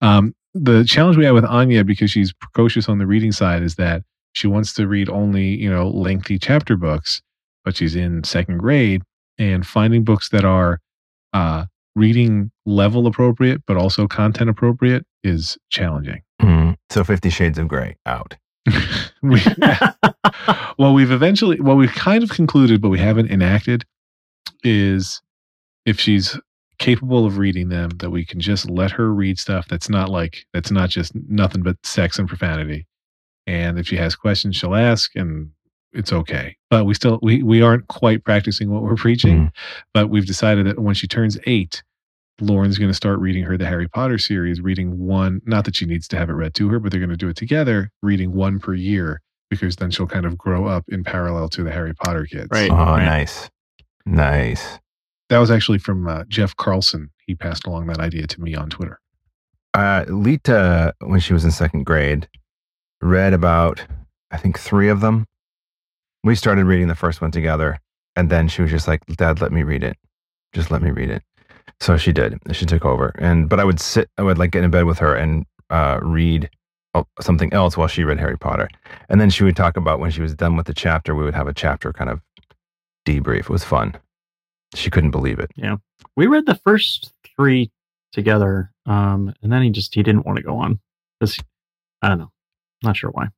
Um, 0.00 0.34
the 0.54 0.84
challenge 0.84 1.16
we 1.16 1.24
have 1.24 1.34
with 1.34 1.44
Anya, 1.44 1.84
because 1.84 2.10
she's 2.10 2.32
precocious 2.32 2.88
on 2.88 2.98
the 2.98 3.06
reading 3.06 3.32
side, 3.32 3.62
is 3.62 3.76
that 3.76 4.02
she 4.32 4.46
wants 4.46 4.72
to 4.74 4.86
read 4.86 5.08
only, 5.08 5.46
you 5.46 5.70
know, 5.70 5.88
lengthy 5.88 6.38
chapter 6.38 6.76
books, 6.76 7.22
but 7.64 7.76
she's 7.76 7.96
in 7.96 8.24
second 8.24 8.58
grade 8.58 9.02
and 9.38 9.66
finding 9.66 10.04
books 10.04 10.28
that 10.30 10.44
are 10.44 10.80
uh, 11.32 11.66
reading 11.94 12.50
level 12.64 13.06
appropriate, 13.06 13.62
but 13.66 13.76
also 13.76 14.06
content 14.06 14.50
appropriate 14.50 15.04
is 15.24 15.58
challenging. 15.70 16.22
Mm. 16.40 16.76
So 16.90 17.04
Fifty 17.04 17.30
Shades 17.30 17.58
of 17.58 17.68
Grey 17.68 17.96
out. 18.06 18.36
we, 19.22 19.40
well, 20.78 20.94
we've 20.94 21.10
eventually, 21.10 21.60
well, 21.60 21.76
we've 21.76 21.92
kind 21.94 22.22
of 22.22 22.30
concluded, 22.30 22.80
but 22.80 22.88
we 22.88 22.98
haven't 22.98 23.30
enacted, 23.30 23.84
is 24.64 25.20
if 25.84 26.00
she's 26.00 26.38
capable 26.78 27.24
of 27.24 27.38
reading 27.38 27.68
them, 27.68 27.90
that 27.98 28.10
we 28.10 28.24
can 28.24 28.40
just 28.40 28.68
let 28.68 28.90
her 28.90 29.12
read 29.12 29.38
stuff 29.38 29.66
that's 29.68 29.88
not 29.88 30.10
like, 30.10 30.46
that's 30.52 30.70
not 30.70 30.90
just 30.90 31.12
nothing 31.28 31.62
but 31.62 31.76
sex 31.84 32.18
and 32.18 32.28
profanity. 32.28 32.86
And 33.46 33.78
if 33.78 33.86
she 33.86 33.96
has 33.96 34.16
questions, 34.16 34.56
she'll 34.56 34.74
ask, 34.74 35.14
and 35.14 35.50
it's 35.92 36.12
okay. 36.12 36.56
But 36.68 36.84
we 36.84 36.94
still, 36.94 37.18
we, 37.22 37.42
we 37.42 37.62
aren't 37.62 37.86
quite 37.88 38.24
practicing 38.24 38.70
what 38.70 38.82
we're 38.82 38.96
preaching, 38.96 39.36
Mm. 39.46 39.52
but 39.94 40.10
we've 40.10 40.26
decided 40.26 40.66
that 40.66 40.80
when 40.80 40.94
she 40.94 41.06
turns 41.06 41.38
eight, 41.46 41.82
Lauren's 42.40 42.78
going 42.78 42.90
to 42.90 42.94
start 42.94 43.18
reading 43.18 43.44
her 43.44 43.56
the 43.56 43.66
Harry 43.66 43.88
Potter 43.88 44.18
series, 44.18 44.60
reading 44.60 44.98
one, 44.98 45.40
not 45.46 45.64
that 45.64 45.76
she 45.76 45.86
needs 45.86 46.06
to 46.08 46.18
have 46.18 46.28
it 46.28 46.34
read 46.34 46.54
to 46.54 46.68
her, 46.68 46.78
but 46.78 46.90
they're 46.90 47.00
going 47.00 47.10
to 47.10 47.16
do 47.16 47.28
it 47.28 47.36
together, 47.36 47.90
reading 48.02 48.32
one 48.32 48.58
per 48.58 48.74
year, 48.74 49.22
because 49.48 49.76
then 49.76 49.90
she'll 49.90 50.06
kind 50.06 50.26
of 50.26 50.36
grow 50.36 50.66
up 50.66 50.84
in 50.88 51.02
parallel 51.02 51.48
to 51.50 51.62
the 51.62 51.70
Harry 51.70 51.94
Potter 51.94 52.26
kids. 52.26 52.48
Right. 52.50 52.70
Oh, 52.70 52.74
right. 52.74 53.04
nice, 53.04 53.48
nice. 54.04 54.78
That 55.28 55.38
was 55.38 55.50
actually 55.50 55.78
from 55.78 56.06
uh, 56.06 56.24
Jeff 56.28 56.54
Carlson. 56.56 57.10
He 57.26 57.34
passed 57.34 57.66
along 57.66 57.86
that 57.86 57.98
idea 57.98 58.26
to 58.26 58.40
me 58.40 58.54
on 58.54 58.70
Twitter. 58.70 59.00
Uh, 59.74 60.04
Lita, 60.08 60.94
when 61.00 61.20
she 61.20 61.32
was 61.32 61.44
in 61.44 61.50
second 61.50 61.84
grade, 61.84 62.28
read 63.00 63.32
about 63.32 63.84
I 64.30 64.36
think 64.36 64.58
three 64.58 64.88
of 64.88 65.00
them. 65.00 65.26
We 66.24 66.34
started 66.34 66.64
reading 66.66 66.88
the 66.88 66.94
first 66.94 67.20
one 67.20 67.30
together, 67.30 67.78
and 68.16 68.30
then 68.30 68.48
she 68.48 68.62
was 68.62 68.70
just 68.70 68.88
like, 68.88 69.04
"Dad, 69.06 69.40
let 69.40 69.52
me 69.52 69.62
read 69.62 69.84
it. 69.84 69.96
Just 70.52 70.70
let 70.70 70.82
me 70.82 70.90
read 70.90 71.10
it." 71.10 71.22
So 71.80 71.96
she 71.96 72.12
did. 72.12 72.38
She 72.52 72.64
took 72.66 72.84
over, 72.84 73.12
and 73.18 73.48
but 73.48 73.60
I 73.60 73.64
would 73.64 73.78
sit, 73.80 74.08
I 74.18 74.22
would 74.22 74.38
like 74.38 74.50
get 74.50 74.64
in 74.64 74.70
bed 74.70 74.84
with 74.84 74.98
her 74.98 75.14
and 75.14 75.44
uh, 75.70 75.98
read 76.02 76.48
uh, 76.94 77.02
something 77.20 77.52
else 77.52 77.76
while 77.76 77.88
she 77.88 78.02
read 78.04 78.18
Harry 78.18 78.38
Potter, 78.38 78.68
and 79.08 79.20
then 79.20 79.28
she 79.30 79.44
would 79.44 79.56
talk 79.56 79.76
about 79.76 80.00
when 80.00 80.10
she 80.10 80.22
was 80.22 80.34
done 80.34 80.56
with 80.56 80.66
the 80.66 80.74
chapter. 80.74 81.14
We 81.14 81.24
would 81.24 81.34
have 81.34 81.48
a 81.48 81.52
chapter 81.54 81.92
kind 81.92 82.08
of 82.10 82.20
debrief. 83.06 83.40
It 83.40 83.50
was 83.50 83.62
fun. 83.64 83.94
She 84.74 84.90
couldn't 84.90 85.10
believe 85.10 85.38
it. 85.38 85.50
Yeah, 85.56 85.76
we 86.16 86.26
read 86.26 86.46
the 86.46 86.54
first 86.56 87.12
three 87.36 87.70
together, 88.12 88.72
um, 88.86 89.34
and 89.42 89.52
then 89.52 89.62
he 89.62 89.70
just 89.70 89.94
he 89.94 90.02
didn't 90.02 90.24
want 90.26 90.36
to 90.38 90.42
go 90.42 90.56
on. 90.56 90.80
'Cause- 91.20 91.38
I 92.02 92.08
don't 92.08 92.18
know. 92.18 92.30
Not 92.82 92.96
sure 92.96 93.10
why. 93.10 93.28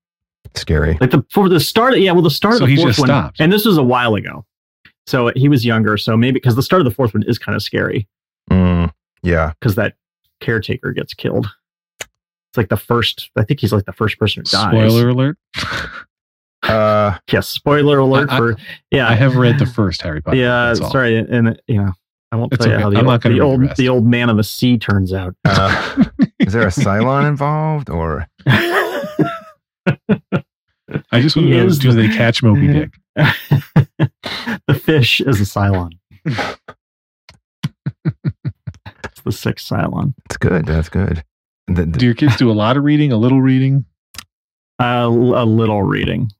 Scary. 0.54 0.96
Like 1.00 1.10
the 1.10 1.24
for 1.30 1.48
the 1.48 1.60
start, 1.60 1.98
yeah. 1.98 2.12
Well, 2.12 2.22
the 2.22 2.30
start 2.30 2.56
So 2.58 2.64
of 2.64 2.68
the 2.68 2.74
he 2.74 2.80
fourth 2.82 2.88
just 2.90 2.98
one, 3.00 3.08
stopped. 3.08 3.40
and 3.40 3.52
this 3.52 3.64
was 3.64 3.76
a 3.78 3.82
while 3.82 4.14
ago, 4.14 4.44
so 5.06 5.32
he 5.36 5.48
was 5.48 5.64
younger. 5.64 5.96
So 5.96 6.16
maybe 6.16 6.34
because 6.34 6.56
the 6.56 6.62
start 6.62 6.80
of 6.80 6.84
the 6.84 6.90
fourth 6.90 7.14
one 7.14 7.22
is 7.24 7.38
kind 7.38 7.54
of 7.56 7.62
scary 7.62 8.06
Mm, 8.50 8.90
yeah. 9.22 9.52
because 9.60 9.74
that 9.76 9.94
caretaker 10.40 10.92
gets 10.92 11.14
killed. 11.14 11.46
It's 12.00 12.56
like 12.56 12.68
the 12.68 12.76
first. 12.76 13.30
I 13.36 13.44
think 13.44 13.60
he's 13.60 13.72
like 13.72 13.84
the 13.84 13.92
first 13.92 14.18
person 14.18 14.40
who 14.40 14.44
dies. 14.50 14.70
Spoiler 14.92 15.08
alert. 15.10 15.36
Uh, 16.62 17.18
Yes. 17.30 17.48
Spoiler 17.48 17.98
alert 17.98 18.30
I- 18.30 18.34
I- 18.34 18.38
for 18.38 18.56
yeah. 18.90 19.08
I 19.08 19.14
have 19.14 19.36
read 19.36 19.58
the 19.58 19.66
first 19.66 20.02
Harry 20.02 20.20
Potter. 20.22 20.36
yeah. 20.38 20.74
Sorry, 20.74 21.16
and 21.18 21.60
you 21.66 21.76
know, 21.82 21.92
I 22.32 22.36
won't 22.36 22.52
It's 22.52 22.64
tell 22.64 22.72
you 22.74 22.78
how 22.80 22.90
the 22.90 22.96
I'm 22.98 23.06
old, 23.06 23.12
not 23.12 23.22
the 23.22 23.28
read 23.30 23.36
the 23.38 23.42
old 23.42 23.76
the 23.76 23.88
old 23.88 24.06
man 24.06 24.28
of 24.30 24.36
the 24.36 24.44
sea 24.44 24.76
turns 24.78 25.12
out. 25.12 25.34
uh, 25.44 26.04
is 26.40 26.52
there 26.52 26.62
a 26.62 26.66
Cylon 26.70 27.26
involved 27.28 27.90
or? 27.90 28.26
I 31.12 31.20
just 31.20 31.36
want 31.36 31.48
to 31.48 31.54
know 31.56 31.66
is 31.66 31.78
do 31.78 31.92
the- 31.92 32.02
they 32.02 32.08
catch 32.08 32.42
Moby 32.42 32.66
Dick? 32.72 32.92
the 34.66 34.74
fish 34.74 35.20
is 35.20 35.40
a 35.40 35.44
Cylon. 35.44 35.92
It's 39.28 39.36
the 39.36 39.42
sixth 39.42 39.68
Cylon. 39.68 40.14
It's 40.26 40.36
good. 40.36 40.66
That's 40.66 40.88
good. 40.88 41.24
The- 41.66 41.84
the- 41.86 41.98
Do 41.98 42.06
your 42.06 42.14
kids 42.14 42.36
do 42.36 42.50
a 42.50 42.52
lot 42.52 42.76
of 42.76 42.84
reading, 42.84 43.12
a 43.12 43.16
little 43.16 43.40
reading? 43.42 43.84
Uh, 44.80 45.06
a 45.08 45.44
little 45.44 45.82
reading. 45.82 46.30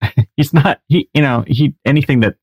He's 0.36 0.52
not. 0.52 0.80
He, 0.88 1.08
you 1.14 1.22
know, 1.22 1.44
he 1.46 1.74
anything 1.84 2.20
that 2.20 2.36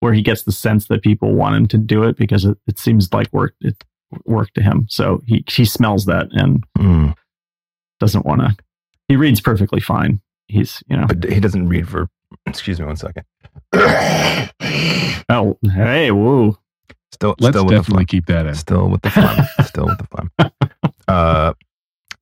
where 0.00 0.12
he 0.12 0.22
gets 0.22 0.42
the 0.44 0.52
sense 0.52 0.86
that 0.88 1.02
people 1.02 1.32
want 1.34 1.56
him 1.56 1.66
to 1.68 1.78
do 1.78 2.04
it 2.04 2.16
because 2.16 2.44
it, 2.44 2.56
it 2.66 2.78
seems 2.78 3.12
like 3.12 3.32
work. 3.32 3.54
It 3.60 3.82
work 4.24 4.52
to 4.54 4.62
him. 4.62 4.86
So 4.88 5.20
he 5.26 5.42
he 5.48 5.64
smells 5.64 6.04
that 6.06 6.28
and 6.32 6.62
Mm, 6.78 7.14
doesn't 7.98 8.24
want 8.24 8.40
to. 8.42 8.56
He 9.08 9.16
reads 9.16 9.40
perfectly 9.40 9.80
fine. 9.80 10.20
He's 10.46 10.80
you 10.88 10.96
know. 10.96 11.06
but 11.08 11.24
he 11.24 11.40
doesn't 11.40 11.68
read 11.68 11.88
for. 11.88 12.08
Excuse 12.46 12.78
me 12.78 12.86
one 12.86 12.96
second. 12.96 13.24
Oh 15.28 15.58
hey 15.74 16.12
woo. 16.12 16.56
Still, 17.16 17.34
Let's 17.40 17.54
still 17.56 17.64
with 17.64 17.70
the 17.72 17.76
definitely 17.78 18.02
phlegm. 18.02 18.06
keep 18.06 18.26
that 18.26 18.46
in. 18.46 18.54
Still 18.54 18.88
with 18.90 19.00
the 19.02 19.10
phlegm. 19.10 19.46
still 19.66 19.86
with 19.86 19.98
the 19.98 20.06
phlegm. 20.06 20.30
Uh, 21.08 21.54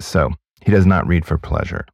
so 0.00 0.30
he 0.64 0.70
does 0.70 0.86
not 0.86 1.06
read 1.06 1.26
for 1.26 1.36
pleasure. 1.36 1.84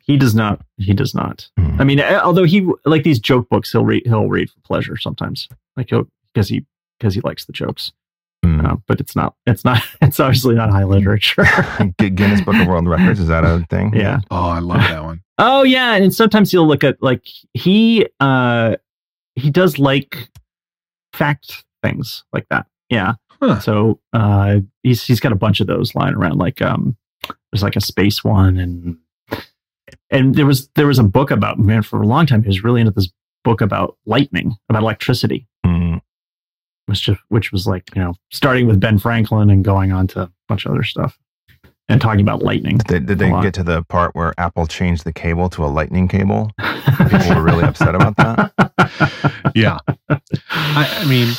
He 0.00 0.16
does 0.16 0.34
not. 0.34 0.60
He 0.78 0.94
does 0.94 1.14
not. 1.14 1.48
Mm. 1.58 1.80
I 1.80 1.84
mean, 1.84 2.00
although 2.00 2.44
he 2.44 2.66
like 2.84 3.02
these 3.02 3.18
joke 3.18 3.48
books, 3.50 3.70
he'll 3.72 3.84
read. 3.84 4.02
He'll 4.06 4.28
read 4.28 4.50
for 4.50 4.60
pleasure 4.60 4.96
sometimes, 4.96 5.48
like 5.76 5.90
he'll 5.90 6.08
because 6.32 6.48
he 6.48 6.64
because 6.98 7.14
he 7.14 7.20
likes 7.20 7.44
the 7.44 7.52
jokes. 7.52 7.92
Mm. 8.44 8.64
Uh, 8.64 8.76
but 8.86 9.00
it's 9.00 9.14
not. 9.14 9.34
It's 9.46 9.64
not. 9.64 9.82
It's 10.00 10.18
obviously 10.20 10.54
not 10.54 10.70
high 10.70 10.84
literature. 10.84 11.44
Gu- 11.98 12.10
Guinness 12.10 12.40
Book 12.40 12.54
of 12.56 12.66
World 12.66 12.88
Records 12.88 13.20
is 13.20 13.28
that 13.28 13.44
a 13.44 13.64
thing? 13.68 13.92
yeah. 13.94 14.20
Oh, 14.30 14.48
I 14.48 14.60
love 14.60 14.80
that 14.80 15.02
one. 15.04 15.22
Oh 15.38 15.64
yeah, 15.64 15.94
and 15.94 16.14
sometimes 16.14 16.50
he'll 16.50 16.66
look 16.66 16.82
at 16.84 17.02
like 17.02 17.26
he 17.52 18.06
uh 18.20 18.76
he 19.34 19.50
does 19.50 19.78
like 19.78 20.28
fact 21.12 21.64
things 21.90 22.24
like 22.32 22.46
that. 22.50 22.66
Yeah. 22.90 23.14
Huh. 23.40 23.60
So 23.60 24.00
uh 24.12 24.60
he's 24.82 25.04
he's 25.04 25.20
got 25.20 25.32
a 25.32 25.36
bunch 25.36 25.60
of 25.60 25.66
those 25.66 25.94
lying 25.94 26.14
around. 26.14 26.38
Like 26.38 26.60
um 26.62 26.96
there's 27.52 27.62
like 27.62 27.76
a 27.76 27.80
space 27.80 28.22
one 28.24 28.56
and 28.58 28.96
and 30.10 30.34
there 30.34 30.46
was 30.46 30.68
there 30.74 30.86
was 30.86 30.98
a 30.98 31.02
book 31.04 31.30
about 31.30 31.58
man 31.58 31.82
for 31.82 32.00
a 32.00 32.06
long 32.06 32.26
time 32.26 32.42
he 32.42 32.48
was 32.48 32.64
really 32.64 32.80
into 32.80 32.92
this 32.92 33.10
book 33.44 33.60
about 33.60 33.96
lightning, 34.06 34.56
about 34.68 34.82
electricity. 34.82 35.46
Mm. 35.64 36.00
Which 36.86 37.02
just 37.02 37.20
which 37.28 37.52
was 37.52 37.66
like, 37.66 37.94
you 37.94 38.02
know, 38.02 38.14
starting 38.30 38.66
with 38.66 38.80
Ben 38.80 38.98
Franklin 38.98 39.50
and 39.50 39.64
going 39.64 39.92
on 39.92 40.06
to 40.08 40.22
a 40.22 40.32
bunch 40.48 40.64
of 40.66 40.72
other 40.72 40.84
stuff. 40.84 41.18
and 41.88 42.00
talking 42.00 42.20
about 42.20 42.42
lightning. 42.42 42.78
Did, 42.78 42.86
they- 42.88 43.06
did 43.06 43.18
they 43.20 43.30
lot. 43.30 43.42
get 43.42 43.54
to 43.54 43.62
the 43.62 43.82
part 43.84 44.14
where 44.16 44.32
Apple 44.38 44.66
changed 44.66 45.04
the 45.04 45.12
cable 45.12 45.48
to 45.50 45.64
a 45.64 45.66
lightning 45.68 46.08
cable? 46.08 46.50
People 47.10 47.34
were 47.36 47.42
really 47.42 47.62
upset 47.64 47.94
about 47.94 48.16
that. 48.16 48.52
Yeah. 49.54 49.78
I, 50.50 50.98
I 51.00 51.04
mean, 51.08 51.32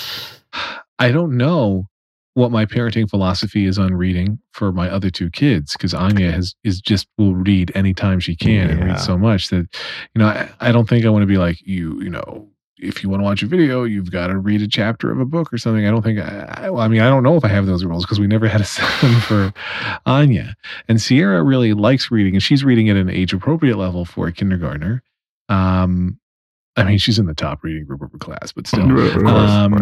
I 0.99 1.11
don't 1.11 1.37
know 1.37 1.87
what 2.33 2.51
my 2.51 2.65
parenting 2.65 3.09
philosophy 3.09 3.65
is 3.65 3.79
on 3.79 3.95
reading 3.95 4.37
for 4.51 4.71
my 4.71 4.87
other 4.89 5.09
two 5.09 5.29
kids 5.29 5.73
because 5.73 5.93
Anya 5.93 6.31
has 6.31 6.53
is 6.63 6.79
just 6.79 7.07
will 7.17 7.33
read 7.35 7.71
anytime 7.75 8.19
she 8.19 8.35
can 8.35 8.69
and 8.69 8.79
Yeah. 8.79 8.85
read 8.85 8.99
so 8.99 9.17
much 9.17 9.49
that 9.49 9.67
you 10.13 10.19
know 10.19 10.27
I, 10.27 10.49
I 10.59 10.71
don't 10.71 10.87
think 10.87 11.03
I 11.05 11.09
want 11.09 11.23
to 11.23 11.27
be 11.27 11.37
like 11.37 11.59
you 11.65 11.99
you 12.01 12.09
know 12.11 12.47
if 12.77 13.01
you 13.01 13.09
want 13.09 13.21
to 13.21 13.23
watch 13.23 13.41
a 13.41 13.47
video 13.47 13.85
you've 13.85 14.11
got 14.11 14.27
to 14.27 14.37
read 14.37 14.61
a 14.61 14.67
chapter 14.67 15.09
of 15.11 15.19
a 15.19 15.25
book 15.25 15.51
or 15.51 15.57
something. 15.57 15.87
I 15.87 15.89
don't 15.89 16.03
think 16.03 16.19
I, 16.19 16.67
I, 16.67 16.85
I 16.85 16.87
mean 16.87 17.01
I 17.01 17.09
don't 17.09 17.23
know 17.23 17.35
if 17.37 17.43
I 17.43 17.47
have 17.47 17.65
those 17.65 17.83
rules 17.83 18.05
because 18.05 18.19
we 18.19 18.27
never 18.27 18.47
had 18.47 18.61
a 18.61 18.65
set 18.75 18.87
them 19.01 19.19
for 19.21 19.51
Anya. 20.05 20.55
And 20.87 21.01
Sierra 21.01 21.41
really 21.41 21.73
likes 21.73 22.11
reading 22.11 22.35
and 22.35 22.43
she's 22.43 22.63
reading 22.63 22.87
at 22.89 22.97
an 22.97 23.09
age 23.09 23.33
appropriate 23.33 23.77
level 23.77 24.05
for 24.05 24.27
a 24.27 24.31
kindergartner. 24.31 25.01
Um 25.49 26.19
I 26.77 26.83
mean 26.83 26.97
she's 26.99 27.17
in 27.19 27.25
the 27.25 27.33
top 27.33 27.63
reading 27.63 27.85
group 27.85 28.01
of 28.01 28.11
her 28.11 28.17
class 28.17 28.51
but 28.51 28.67
still 28.67 28.85
um, 29.27 29.79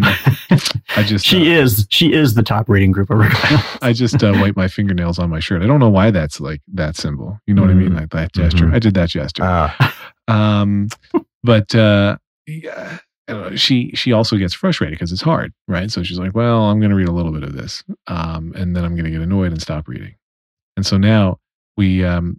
I 0.96 1.02
just 1.04 1.24
she 1.26 1.54
uh, 1.56 1.62
is 1.62 1.86
she 1.90 2.12
is 2.12 2.34
the 2.34 2.42
top 2.42 2.68
reading 2.68 2.90
group 2.92 3.10
of 3.10 3.18
her 3.22 3.28
class. 3.30 3.78
I 3.82 3.92
just 3.92 4.22
uh, 4.24 4.32
wipe 4.36 4.56
my 4.56 4.66
fingernails 4.68 5.18
on 5.18 5.28
my 5.30 5.38
shirt. 5.40 5.62
I 5.62 5.66
don't 5.66 5.80
know 5.80 5.90
why 5.90 6.10
that's 6.10 6.40
like 6.40 6.62
that 6.74 6.96
symbol. 6.96 7.38
You 7.46 7.54
know 7.54 7.62
what 7.62 7.70
I 7.70 7.74
mean? 7.74 7.90
Mhm. 7.90 8.00
Like 8.00 8.10
that 8.10 8.32
gesture. 8.32 8.64
Mhm. 8.66 8.74
I 8.74 8.78
did 8.78 8.94
that 8.94 9.10
gesture. 9.10 9.42
Ah, 9.44 9.94
Um, 10.28 10.88
but 11.44 11.74
uh, 11.74 12.16
yeah, 12.46 12.98
I 13.28 13.32
don't 13.32 13.50
know. 13.50 13.56
she 13.56 13.90
she 13.94 14.12
also 14.12 14.36
gets 14.36 14.54
frustrated 14.54 14.98
because 14.98 15.12
it's 15.12 15.22
hard, 15.22 15.52
right? 15.68 15.90
So 15.90 16.02
she's 16.02 16.18
like, 16.18 16.34
"Well, 16.34 16.62
I'm 16.64 16.80
going 16.80 16.90
to 16.90 16.96
read 16.96 17.08
a 17.08 17.12
little 17.12 17.32
bit 17.32 17.42
of 17.44 17.52
this, 17.54 17.84
um, 18.06 18.52
and 18.56 18.74
then 18.74 18.84
I'm 18.84 18.94
going 18.94 19.04
to 19.04 19.10
get 19.10 19.20
annoyed 19.20 19.52
and 19.52 19.60
stop 19.60 19.86
reading." 19.86 20.14
And 20.76 20.84
so 20.86 20.96
now 20.96 21.38
we, 21.76 22.04
um, 22.04 22.38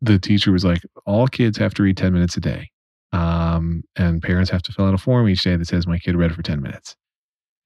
the 0.00 0.18
teacher 0.18 0.50
was 0.52 0.64
like, 0.64 0.82
"All 1.06 1.26
kids 1.28 1.58
have 1.58 1.74
to 1.74 1.82
read 1.82 1.96
10 1.96 2.12
minutes 2.12 2.36
a 2.36 2.40
day, 2.40 2.70
um, 3.12 3.82
and 3.96 4.22
parents 4.22 4.50
have 4.50 4.62
to 4.62 4.72
fill 4.72 4.86
out 4.86 4.94
a 4.94 4.98
form 4.98 5.28
each 5.28 5.42
day 5.42 5.56
that 5.56 5.66
says 5.66 5.86
my 5.86 5.98
kid 5.98 6.16
read 6.16 6.34
for 6.34 6.42
10 6.42 6.60
minutes." 6.62 6.96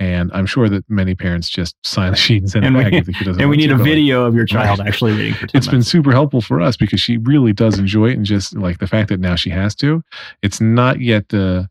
And 0.01 0.33
I'm 0.35 0.45
sure 0.47 0.69
that 0.69 0.85
many 0.91 1.15
parents 1.15 1.49
just 1.49 1.77
sign 1.85 2.11
the 2.11 2.17
sheet 2.17 2.43
and 2.43 2.51
send 2.51 2.65
And 2.67 2.75
it 2.75 2.79
we- 2.79 2.85
back 2.85 2.93
if 2.95 3.07
the 3.07 3.13
kid 3.13 3.25
doesn't. 3.27 3.41
and 3.41 3.49
we 3.49 3.57
need 3.57 3.71
a 3.71 3.75
but, 3.75 3.83
like, 3.83 3.89
video 3.91 4.25
of 4.25 4.35
your 4.35 4.45
child 4.45 4.81
Right. 4.81 4.89
actually 4.89 5.13
reading 5.13 5.35
for 5.35 5.47
10 5.47 5.51
it's 5.59 5.69
been 5.69 5.83
super 5.85 6.11
helpful 6.11 6.41
for 6.41 6.61
us 6.61 6.77
because 6.77 7.01
she 7.01 7.17
really 7.19 7.53
does 7.53 7.79
enjoy 7.79 8.11
it 8.11 8.17
and 8.17 8.27
just 8.27 8.57
like 8.57 8.79
the 8.79 8.89
fact 8.89 9.09
that 9.11 9.21
now 9.21 9.37
she 9.37 9.51
has 9.51 9.75
to 9.77 10.03
it's 10.43 10.61
not 10.61 11.01
yet 11.01 11.29
the 11.29 11.69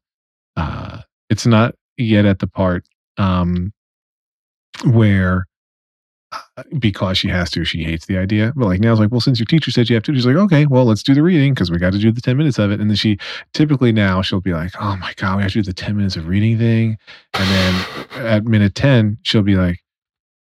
uh 0.55 1.01
it's 1.29 1.45
not 1.45 1.75
yet 1.97 2.25
at 2.25 2.39
the 2.39 2.47
part 2.47 2.85
um 3.17 3.73
where 4.85 5.45
because 6.79 7.17
she 7.17 7.27
has 7.27 7.49
to 7.51 7.63
she 7.65 7.83
hates 7.83 8.05
the 8.05 8.17
idea 8.17 8.53
but 8.55 8.65
like 8.65 8.79
now 8.79 8.91
it's 8.91 8.99
like 8.99 9.11
well 9.11 9.19
since 9.21 9.39
your 9.39 9.45
teacher 9.45 9.71
said 9.71 9.89
you 9.89 9.95
have 9.95 10.03
to 10.03 10.13
she's 10.13 10.25
like 10.25 10.35
okay 10.35 10.65
well 10.65 10.85
let's 10.85 11.03
do 11.03 11.13
the 11.13 11.21
reading 11.23 11.53
because 11.53 11.69
we 11.71 11.77
got 11.77 11.91
to 11.93 11.99
do 11.99 12.11
the 12.11 12.21
10 12.21 12.37
minutes 12.37 12.57
of 12.59 12.71
it 12.71 12.79
and 12.79 12.89
then 12.89 12.95
she 12.97 13.17
typically 13.53 13.91
now 13.91 14.21
she'll 14.21 14.41
be 14.41 14.53
like 14.53 14.71
oh 14.79 14.95
my 14.97 15.13
god 15.17 15.37
we 15.37 15.43
have 15.43 15.51
to 15.51 15.59
do 15.59 15.63
the 15.63 15.73
10 15.73 15.95
minutes 15.97 16.15
of 16.15 16.27
reading 16.27 16.57
thing 16.57 16.97
and 17.33 17.49
then 17.49 18.25
at 18.25 18.45
minute 18.45 18.75
10 18.75 19.17
she'll 19.23 19.41
be 19.41 19.55
like 19.55 19.79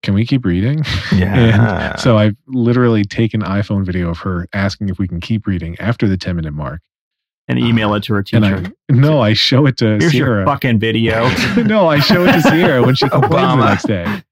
can 0.02 0.14
we 0.14 0.24
keep 0.26 0.44
reading 0.44 0.84
yeah. 1.12 1.96
so 1.96 2.16
I've 2.16 2.36
literally 2.46 3.04
taken 3.04 3.40
iPhone 3.42 3.84
video 3.84 4.10
of 4.10 4.18
her 4.18 4.46
asking 4.52 4.88
if 4.88 4.98
we 4.98 5.08
can 5.08 5.20
keep 5.20 5.46
reading 5.46 5.76
after 5.80 6.06
the 6.06 6.16
10 6.16 6.36
minute 6.36 6.52
mark. 6.52 6.80
and 7.48 7.58
uh, 7.58 7.64
email 7.66 7.92
it 7.94 8.02
to 8.04 8.12
her 8.12 8.18
And 8.32 8.44
teacher. 8.44 8.72
I 8.90 8.92
no, 8.92 9.20
I 9.20 9.32
show 9.32 9.66
it 9.66 9.78
to 9.78 9.98
Here's 9.98 10.14
your 10.14 10.44
fucking 10.44 10.78
video. 10.78 11.28
no, 11.64 11.88
I 11.88 11.98
show 11.98 12.24
it 12.24 12.32
to 12.32 12.42
Sierra 12.42 12.82
when 12.84 12.94
she 12.94 13.08
complains 13.10 13.56
the 13.56 13.64
next 13.66 13.86
day. 13.88 14.22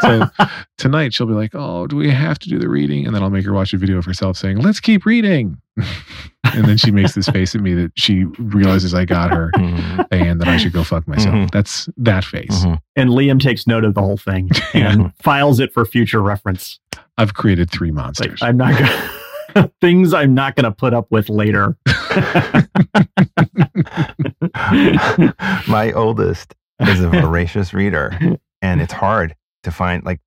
So 0.00 0.26
tonight 0.78 1.12
she'll 1.14 1.26
be 1.26 1.32
like, 1.34 1.50
"Oh, 1.54 1.86
do 1.86 1.96
we 1.96 2.10
have 2.10 2.38
to 2.40 2.48
do 2.48 2.58
the 2.58 2.68
reading?" 2.68 3.06
And 3.06 3.14
then 3.14 3.22
I'll 3.22 3.30
make 3.30 3.44
her 3.44 3.52
watch 3.52 3.72
a 3.72 3.78
video 3.78 3.98
of 3.98 4.04
herself 4.04 4.36
saying, 4.36 4.58
"Let's 4.58 4.80
keep 4.80 5.04
reading." 5.04 5.58
and 6.44 6.64
then 6.66 6.76
she 6.76 6.90
makes 6.90 7.14
this 7.14 7.28
face 7.28 7.54
at 7.54 7.60
me 7.62 7.72
that 7.74 7.92
she 7.96 8.24
realizes 8.38 8.92
I 8.94 9.04
got 9.06 9.30
her 9.32 9.50
Mhm, 9.56 10.06
and 10.10 10.40
that 10.40 10.48
I 10.48 10.56
should 10.58 10.72
go 10.72 10.84
fuck 10.84 11.08
myself. 11.08 11.34
Mhm. 11.34 11.50
That's 11.50 11.88
that 11.96 12.24
face. 12.24 12.64
mhm. 12.64 12.78
and 12.96 13.10
Liam 13.10 13.40
takes 13.40 13.66
note 13.66 13.84
of 13.84 13.94
the 13.94 14.02
whole 14.02 14.18
thing 14.18 14.50
and 14.74 15.12
files 15.22 15.60
it 15.60 15.72
for 15.72 15.84
future 15.86 16.20
reference. 16.22 16.78
I've 17.18 17.34
created 17.34 17.70
three 17.70 17.90
monsters. 17.90 18.40
like 18.42 18.48
I'm 18.50 18.56
not 18.56 18.78
gonna 18.78 19.70
things 19.80 20.12
I'm 20.14 20.34
not 20.34 20.56
gonna 20.56 20.72
put 20.72 20.94
up 20.94 21.06
with 21.10 21.28
later. 21.28 21.76
My 25.68 25.92
oldest 25.94 26.54
is 26.80 27.00
a 27.00 27.08
voracious 27.08 27.72
reader, 27.74 28.18
and 28.60 28.80
it's 28.80 28.92
hard 28.92 29.34
to 29.62 29.70
find. 29.70 30.04
Like, 30.04 30.20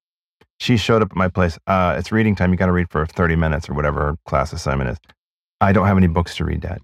she 0.59 0.77
showed 0.77 1.01
up 1.01 1.11
at 1.11 1.17
my 1.17 1.27
place. 1.27 1.57
Uh, 1.67 1.95
it's 1.97 2.11
reading 2.11 2.35
time. 2.35 2.51
You 2.51 2.57
got 2.57 2.67
to 2.67 2.71
read 2.71 2.89
for 2.89 3.05
thirty 3.05 3.35
minutes 3.35 3.69
or 3.69 3.73
whatever 3.73 4.17
class 4.25 4.53
assignment 4.53 4.91
is. 4.91 4.97
I 5.61 5.71
don't 5.71 5.87
have 5.87 5.97
any 5.97 6.07
books 6.07 6.35
to 6.37 6.45
read, 6.45 6.61
Dad. 6.61 6.79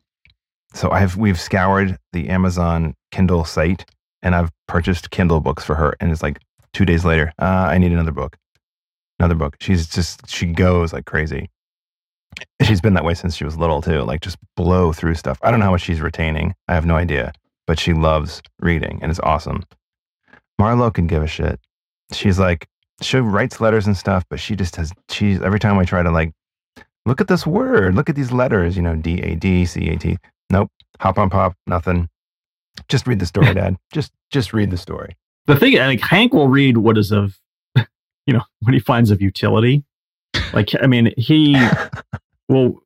So 0.74 0.91
I've 0.91 1.16
we've 1.18 1.39
scoured 1.39 1.97
the 2.14 2.30
Amazon 2.30 2.95
Kindle 3.12 3.45
site, 3.45 3.86
and 4.22 4.36
I've 4.36 4.49
purchased 4.68 5.12
Kindle 5.12 5.39
books 5.39 5.64
for 5.64 5.76
her. 5.76 5.95
And 5.99 6.12
it's 6.12 6.24
like 6.24 6.39
two 6.74 6.86
days 6.86 7.06
later, 7.06 7.34
uh, 7.39 7.68
I 7.70 7.78
need 7.78 7.91
another 7.91 8.12
book, 8.12 8.38
another 9.20 9.36
book. 9.36 9.58
She's 9.60 9.88
just 9.88 10.30
she 10.30 10.47
goes 10.47 10.93
like 10.93 11.06
crazy. 11.06 11.49
She's 12.64 12.80
been 12.80 12.93
that 12.93 13.04
way 13.04 13.14
since 13.14 13.36
she 13.36 13.43
was 13.43 13.58
little 13.58 13.82
too. 13.82 14.02
Like 14.04 14.22
just 14.22 14.38
blow 14.56 14.93
through 14.93 15.16
stuff. 15.16 15.38
I 15.41 15.52
don't 15.52 15.60
know 15.60 15.66
how 15.66 15.72
much 15.72 15.82
she's 15.82 16.02
retaining. 16.02 16.54
I 16.68 16.74
have 16.76 16.86
no 16.86 16.95
idea 16.95 17.34
but 17.72 17.80
she 17.80 17.93
loves 17.93 18.41
reading 18.60 18.99
and 19.02 19.10
it's 19.10 19.20
awesome. 19.22 19.64
Marlo 20.60 20.93
can 20.93 21.08
give 21.08 21.24
a 21.24 21.28
shit. 21.28 21.58
She's 22.14 22.39
like, 22.39 22.68
she 23.01 23.18
writes 23.18 23.59
letters 23.59 23.88
and 23.88 23.97
stuff, 23.97 24.24
but 24.30 24.39
she 24.39 24.55
just 24.55 24.76
has, 24.76 24.91
she's, 25.09 25.41
every 25.41 25.59
time 25.59 25.78
I 25.80 25.86
try 25.86 26.03
to 26.03 26.12
like, 26.12 26.32
look 27.05 27.20
at 27.22 27.28
this 27.28 27.47
word, 27.47 27.95
look 27.95 28.09
at 28.09 28.16
these 28.16 28.32
letters, 28.32 28.76
you 28.76 28.82
know, 28.84 28.95
D 28.95 29.22
A 29.22 29.36
D 29.36 29.66
C 29.66 29.89
A 29.89 29.97
T. 29.97 30.18
Nope. 30.49 30.70
Hop 30.99 31.18
on 31.18 31.30
pop, 31.30 31.55
nothing. 31.66 32.09
Just 32.89 33.07
read 33.07 33.20
the 33.20 33.26
story, 33.26 33.53
Dad. 33.55 33.76
Just, 33.91 34.12
just 34.30 34.53
read 34.53 34.70
the 34.70 34.78
story. 34.78 35.16
the 35.47 35.55
thing 35.55 35.80
I 35.80 35.88
think 35.88 36.01
Hank 36.01 36.34
will 36.34 36.47
read 36.47 36.78
what 36.78 36.97
is 36.97 37.12
of 37.12 37.39
you 37.76 38.34
know 38.34 38.43
what 38.59 38.74
he 38.74 38.80
finds 38.80 39.09
of 39.12 39.22
utility. 39.22 39.84
Like 40.53 40.70
I 40.82 40.88
mean 40.88 41.14
he 41.18 41.55
will 42.49 42.82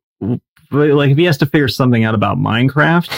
like 0.72 1.12
if 1.12 1.18
he 1.18 1.26
has 1.26 1.38
to 1.38 1.46
figure 1.46 1.68
something 1.68 2.04
out 2.04 2.16
about 2.16 2.38
Minecraft. 2.38 3.10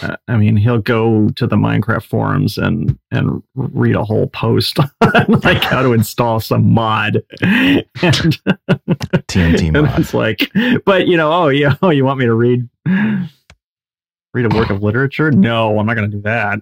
Uh, 0.00 0.16
I 0.28 0.36
mean, 0.36 0.56
he'll 0.56 0.78
go 0.78 1.28
to 1.30 1.46
the 1.46 1.56
Minecraft 1.56 2.04
forums 2.04 2.56
and 2.56 2.98
and 3.10 3.42
read 3.54 3.96
a 3.96 4.04
whole 4.04 4.28
post 4.28 4.78
on 5.00 5.40
like 5.42 5.62
how 5.62 5.82
to 5.82 5.92
install 5.92 6.40
some 6.40 6.72
mod, 6.72 7.22
and, 7.42 7.84
TNT 9.26 9.68
and 9.74 9.86
mod. 9.86 10.00
it's 10.00 10.14
like, 10.14 10.50
but 10.84 11.08
you 11.08 11.16
know, 11.16 11.32
oh 11.32 11.48
yeah, 11.48 11.76
oh 11.82 11.90
you 11.90 12.04
want 12.04 12.18
me 12.18 12.26
to 12.26 12.34
read 12.34 12.68
read 12.86 14.46
a 14.46 14.56
work 14.56 14.70
of 14.70 14.82
literature? 14.82 15.30
No, 15.30 15.78
I'm 15.78 15.86
not 15.86 15.94
going 15.94 16.10
to 16.10 16.16
do 16.16 16.22
that. 16.22 16.60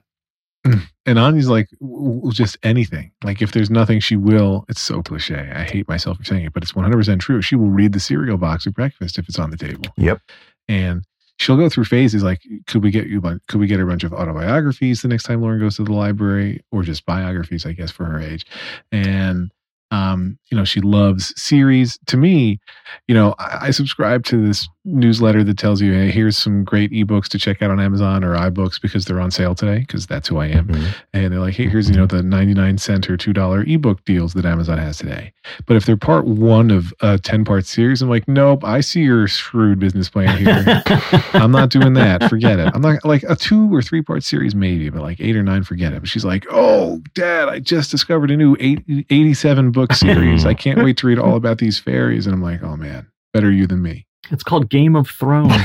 And 1.07 1.21
Anya's 1.21 1.49
like, 1.49 1.69
w- 1.81 2.33
just 2.33 2.59
anything. 2.65 3.13
Like, 3.23 3.41
if 3.41 3.53
there's 3.53 3.71
nothing, 3.71 4.01
she 4.01 4.17
will. 4.17 4.65
It's 4.69 4.81
so 4.81 5.03
cliche. 5.03 5.53
I 5.55 5.63
hate 5.63 5.87
myself 5.87 6.19
for 6.19 6.25
saying 6.25 6.45
it, 6.45 6.53
but 6.53 6.65
it's 6.65 6.73
100% 6.73 7.21
true. 7.21 7.41
She 7.41 7.55
will 7.55 7.71
read 7.71 7.93
the 7.93 8.01
cereal 8.01 8.37
box 8.37 8.67
at 8.67 8.75
breakfast 8.75 9.17
if 9.17 9.29
it's 9.29 9.39
on 9.39 9.51
the 9.51 9.57
table. 9.57 9.85
Yep. 9.97 10.21
And 10.69 11.05
she'll 11.39 11.57
go 11.57 11.69
through 11.69 11.85
phases 11.85 12.25
like, 12.25 12.43
could 12.67 12.83
we 12.83 12.91
get 12.91 13.07
you, 13.07 13.21
a 13.21 13.39
could 13.47 13.61
we 13.61 13.69
get 13.69 13.79
a 13.79 13.87
bunch 13.87 14.03
of 14.03 14.13
autobiographies 14.13 15.03
the 15.03 15.09
next 15.09 15.25
time 15.25 15.43
Lauren 15.43 15.61
goes 15.61 15.77
to 15.77 15.85
the 15.85 15.93
library, 15.93 16.61
or 16.73 16.83
just 16.83 17.07
biographies, 17.07 17.65
I 17.65 17.73
guess, 17.73 17.93
for 17.93 18.05
her 18.05 18.19
age. 18.19 18.45
And, 18.91 19.53
um, 19.93 20.39
you 20.51 20.57
know, 20.57 20.65
she 20.65 20.81
loves 20.81 21.41
series. 21.41 21.99
To 22.07 22.17
me, 22.17 22.59
you 23.07 23.15
know, 23.15 23.37
I, 23.39 23.67
I 23.67 23.71
subscribe 23.71 24.25
to 24.25 24.45
this 24.45 24.69
newsletter 24.87 25.43
that 25.45 25.59
tells 25.59 25.83
you, 25.83 25.93
hey, 25.93 26.11
here's 26.11 26.39
some 26.39 26.65
great 26.65 26.91
ebooks 26.93 27.27
to 27.29 27.39
check 27.39 27.61
out 27.61 27.71
on 27.71 27.81
Amazon 27.81 28.23
or 28.25 28.35
iBooks 28.37 28.81
because 28.81 29.05
they're 29.05 29.21
on 29.21 29.31
sale 29.31 29.55
today, 29.55 29.81
because 29.81 30.07
that's 30.07 30.29
who 30.29 30.39
I 30.39 30.47
am 30.47 30.69
Mhm. 30.69 30.95
and 31.13 31.33
they're 31.33 31.41
like, 31.41 31.55
hey, 31.55 31.69
here's 31.69 31.91
you 31.91 31.97
know 31.97 32.07
the 32.07 32.23
99 32.23 32.79
cent 32.79 33.11
or 33.11 33.17
two 33.17 33.33
dollar 33.33 33.63
ebook 33.67 34.05
deals 34.05 34.33
that 34.35 34.45
Amazon 34.47 34.79
has 34.79 34.99
today. 34.99 35.33
But 35.67 35.77
if 35.77 35.85
they're 35.87 35.97
part 35.97 36.25
one 36.27 36.71
of 36.71 36.95
a 37.01 37.19
10 37.19 37.45
part 37.45 37.67
series, 37.67 38.01
I'm 38.01 38.09
like, 38.09 38.27
nope, 38.29 38.65
I 38.65 38.81
see 38.81 39.01
your 39.03 39.27
shrewd 39.29 39.79
business 39.79 40.09
plan 40.09 40.39
here. 40.39 40.83
I'm 41.35 41.51
not 41.53 41.71
doing 41.71 41.95
that. 41.95 42.29
Forget 42.31 42.59
it. 42.59 42.71
I'm 42.75 42.81
not 42.81 43.05
like 43.05 43.25
a 43.29 43.35
two 43.37 43.75
or 43.75 43.83
three 43.83 44.03
part 44.03 44.23
series, 44.23 44.55
maybe, 44.55 44.89
but 44.89 45.03
like 45.03 45.21
eight 45.21 45.37
or 45.37 45.43
nine, 45.43 45.65
forget 45.65 45.93
it. 45.93 46.01
But 46.01 46.09
she's 46.09 46.25
like, 46.25 46.47
oh, 46.51 47.03
dad, 47.15 47.49
I 47.49 47.59
just 47.59 47.91
discovered 47.91 48.31
a 48.31 48.37
new 48.37 48.57
eight, 48.61 48.85
87 49.11 49.73
book 49.73 49.93
series. 49.93 50.47
I 50.47 50.55
can't 50.55 50.83
wait 50.83 50.97
to 50.99 51.07
read 51.07 51.19
all 51.19 51.37
about 51.37 51.59
these 51.59 51.79
fairies. 51.79 52.27
And 52.27 52.35
I'm 52.35 52.43
like, 52.43 52.63
oh 52.63 52.77
man, 52.77 53.07
better 53.33 53.51
you 53.51 53.67
than 53.67 53.83
me. 53.83 54.07
It's 54.31 54.43
called 54.43 54.69
Game 54.71 54.97
of 54.97 55.09
Thrones. 55.09 55.53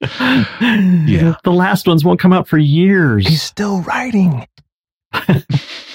Yeah. 0.00 1.34
The 1.44 1.52
last 1.52 1.86
ones 1.86 2.04
won't 2.04 2.20
come 2.20 2.32
out 2.32 2.46
for 2.48 2.58
years. 2.58 3.26
He's 3.26 3.42
still 3.42 3.80
writing. 3.82 4.46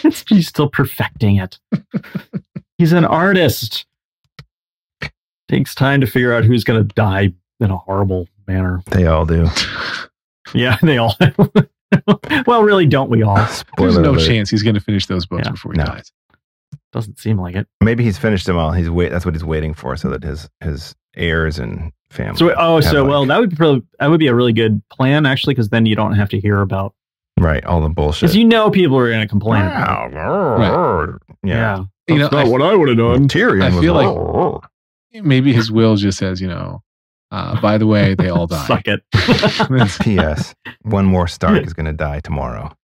It's, 0.06 0.26
he's 0.28 0.50
still 0.50 0.68
perfecting 0.68 1.38
it. 1.38 1.58
he's 2.78 2.92
an 2.92 3.06
artist. 3.06 3.86
Takes 5.48 5.74
time 5.74 6.02
to 6.02 6.08
figure 6.08 6.34
out 6.34 6.44
who's 6.44 6.66
going 6.66 6.86
to 6.86 6.94
die 6.94 7.32
in 7.62 7.72
a 7.72 7.78
horrible 7.78 8.28
manner. 8.46 8.84
They 8.92 9.06
all 9.06 9.26
do. 9.26 9.48
Yeah, 10.54 10.76
they 10.84 10.98
all. 10.98 11.16
well, 12.46 12.64
really, 12.64 12.86
don't 12.86 13.10
we 13.10 13.24
all? 13.24 13.38
There's 13.78 13.98
no 13.98 14.12
alert. 14.12 14.28
chance 14.28 14.50
he's 14.50 14.62
going 14.62 14.76
to 14.76 14.82
finish 14.82 15.06
those 15.06 15.26
books 15.26 15.44
Yeah. 15.46 15.52
before 15.52 15.72
he 15.72 15.78
No. 15.78 15.86
dies. 15.86 16.12
Doesn't 16.94 17.20
seem 17.20 17.40
like 17.40 17.56
it. 17.56 17.68
Maybe 17.82 18.04
he's 18.04 18.18
finished 18.18 18.46
them 18.46 18.56
all. 18.58 18.72
He's 18.72 18.90
wait. 18.90 19.10
That's 19.10 19.26
what 19.26 19.34
he's 19.36 19.44
waiting 19.44 19.74
for, 19.74 19.98
so 19.98 20.10
that 20.12 20.24
his 20.24 20.50
his 20.62 20.96
heirs 21.16 21.60
and 21.60 21.92
family. 22.10 22.38
So 22.38 22.54
oh, 22.58 22.80
so 22.82 23.02
like- 23.02 23.10
well, 23.10 23.26
that 23.26 23.40
would 23.40 23.50
be 23.50 23.56
probably, 23.56 23.82
that 24.00 24.08
would 24.08 24.20
be 24.20 24.28
a 24.28 24.36
really 24.36 24.54
good 24.54 24.82
plan 24.90 25.26
actually, 25.26 25.56
because 25.56 25.70
then 25.70 25.86
you 25.86 25.96
don't 25.96 26.14
have 26.14 26.30
to 26.30 26.40
hear 26.40 26.62
about 26.62 26.94
right, 27.40 27.66
all 27.66 27.82
the 27.82 27.90
bullshit. 27.90 28.22
because 28.22 28.36
you 28.36 28.46
know 28.46 28.70
people 28.70 28.98
are 28.98 29.10
going 29.10 29.22
to 29.22 29.28
complain. 29.28 29.64
About 29.66 30.12
it. 30.12 30.16
Wow. 30.16 31.18
Yeah. 31.44 31.84
You 32.08 32.20
know, 32.20 32.30
I, 32.32 32.48
what 32.48 32.62
I 32.62 32.76
would 32.76 32.90
have 32.90 32.98
done. 32.98 33.28
Tyrion 33.28 33.64
I 33.64 33.70
was 33.70 33.80
feel 33.80 33.94
like, 33.94 35.24
maybe 35.24 35.54
his 35.54 35.72
will 35.72 35.96
just 35.96 36.18
says, 36.18 36.42
you 36.42 36.48
know, 36.48 36.84
uh, 37.32 37.60
by 37.62 37.78
the 37.78 37.88
way, 37.88 38.14
they 38.14 38.30
all 38.30 38.46
die. 38.48 38.68
Suck 38.68 38.88
it. 38.88 39.02
P.S. 40.02 40.54
One 40.84 41.06
more 41.06 41.28
Stark 41.28 41.64
is 41.66 41.74
going 41.74 41.86
to 41.88 41.94
die 41.94 42.20
tomorrow. 42.20 42.76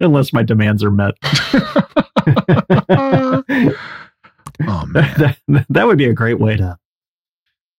Unless 0.00 0.32
my 0.32 0.42
demands 0.42 0.84
are 0.84 0.90
met. 0.90 1.14
Oh 4.66 4.86
man. 4.86 5.14
that, 5.48 5.66
that 5.68 5.86
would 5.86 5.98
be 5.98 6.06
a 6.06 6.12
great 6.12 6.38
way 6.38 6.56
to 6.56 6.78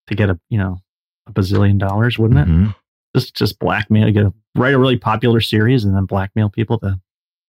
to 0.08 0.16
get 0.16 0.30
a 0.30 0.40
you 0.50 0.58
know 0.58 0.80
a 1.28 1.32
bazillion 1.32 1.78
dollars, 1.78 2.18
wouldn't 2.18 2.40
it? 2.40 2.48
Mhm. 2.48 2.76
Just 3.16 3.36
just 3.36 3.60
blackmail, 3.60 4.12
get 4.12 4.26
a, 4.26 4.34
write 4.56 4.74
a 4.74 4.80
really 4.80 4.98
popular 4.98 5.42
series, 5.42 5.84
and 5.84 5.96
then 5.96 6.06
blackmail 6.06 6.50
people 6.50 6.80
to 6.80 7.00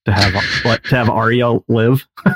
to 0.06 0.12
have 0.12 0.32
to 0.82 0.96
have 0.96 1.08
Arya 1.08 1.60
live. 1.68 2.06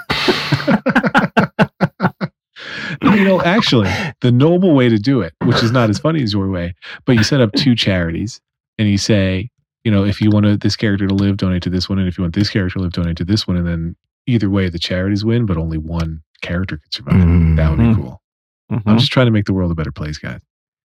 you 3.02 3.24
know, 3.24 3.42
actually, 3.42 3.90
the 4.20 4.32
noble 4.32 4.74
way 4.74 4.88
to 4.88 4.98
do 4.98 5.20
it, 5.20 5.34
which 5.44 5.62
is 5.62 5.70
not 5.72 5.90
as 5.90 5.98
funny 5.98 6.22
as 6.22 6.32
your 6.32 6.48
way, 6.48 6.74
but 7.04 7.16
you 7.16 7.22
set 7.24 7.40
up 7.40 7.52
two 7.52 7.74
charities 7.74 8.40
and 8.78 8.88
you 8.88 8.98
say, 8.98 9.50
you 9.84 9.90
know, 9.90 10.04
if 10.04 10.20
you 10.20 10.30
want 10.30 10.60
this 10.60 10.76
character 10.76 11.06
to 11.06 11.14
live, 11.14 11.36
donate 11.36 11.62
to 11.62 11.70
this 11.70 11.88
one, 11.88 11.98
and 11.98 12.08
if 12.08 12.18
you 12.18 12.22
want 12.22 12.34
this 12.34 12.50
character 12.50 12.78
to 12.78 12.82
live, 12.82 12.92
donate 12.92 13.16
to 13.16 13.24
this 13.24 13.46
one, 13.46 13.56
and 13.56 13.66
then 13.66 13.96
either 14.26 14.50
way, 14.50 14.68
the 14.68 14.78
charities 14.78 15.24
win, 15.24 15.46
but 15.46 15.56
only 15.56 15.78
one 15.78 16.22
character 16.42 16.76
can 16.78 16.90
survive. 16.92 17.14
Mm. 17.14 17.56
That 17.56 17.70
would 17.70 17.78
be 17.78 17.84
Mm. 17.84 17.96
cool. 17.96 18.22
I'm 18.70 18.80
Mhm. 18.80 18.98
just 18.98 19.12
trying 19.12 19.26
to 19.26 19.30
make 19.32 19.44
the 19.46 19.52
world 19.54 19.70
a 19.70 19.74
better 19.74 19.92
place, 19.92 20.18
guys. 20.18 20.40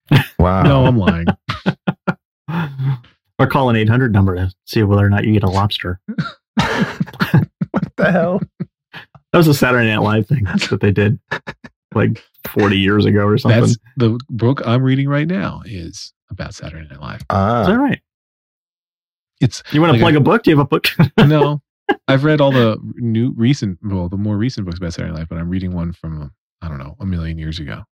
Wow. 0.39 0.63
No, 0.63 0.85
I'm 0.85 0.97
lying. 0.97 1.25
or 3.39 3.47
call 3.47 3.69
an 3.69 3.75
eight 3.75 3.89
hundred 3.89 4.11
number 4.13 4.35
to 4.35 4.51
see 4.65 4.83
whether 4.83 5.05
or 5.05 5.09
not 5.09 5.23
you 5.25 5.33
get 5.33 5.43
a 5.43 5.49
lobster. 5.49 5.99
what 6.55 7.95
the 7.97 8.11
hell? 8.11 8.41
That 9.31 9.37
was 9.37 9.47
a 9.47 9.53
Saturday 9.53 9.87
Night 9.87 10.01
Live 10.01 10.27
thing 10.27 10.43
that 10.43 10.79
they 10.81 10.91
did 10.91 11.19
like 11.95 12.23
forty 12.47 12.77
years 12.77 13.05
ago 13.05 13.25
or 13.25 13.37
something. 13.37 13.61
That's 13.61 13.77
the 13.97 14.19
book 14.29 14.61
I'm 14.65 14.83
reading 14.83 15.07
right 15.07 15.27
now 15.27 15.61
is 15.65 16.13
about 16.29 16.53
Saturday 16.53 16.87
Night 16.89 16.99
Live. 17.01 17.21
Is 17.21 17.25
that 17.29 17.69
Ah, 17.69 17.75
right? 17.75 18.01
It's 19.39 19.63
You 19.71 19.81
want 19.81 19.89
to 19.89 19.93
Like 19.93 20.01
plug 20.01 20.15
a- 20.15 20.17
a 20.17 20.21
book? 20.21 20.43
Do 20.43 20.51
you 20.51 20.57
have 20.57 20.65
a 20.65 20.67
book? 20.67 20.87
no, 21.17 21.61
I've 22.07 22.23
read 22.23 22.41
all 22.41 22.51
the 22.51 22.77
new 22.95 23.33
recent, 23.35 23.79
well, 23.83 24.09
the 24.09 24.17
more 24.17 24.37
recent 24.37 24.65
books 24.65 24.77
about 24.77 24.93
Saturday 24.93 25.11
Night 25.13 25.19
Live, 25.19 25.29
but 25.29 25.37
I'm 25.37 25.49
reading 25.49 25.71
one 25.73 25.93
from 25.93 26.31
I 26.61 26.67
don't 26.67 26.77
know 26.77 26.95
a 26.99 27.05
million 27.05 27.37
years 27.37 27.59
ago 27.59 27.83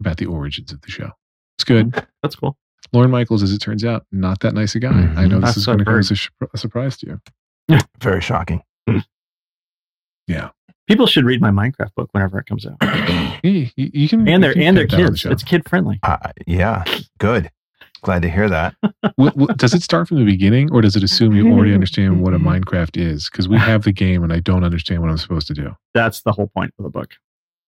about 0.00 0.16
the 0.18 0.26
origins 0.26 0.72
of 0.72 0.80
the 0.82 0.90
show. 0.90 1.10
It's 1.56 1.64
good. 1.64 1.92
That's 2.22 2.34
cool. 2.36 2.56
Lorne 2.92 3.10
Michaels, 3.10 3.42
as 3.42 3.52
it 3.52 3.58
turns 3.58 3.84
out, 3.84 4.06
not 4.12 4.40
that 4.40 4.54
nice 4.54 4.74
a 4.74 4.80
guy. 4.80 4.90
I 5.16 5.26
know 5.26 5.40
this 5.40 5.50
That's 5.50 5.56
is 5.58 5.66
going 5.66 5.78
to 5.78 5.82
I've 5.82 5.86
come 5.86 5.98
as 5.98 6.10
a, 6.10 6.14
sh- 6.14 6.30
a 6.54 6.58
surprise 6.58 6.96
to 6.98 7.20
you. 7.68 7.78
very 8.00 8.20
shocking. 8.20 8.62
Yeah, 10.26 10.50
People 10.86 11.06
should 11.06 11.24
read 11.24 11.40
my 11.42 11.50
Minecraft 11.50 11.94
book 11.94 12.08
whenever 12.12 12.38
it 12.38 12.46
comes 12.46 12.66
out. 12.66 12.76
you, 13.44 13.68
you- 13.76 13.90
you 13.92 14.08
can 14.08 14.20
And 14.20 14.28
you 14.28 14.38
their 14.40 14.52
can 14.54 14.62
and 14.62 14.76
their 14.76 14.86
get 14.86 14.96
that 14.96 15.02
on 15.06 15.12
the 15.12 15.18
kids. 15.18 15.24
It's 15.26 15.42
kid 15.42 15.68
friendly. 15.68 15.98
Uh, 16.02 16.32
yeah, 16.46 16.84
good. 17.18 17.50
Glad 18.02 18.22
to 18.22 18.30
hear 18.30 18.48
that. 18.48 18.74
What- 19.16 19.36
what- 19.36 19.56
does 19.56 19.74
it 19.74 19.82
start 19.82 20.06
from 20.08 20.18
the 20.18 20.24
beginning, 20.24 20.70
or 20.72 20.80
does 20.80 20.94
it 20.94 21.02
assume 21.02 21.34
you 21.34 21.50
already 21.52 21.74
understand 21.78 22.22
what 22.22 22.34
a 22.34 22.38
Minecraft 22.38 22.96
is? 22.96 23.28
Because 23.30 23.48
we 23.48 23.56
have 23.58 23.82
the 23.84 23.92
game, 23.92 24.22
and 24.22 24.32
I 24.32 24.40
don't 24.40 24.62
understand 24.64 25.00
what 25.02 25.10
I'm 25.10 25.18
supposed 25.18 25.46
to 25.48 25.54
do. 25.54 25.74
That's 25.94 26.22
the 26.22 26.32
whole 26.32 26.46
point 26.48 26.72
of 26.78 26.84
the 26.84 26.90
book. 26.90 27.14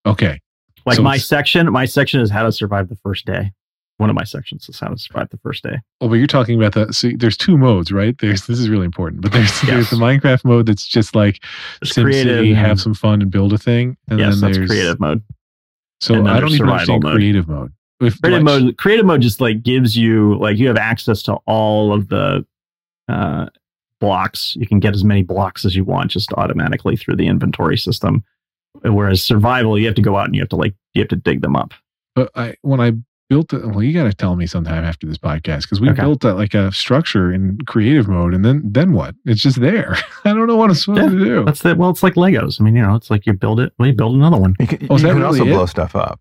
Okay, 0.07 0.41
Like 0.87 0.97
So 0.97 1.03
my 1.03 1.16
section, 1.16 1.70
my 1.72 1.85
section 1.87 2.20
is 2.20 2.31
how 2.31 2.45
to 2.45 2.53
survive 2.53 2.89
the 2.89 2.97
first 2.97 3.26
day. 3.26 3.53
One 3.99 4.09
of 4.09 4.16
my 4.16 4.24
sections 4.24 4.66
is 4.68 4.81
how 4.81 4.89
to 4.89 4.97
survive 4.97 5.28
the 5.28 5.37
first 5.39 5.62
day. 5.62 5.76
Oh, 6.01 6.09
but 6.09 6.14
you're 6.14 6.26
talking 6.26 6.57
about 6.62 6.72
the 6.72 6.91
see. 6.95 7.16
There's 7.16 7.37
two 7.37 7.59
modes, 7.59 7.93
right? 7.93 8.16
There's 8.18 8.47
this 8.47 8.59
is 8.59 8.70
really 8.70 8.87
important. 8.87 9.20
But 9.20 9.33
there's 9.33 9.61
there's 9.62 9.91
the 9.91 9.97
Minecraft 9.97 10.45
mode 10.45 10.64
that's 10.66 10.87
just 10.89 11.14
like 11.14 11.43
There's 11.83 11.93
SimCity, 11.95 12.55
have 12.55 12.81
some 12.81 12.95
fun 12.95 13.20
and 13.20 13.31
build 13.31 13.53
a 13.53 13.59
thing. 13.59 13.99
And 14.09 14.18
yes, 14.18 14.35
then 14.35 14.41
that's 14.41 14.57
there's 14.57 14.70
creative 14.70 15.01
mode. 15.01 15.22
So 16.01 16.14
and 16.14 16.31
I 16.31 16.41
don't 16.41 16.49
even 16.49 16.59
survival 16.59 16.95
understand 16.95 17.03
mode. 17.03 17.14
creative 17.14 17.49
mode. 17.49 17.72
If 18.01 18.20
Creative 18.20 18.42
like, 18.44 18.62
mode. 18.62 18.76
Creative 18.78 19.05
mode 19.07 19.20
just 19.20 19.40
like 19.40 19.62
gives 19.62 19.96
you 19.96 20.38
like 20.38 20.57
you 20.59 20.66
have 20.68 20.76
access 20.78 21.22
to 21.24 21.34
all 21.46 21.92
of 21.92 22.09
the 22.09 22.44
uh, 23.09 23.46
blocks. 24.01 24.57
You 24.57 24.66
can 24.66 24.80
get 24.80 24.94
as 24.94 25.05
many 25.05 25.22
blocks 25.22 25.64
as 25.64 25.76
you 25.76 25.84
want 25.84 26.11
just 26.11 26.32
automatically 26.34 26.96
through 26.96 27.16
the 27.16 27.26
inventory 27.26 27.76
system. 27.76 28.24
Whereas 28.82 29.22
survival, 29.22 29.78
you 29.78 29.86
have 29.86 29.96
to 29.96 30.03
go 30.03 30.16
out 30.16 30.26
and 30.26 30.34
you 30.34 30.40
have 30.42 30.48
to 30.51 30.57
like 30.57 30.74
you 30.94 31.03
have 31.03 31.09
to 31.09 31.16
dig 31.16 31.42
them 31.42 31.57
up. 31.57 31.74
But 32.14 32.30
I 32.34 32.55
when 32.62 32.80
I 32.80 32.92
built 33.28 33.53
it, 33.53 33.64
well, 33.66 33.82
you 33.82 33.92
got 33.92 34.05
to 34.05 34.12
tell 34.14 34.34
me 34.34 34.46
sometime 34.46 34.82
after 34.84 35.07
this 35.07 35.18
podcast 35.18 35.62
because 35.62 35.80
we 35.80 35.88
Okay. 35.90 36.03
built 36.03 36.24
a, 36.24 36.34
like 36.34 36.55
a 36.55 36.72
structure 36.72 37.32
in 37.32 37.59
creative 37.66 38.09
mode, 38.09 38.32
and 38.34 38.44
then 38.44 38.62
then 38.64 38.92
what? 38.92 39.14
It's 39.26 39.42
just 39.42 39.61
there. 39.61 39.96
I 40.24 40.32
don't 40.32 40.46
know 40.46 40.57
what 40.57 40.70
I'm 40.70 40.74
supposed 40.76 41.12
Yeah. 41.12 41.18
to 41.18 41.24
do. 41.24 41.44
That's 41.44 41.61
the 41.62 41.74
well, 41.76 41.90
it's 41.90 42.03
like 42.03 42.14
Legos. 42.14 42.61
I 42.61 42.64
mean, 42.64 42.76
you 42.76 42.82
know, 42.82 42.94
it's 42.94 43.11
like 43.11 43.26
you 43.26 43.32
build 43.34 43.61
it, 43.61 43.72
well, 43.78 43.88
you 43.88 43.94
build 43.94 44.14
another 44.16 44.38
one. 44.38 44.57
You 44.59 44.66
can, 44.66 44.86
Oh, 44.88 44.96
you 44.96 45.03
that 45.03 45.09
can 45.12 45.16
really 45.20 45.40
also 45.40 45.44
it? 45.44 45.51
blow 45.51 45.66
stuff 45.66 45.94
up. 45.94 46.20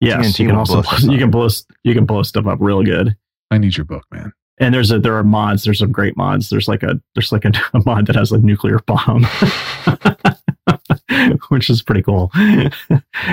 Yes, 0.00 0.26
TNT 0.26 0.40
you 0.40 0.46
can 0.48 0.56
also 0.56 0.82
blow 0.82 0.98
blow, 0.98 0.98
you 1.12 1.18
can 1.18 1.30
blow 1.30 1.48
you 1.82 1.94
can 1.94 2.06
blow 2.06 2.22
stuff 2.22 2.46
up 2.46 2.58
real 2.60 2.82
good. 2.82 3.16
I 3.50 3.58
need 3.58 3.76
your 3.76 3.84
book, 3.84 4.04
man. 4.10 4.32
And 4.58 4.74
there's 4.74 4.90
a 4.90 4.98
there 4.98 5.16
are 5.16 5.24
mods. 5.24 5.64
There's 5.64 5.80
some 5.80 5.92
great 5.92 6.16
mods. 6.16 6.50
There's 6.50 6.68
like 6.68 6.82
a 6.82 7.00
there's 7.14 7.32
like 7.32 7.44
a, 7.44 7.52
a 7.74 7.80
mod 7.84 8.06
that 8.06 8.16
has 8.16 8.32
a 8.32 8.38
nuclear 8.38 8.78
bomb, 8.80 9.24
which 11.48 11.70
is 11.70 11.82
pretty 11.82 12.02
cool. 12.02 12.30
and 12.34 12.72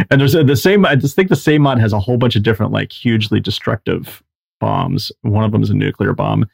there's 0.09 0.35
a, 0.35 0.43
the 0.43 0.55
same. 0.55 0.85
I 0.85 0.95
just 0.95 1.15
think 1.15 1.29
the 1.29 1.35
same 1.35 1.61
mod 1.61 1.79
has 1.79 1.93
a 1.93 1.99
whole 1.99 2.17
bunch 2.17 2.35
of 2.35 2.43
different 2.43 2.71
like 2.71 2.91
hugely 2.91 3.39
destructive 3.39 4.23
bombs. 4.59 5.11
One 5.21 5.43
of 5.43 5.51
them 5.51 5.61
is 5.61 5.69
a 5.69 5.75
nuclear 5.75 6.13
bomb, 6.13 6.47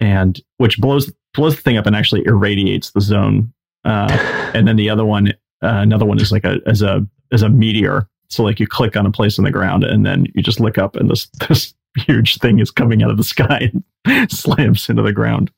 and 0.00 0.40
which 0.56 0.78
blows 0.78 1.12
blows 1.34 1.56
the 1.56 1.62
thing 1.62 1.76
up 1.76 1.86
and 1.86 1.96
actually 1.96 2.24
irradiates 2.24 2.92
the 2.92 3.00
zone. 3.00 3.52
Uh, 3.84 4.08
and 4.54 4.66
then 4.66 4.76
the 4.76 4.88
other 4.88 5.04
one, 5.04 5.28
uh, 5.62 5.82
another 5.82 6.06
one 6.06 6.18
is 6.18 6.32
like 6.32 6.44
a 6.44 6.60
as 6.66 6.80
a 6.80 7.06
as 7.32 7.42
a 7.42 7.48
meteor. 7.48 8.08
So 8.28 8.42
like 8.42 8.58
you 8.60 8.66
click 8.66 8.96
on 8.96 9.06
a 9.06 9.10
place 9.12 9.38
on 9.38 9.44
the 9.44 9.50
ground 9.50 9.84
and 9.84 10.04
then 10.04 10.26
you 10.34 10.42
just 10.42 10.60
look 10.60 10.78
up 10.78 10.96
and 10.96 11.10
this 11.10 11.26
this 11.48 11.74
huge 11.96 12.38
thing 12.38 12.58
is 12.58 12.70
coming 12.70 13.02
out 13.02 13.10
of 13.10 13.16
the 13.16 13.24
sky 13.24 13.70
and 14.06 14.30
slams 14.32 14.88
into 14.88 15.02
the 15.02 15.12
ground. 15.12 15.50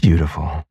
Beautiful. 0.00 0.64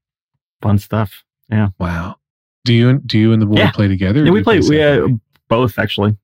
Fun 0.61 0.78
stuff. 0.80 1.23
Yeah. 1.49 1.69
Wow. 1.80 2.15
Do 2.63 2.73
you 2.73 2.99
do 2.99 3.17
you 3.19 3.34
and 3.34 3.41
the 3.41 3.45
boy 3.45 3.57
Yeah. 3.57 3.71
play 3.71 3.88
together? 3.88 4.23
Yeah, 4.23 4.32
we 4.32 4.39
you 4.39 4.43
play 4.43 4.59
we 4.59 4.82
uh, 4.82 5.07
both 5.49 5.78
actually. 5.78 6.17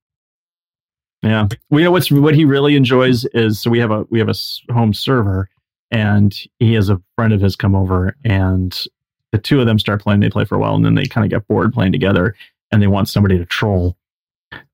Yeah, 1.24 1.48
we 1.70 1.84
know 1.84 1.92
what's 1.92 2.10
what 2.10 2.34
he 2.34 2.46
really 2.46 2.76
enjoys 2.76 3.26
is 3.26 3.62
so 3.62 3.70
we 3.70 3.78
have 3.80 3.92
a 3.92 4.06
we 4.10 4.18
have 4.18 4.30
a 4.30 4.74
home 4.74 4.92
server 4.94 5.50
and 5.92 6.36
he 6.58 6.74
has 6.74 6.90
a 6.90 7.00
friend 7.16 7.32
of 7.32 7.42
his 7.42 7.56
come 7.56 7.76
over 7.76 8.16
and 8.24 8.86
the 9.32 9.38
two 9.38 9.60
of 9.60 9.68
them 9.68 9.78
start 9.78 10.02
playing. 10.02 10.20
They 10.22 10.30
play 10.32 10.46
for 10.46 10.56
a 10.56 10.60
while 10.60 10.74
and 10.74 10.84
then 10.84 10.96
they 10.96 11.06
kind 11.06 11.24
of 11.24 11.30
get 11.30 11.48
bored 11.48 11.74
playing 11.74 11.92
together 11.92 12.36
and 12.72 12.82
they 12.82 12.88
want 12.88 13.08
somebody 13.08 13.38
to 13.38 13.46
troll. 13.46 13.96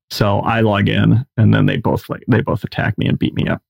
So 0.09 0.39
I 0.39 0.61
log 0.61 0.87
in 0.87 1.25
and 1.35 1.53
then 1.53 1.65
they 1.65 1.77
both 1.77 2.09
like 2.09 2.23
they 2.27 2.41
both 2.41 2.63
attack 2.63 2.97
me 2.97 3.07
and 3.07 3.19
beat 3.19 3.35
me 3.35 3.47
up. 3.47 3.61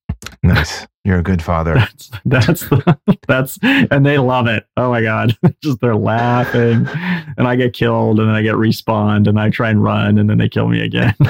Nice. 0.44 0.86
You're 1.04 1.20
a 1.20 1.24
good 1.24 1.42
father. 1.42 1.74
That's 1.76 2.12
that's 2.26 2.62
the, 2.70 3.00
that's 3.28 3.58
and 3.62 4.06
they 4.06 4.18
love 4.18 4.48
it. 4.48 4.66
Oh 4.76 4.90
my 4.90 5.02
god, 5.02 5.38
just 5.64 5.80
they're 5.80 5.96
laughing, 5.96 6.86
and 7.38 7.48
I 7.48 7.56
get 7.56 7.72
killed, 7.74 8.20
and 8.20 8.28
then 8.28 8.36
I 8.36 8.42
get 8.42 8.56
respawned, 8.56 9.28
and 9.28 9.40
I 9.40 9.50
try 9.50 9.70
and 9.70 9.82
run, 9.82 10.18
and 10.18 10.30
then 10.30 10.38
they 10.38 10.50
kill 10.50 10.68
me 10.68 10.82
again. 10.82 11.16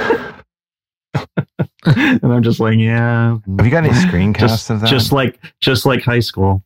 and 1.86 2.24
I'm 2.24 2.42
just 2.42 2.60
like, 2.60 2.80
yeah, 2.80 3.38
Have 3.58 3.66
you 3.66 3.72
got 3.72 3.84
any 3.84 3.94
screencasts 3.94 4.40
just, 4.40 4.70
of 4.72 4.82
that? 4.82 4.90
just 4.90 5.12
like 5.12 5.40
just 5.62 5.86
like 5.86 6.02
high 6.02 6.22
school. 6.22 6.64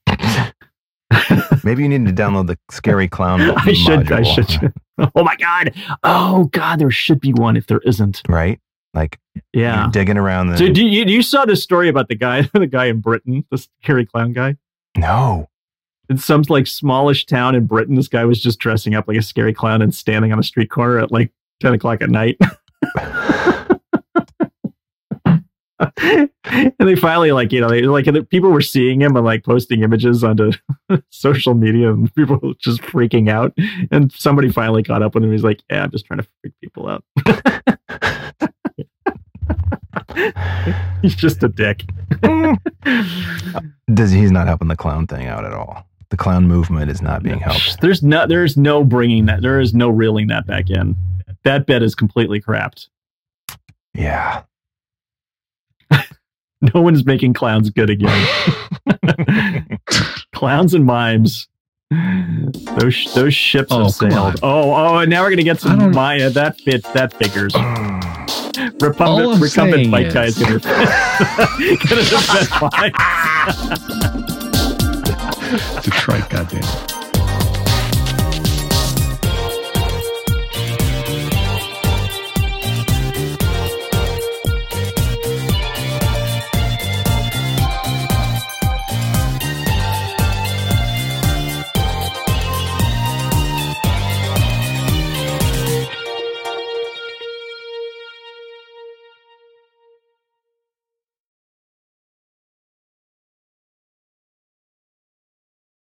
Maybe 1.65 1.83
you 1.83 1.89
need 1.89 2.05
to 2.05 2.13
download 2.13 2.47
the 2.47 2.57
Scary 2.69 3.07
Clown 3.07 3.41
I 3.57 3.73
should, 3.73 4.11
I 4.11 4.23
should. 4.23 4.73
Oh 5.15 5.23
my 5.23 5.35
god, 5.37 5.73
oh 6.03 6.43
god, 6.51 6.77
there 6.79 6.91
should 6.91 7.19
be 7.19 7.33
one 7.33 7.57
if 7.57 7.65
there 7.65 7.79
isn't. 7.85 8.21
Right? 8.29 8.59
Like 8.93 9.17
Yeah. 9.51 9.83
you're 9.83 9.91
digging 9.91 10.17
around 10.17 10.47
the. 10.49 10.57
So 10.57 10.71
do 10.71 10.85
you, 10.85 11.05
you 11.05 11.23
saw 11.23 11.43
this 11.45 11.63
story 11.63 11.89
about 11.89 12.07
the 12.07 12.13
guy, 12.15 12.43
the 12.53 12.67
guy 12.67 12.85
in 12.85 12.99
Britain, 12.99 13.43
the 13.49 13.57
scary 13.57 14.05
clown 14.05 14.31
guy? 14.33 14.57
no. 14.95 15.47
in 16.09 16.17
some 16.19 16.43
like 16.49 16.67
smallish 16.67 17.25
town 17.25 17.55
in 17.55 17.65
Britain, 17.65 17.95
this 17.95 18.09
guy 18.09 18.25
was 18.25 18.39
just 18.41 18.59
dressing 18.59 18.93
up 18.93 19.07
like 19.07 19.17
a 19.17 19.21
scary 19.23 19.53
clown 19.53 19.81
and 19.81 19.95
standing 19.95 20.31
on 20.33 20.37
a 20.39 20.43
street 20.43 20.69
corner 20.69 20.99
at 20.99 21.11
like 21.11 21.31
10 21.61 21.73
o'clock 21.73 22.01
at 22.03 22.09
night. 22.11 22.37
and 26.45 26.73
they 26.79 26.95
finally 26.95 27.31
like, 27.31 27.51
you 27.51 27.61
know, 27.61 27.69
they 27.69 27.83
like 27.83 28.07
people 28.29 28.49
were 28.49 28.61
seeing 28.61 29.01
him 29.01 29.15
and 29.15 29.25
like 29.25 29.43
posting 29.43 29.83
images 29.83 30.23
onto 30.23 30.51
social 31.09 31.53
media 31.53 31.91
and 31.91 32.13
people 32.15 32.39
were 32.41 32.53
just 32.59 32.81
freaking 32.81 33.29
out. 33.29 33.53
And 33.91 34.11
somebody 34.11 34.51
finally 34.51 34.83
caught 34.83 35.03
up 35.03 35.13
with 35.13 35.23
him. 35.23 35.31
He's 35.31 35.43
like, 35.43 35.61
Yeah, 35.69 35.83
I'm 35.83 35.91
just 35.91 36.05
trying 36.05 36.19
to 36.19 36.27
freak 36.41 36.53
people 36.61 36.87
out. 36.89 37.03
He's 41.01 41.15
just 41.15 41.43
a 41.43 41.49
dick. 41.49 41.83
Does 43.93 44.11
he's 44.11 44.31
not 44.31 44.47
helping 44.47 44.67
the 44.67 44.75
clown 44.75 45.07
thing 45.07 45.27
out 45.27 45.45
at 45.45 45.53
all? 45.53 45.85
the 46.09 46.17
clown 46.17 46.45
movement 46.45 46.91
is 46.91 47.01
not 47.01 47.23
being 47.23 47.39
helped. 47.39 47.79
There's 47.79 48.03
no 48.03 48.27
there's 48.27 48.57
no 48.57 48.83
bringing 48.83 49.27
that. 49.27 49.41
There 49.41 49.61
is 49.61 49.73
no 49.73 49.89
reeling 49.89 50.27
that 50.27 50.45
back 50.45 50.69
in. 50.69 50.97
That 51.43 51.65
bed 51.65 51.81
is 51.81 51.95
completely 51.95 52.41
crapped. 52.41 52.89
Yeah. 53.93 54.43
No 56.75 56.81
one's 56.81 57.05
making 57.05 57.33
clowns 57.33 57.69
good 57.71 57.89
again. 57.89 58.27
clowns 60.35 60.73
and 60.75 60.85
mimes. 60.85 61.47
Those 62.79 63.11
those 63.15 63.33
ships 63.33 63.71
Oh, 63.71 63.83
have 63.85 63.93
sailed. 63.93 64.39
Oh, 64.43 64.71
oh, 64.73 64.97
and 64.99 65.09
now 65.09 65.23
we're 65.23 65.31
gonna 65.31 65.43
get 65.43 65.59
some 65.59 65.91
Maya. 65.91 66.29
That 66.29 66.59
fits. 66.61 66.87
That 66.91 67.13
figures. 67.13 67.53
Recumbent 68.79 69.49
saying 69.49 69.91
bike 69.91 70.07
is- 70.07 70.13
guys 70.13 70.37
gonna 70.39 70.59
gonna 70.59 72.03
defend 72.03 72.49
Maya. 72.61 72.91
It's 75.77 75.87
a 75.87 75.91
trike, 75.91 76.29
goddamn. 76.29 76.63